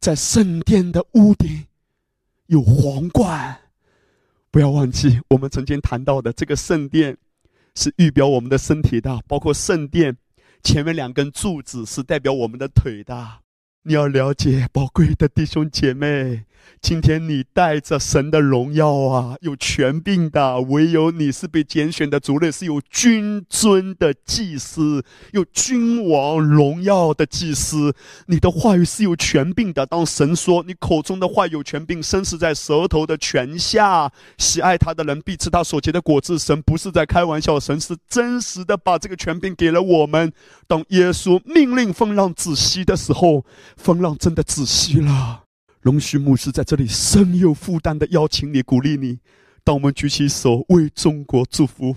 [0.00, 1.66] 在圣殿的屋顶
[2.46, 3.60] 有皇冠。
[4.50, 7.16] 不要忘记我们曾经谈到的这个圣殿，
[7.74, 10.16] 是预表我们的身体的，包括圣殿。
[10.62, 13.40] 前面两根柱子是代表我们的腿的，
[13.82, 16.44] 你要了解，宝贵的弟兄姐妹。
[16.80, 27.94] 今天你带着神的荣耀啊，有权柄的，唯有你是被拣选的族类，是有君尊的祭司，有君王荣耀的祭司。
[28.26, 29.86] 你的话语是有权柄的。
[29.86, 36.38] 当神说你口中的话有权柄，生死在舌头的权下，喜爱他的人必吃他所结的果子。
[36.38, 40.32] 神不是在开玩笑，神是真实的，把这个权柄给了我们。
[40.66, 43.44] 当耶稣命令风浪止息的时候，
[43.76, 45.44] 风浪真的止息了。
[45.82, 49.18] 龙须牧师在这里深有负担的邀请你、鼓励你，
[49.64, 51.96] 当我们举起手为中国祝福，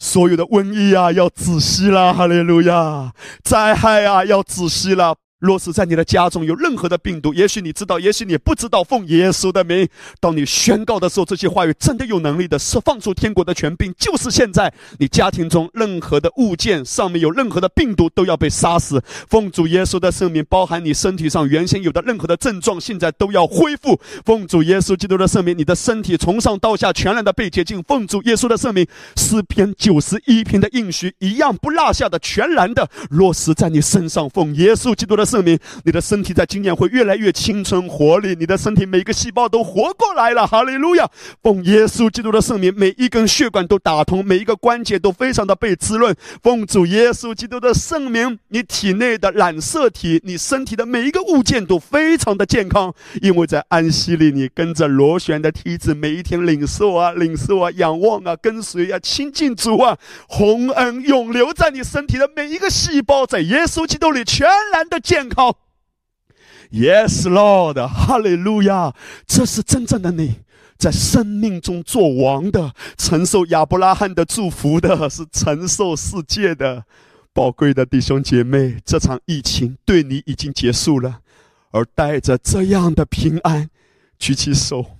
[0.00, 3.12] 所有的瘟疫啊要止息了，哈利路亚！
[3.44, 5.16] 灾害啊要止息了。
[5.42, 8.84] 若是在你的家中有任何的病毒，也许你知道，也许你不知道。
[8.84, 9.88] 奉耶稣的名，
[10.20, 13.92] 当你宣告的时候，这些话语真的有能力的释放出天国的权柄。
[13.98, 19.02] 就是现在，你家庭中任何的物件上面有任何的病毒，都要被杀死。
[19.28, 23.98] 奉主耶稣的圣名，包含你身体上原先有的任何的症状，现在都要恢复。
[24.24, 27.82] 奉主耶稣基督的圣名，你的身体从上到下全然的被洁净。
[27.82, 28.86] 奉主耶稣的圣名，
[29.16, 34.30] 诗篇九十一篇的应许一样不落下的全然的落实在你身上。
[34.30, 35.26] 奉耶稣基督的。
[35.32, 41.08] 证明你的身体在今年会越来越青春活力，你的身体每一个细胞都活过来了，哈利路亚！
[41.42, 46.14] 奉耶稣基督的圣名，每一根血管都打通，每一个关节都非常的被滋润。
[46.42, 52.92] 奉主耶稣基督的圣名，你体内的染色体，你身体的每一个物件都非常的健康，
[53.22, 59.96] 因为在安息里，你跟着螺旋的梯子，每一天领受啊，领受啊，仰望啊，跟随啊，亲近主啊，
[60.28, 65.21] 洪恩永留在你身体的每一个细胞，在耶稣基督里全然的健。
[65.22, 65.54] 健康
[66.72, 68.92] ，Yes Lord，哈利路亚！
[69.24, 70.40] 这是真正的你，
[70.76, 76.84] 在生命中做王的，承受亚伯拉罕的祝福的，是承受世界的
[77.32, 78.78] 宝贵的弟兄姐妹。
[78.84, 81.20] 这场疫情对你已经结束了，
[81.70, 83.70] 而带着这样的平安，
[84.18, 84.98] 举起手。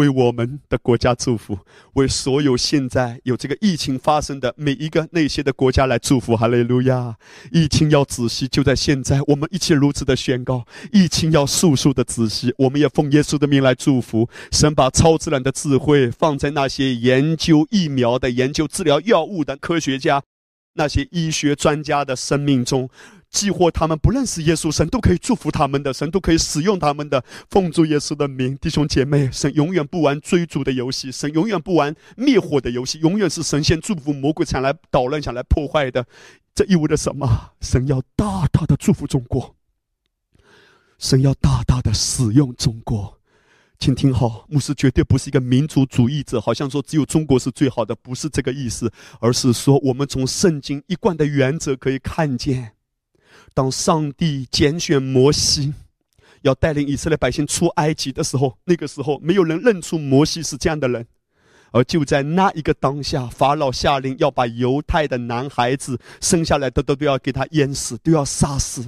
[0.00, 1.58] 为我们的国家祝福，
[1.92, 6.34] 为所有现在有这个疫情发生的每一个那些的国家来祝福。
[6.34, 7.16] 哈利路亚！
[7.52, 12.54] 疫情要仔细，就在现在，我们一起如此的宣告：疫情要速速的仔细。
[12.56, 20.22] 我们也奉耶稣的名来祝福，神把超自然的智慧放在那些研究疫苗的、研究治疗药物的科学家、
[20.74, 22.88] 那些医学专家的生命中。
[23.30, 27.24] 激活他们不认识耶稣，神都可以祝福他们的，神都可以使用他们的。
[27.48, 36.04] 奉主耶稣的名，弟兄姐妹，神永远不玩追逐的游戏，神永远不玩灭火的游戏，永远是神先祝福魔鬼，想来捣乱，想来破坏的。
[36.52, 37.52] 这意味着什么？
[37.60, 39.54] 神要大大的祝福中国，
[40.98, 43.20] 神要大大的使用中国。
[43.78, 52.72] 请听好，牧师绝对不是一个民族主义者，好像说只有中国是最好的，不是这个意思，而是说我们从圣经一贯的原则可以看见。
[53.54, 55.74] 当上帝拣选摩西，
[56.42, 61.06] 要带领以色列百姓出埃及的时候，那个时候没有人认出摩西是这样的人，
[61.72, 68.86] 而就在那一个当下，法老下令要把犹太的男孩子生下来的都都要给他淹死，都要杀死，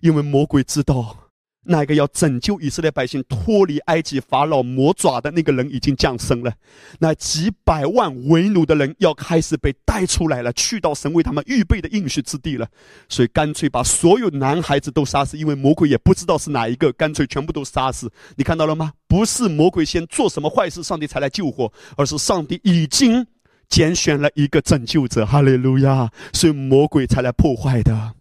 [0.00, 1.27] 因为魔鬼知道。
[1.70, 6.50] 那个要拯救以色列百姓脱离埃及法老魔爪的那个人已经降生了，
[6.98, 12.66] 那几百万为奴的人要开始被带出来了，去到神为他们预备的应许之地了。
[13.08, 18.10] 所以干脆把所有男孩子都杀死，因为魔鬼也不知道是哪一个，干脆全部都杀死。
[18.36, 18.92] 你看到了吗？
[19.06, 23.26] 不是魔鬼先做什么坏事，上帝才来救火，而是上帝已经
[23.68, 26.10] 拣选了一个拯救者，哈利路亚！
[26.32, 28.14] 所以魔鬼才来破坏的。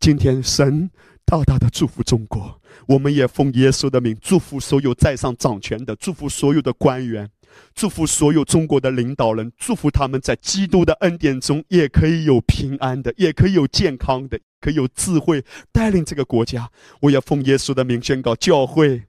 [0.00, 0.90] 今天神
[1.24, 7.28] 大大的祝福中国，我们也奉耶稣的名祝福所有在上掌权的，祝福所有的官员，
[7.74, 16.70] 祝福所有中国的领导人，祝福他们在基督的恩典中也可以有平安的，也可以有健康的，可以有智慧带领这个国家。
[17.00, 19.04] 我也奉耶稣的名宣告教会。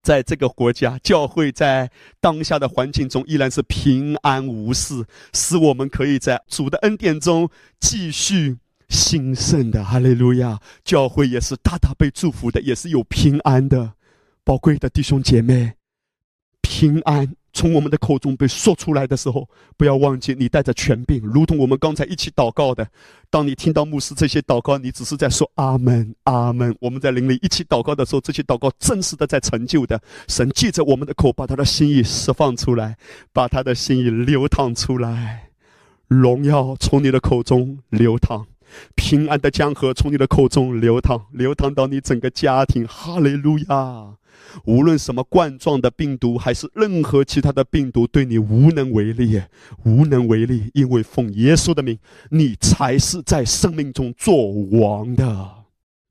[0.00, 1.90] 在这个国家，教会在
[2.20, 5.04] 当下的环境中依然是平安无事，
[5.34, 7.50] 使我们可以在主的恩典中
[7.80, 8.56] 继续
[8.88, 9.84] 兴盛的。
[9.84, 10.58] 哈利路亚！
[10.84, 13.92] 教会也是大大被祝福的，也是有平安的，
[14.44, 15.74] 宝贵的弟兄姐妹，
[16.62, 17.34] 平安。
[17.54, 22.86] 从我们的口中被说出来的时候，不要忘记你带着权柄，如同我们刚才一起祷告的。
[23.30, 26.72] 当你听到牧师这些祷告，你只是在说阿门，阿门。
[26.78, 30.00] 我们在灵里一起祷告的时候，这些祷告真实的在成就的。
[30.28, 32.96] 神借着我们的口，把他的心意释放出来，
[33.32, 35.48] 把他的心意流淌出来，
[36.06, 38.46] 荣耀从你的口中流淌，
[38.94, 42.86] 平安的江河从你的口中流淌，流淌到你整个家庭。
[42.86, 44.16] 哈利路亚。
[44.64, 49.42] 无论什么冠状的病毒，还是任何其他的病毒，对你无能为力，
[49.84, 51.98] 无能为力，因为奉耶稣的名，
[52.30, 54.50] 你才是在生命中做
[54.80, 55.50] 王的。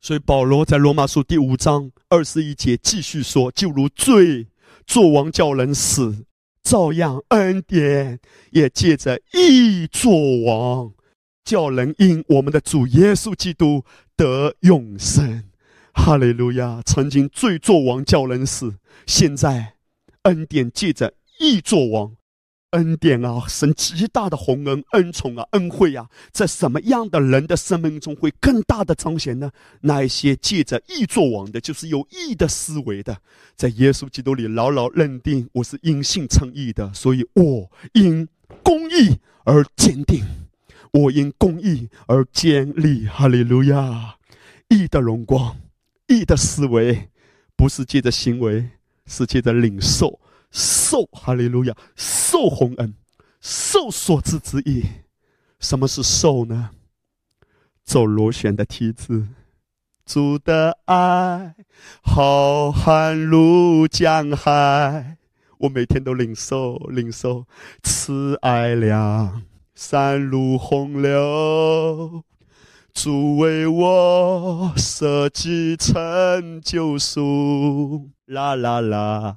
[0.02, 4.48] 所以保罗在罗马书第五章二十一节继续说：“就如罪
[4.86, 6.26] 做王叫人死，
[6.62, 8.20] 照样恩典
[8.52, 10.14] 也借着义做
[10.44, 10.92] 王，
[11.48, 13.86] 叫人因我们的主耶稣基督
[14.18, 15.45] 得永生。”
[15.95, 16.82] 哈利路亚！
[16.86, 18.76] 曾经罪作王叫人死，
[19.06, 19.76] 现在
[20.24, 22.15] 恩典借着义作王，
[22.72, 29.49] 恩典啊，神极大的宏恩、恩宠啊、恩惠啊，在什么样的人的生命中会更大的彰显呢？
[29.82, 33.18] 那一些借着义作王的，就是有义的思维的，
[33.56, 38.28] 在耶稣基督里牢牢认定我是因信称义的，所以我因
[38.61, 40.24] 公义而坚定，
[40.92, 43.06] 我因公义而坚立。
[43.06, 44.16] 哈利路亚！
[44.70, 45.58] 义的荣光。
[46.08, 47.10] 义的思维，
[47.56, 48.70] 不是借着行为，
[49.06, 50.20] 是借着领受，
[50.52, 52.94] 受哈利路亚，受洪恩，
[53.42, 54.84] 受所赐之意。
[55.60, 56.70] 什么是受呢？
[57.84, 59.28] 走螺旋的梯子，
[60.06, 61.56] 主的爱
[62.02, 65.18] 浩瀚如江海，
[65.58, 67.46] 我每天都领受，领受
[67.84, 69.44] 慈爱量，
[69.80, 72.24] 山如洪流。
[72.95, 79.36] 主为我设计成救赎，啦啦啦，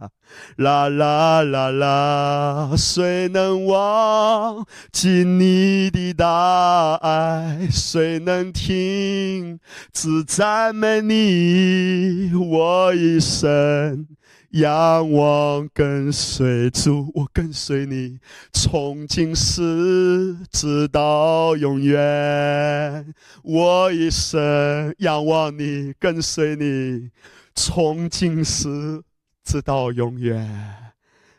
[0.56, 7.68] 啦啦啦啦，谁能忘记你的大爱？
[7.70, 9.60] 谁能停
[9.92, 12.34] 止赞美你？
[12.34, 14.06] 我一生。
[14.50, 18.18] 仰望，跟随主，我跟随你，
[18.52, 23.14] 从今时直到永远。
[23.44, 27.10] 我一生仰望你，跟随你，
[27.54, 29.02] 从今时
[29.44, 30.50] 直到永远。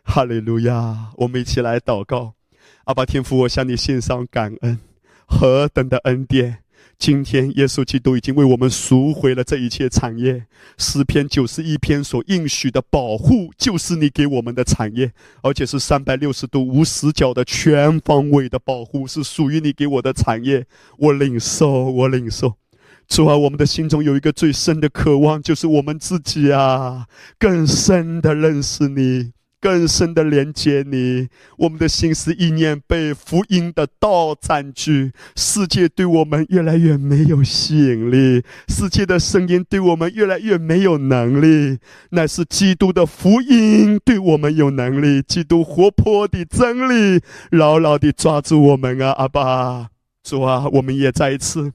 [0.03, 1.11] 哈利路亚！
[1.17, 2.35] 我们一起来祷告，
[2.85, 4.79] 阿爸天父，我向你献上感恩，
[5.25, 6.59] 何等的恩典！
[7.01, 10.45] 今天，耶稣基督已经为我们赎回了这一切产业。
[10.77, 15.11] 诗篇九十一篇所应许的保护，就是你给我们的产业，
[15.41, 20.67] 而且是三百六十度无死角的全方位的保护，是属于你给我的产业。
[20.99, 22.53] 我领受，我领受。
[23.07, 27.07] 主啊，我们的心中有一个最深的渴望，就是我们自己啊，
[27.39, 29.31] 更深的认识你。
[29.61, 41.77] 更深的连接你，我们的心思意念被福音的道占据，世界对我们越来越没有吸引力，世界的声音对我们越来越没有能力，
[42.09, 47.21] 乃是基督的福音对我们有能力，基督活泼的真理
[47.51, 49.11] 牢牢地抓住我们啊！
[49.11, 49.89] 阿爸，
[50.23, 51.71] 主啊，我们也再一次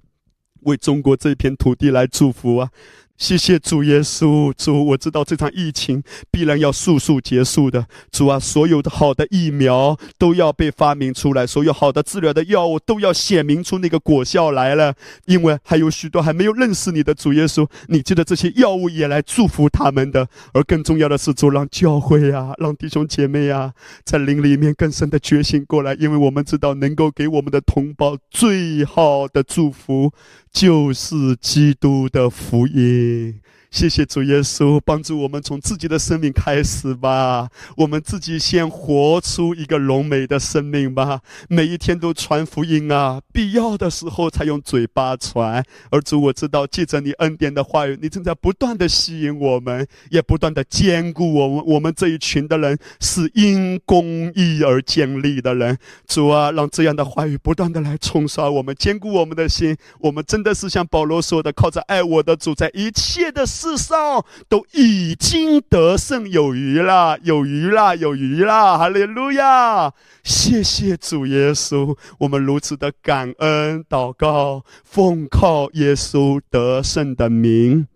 [0.63, 2.71] 为中国这片土地来祝福啊！
[3.19, 7.87] 谢谢主耶稣，主，我知道这场疫情必然要速速结束的。
[8.13, 14.95] 主啊，所有的好的疫苗都要被发明出来，所有好的治疗的药物都要显明出那个果效来了。
[15.25, 20.29] 因为还有许多还没有认识你的主耶稣，你记得这些药物也来祝福他们的。
[20.53, 23.73] 而更重要的是，主让教会啊，让弟兄姐妹啊，
[24.05, 30.13] 在灵里面更深的觉醒过来，因为我们知道能够给我们的同胞最好的祝福。
[30.57, 33.39] 就是基督的福音，
[33.71, 37.49] 谢谢主耶稣，帮助我们从自己的生命开始吧。
[37.77, 41.21] 我们自己先活出一个荣美的生命吧。
[41.49, 45.63] 每一天都传福音啊，必要的时候才用嘴巴传。
[45.91, 51.65] 而主，我知道，借着你恩典的话语，你正在不断的吸引我们，也不断的坚固我们。
[51.67, 55.77] 我们这一群的人是因公义而建立的人。
[56.07, 59.77] 主啊，让这样的话语不断的来冲刷我们，坚固我们的心。
[59.99, 63.45] 我们真的是像保罗说的，靠着爱我的主，在一切的。
[63.57, 68.77] 世上都已经得胜有余了，有余了，有余了！
[68.77, 69.91] 哈利路亚！
[70.23, 77.87] 谢谢主耶稣，我们如此的感恩祷告，奉靠耶稣得胜的名，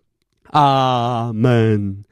[0.52, 2.04] 阿门。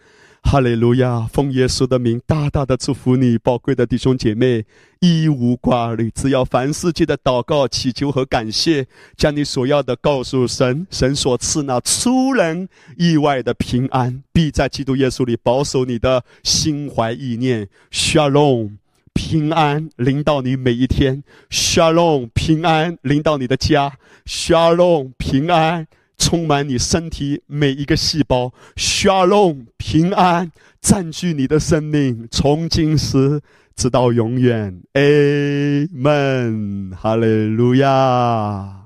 [0.51, 1.29] 哈利路亚！
[1.31, 4.65] 奉耶稣的名，大大的祝福你，宝贵的弟兄姐妹，
[4.99, 6.11] 一无挂虑。
[6.15, 12.67] 只要凡事记得祷告、祈求和感谢，将你所要的告诉神，神所赐那出人
[12.97, 17.69] 意外的平安，必在基督耶稣里保守你的心怀意念。
[17.93, 18.79] Shalom，
[19.13, 21.23] 平安临到你每一天。
[21.51, 23.99] Shalom，平安临到你的家。
[24.25, 25.87] Shalom，平安。
[26.19, 33.41] 充满你身体每一个细胞，Shalom 平安占据你的生命，从今时
[33.75, 35.95] 直到永远，Amen，
[36.95, 38.78] 哈利路亚。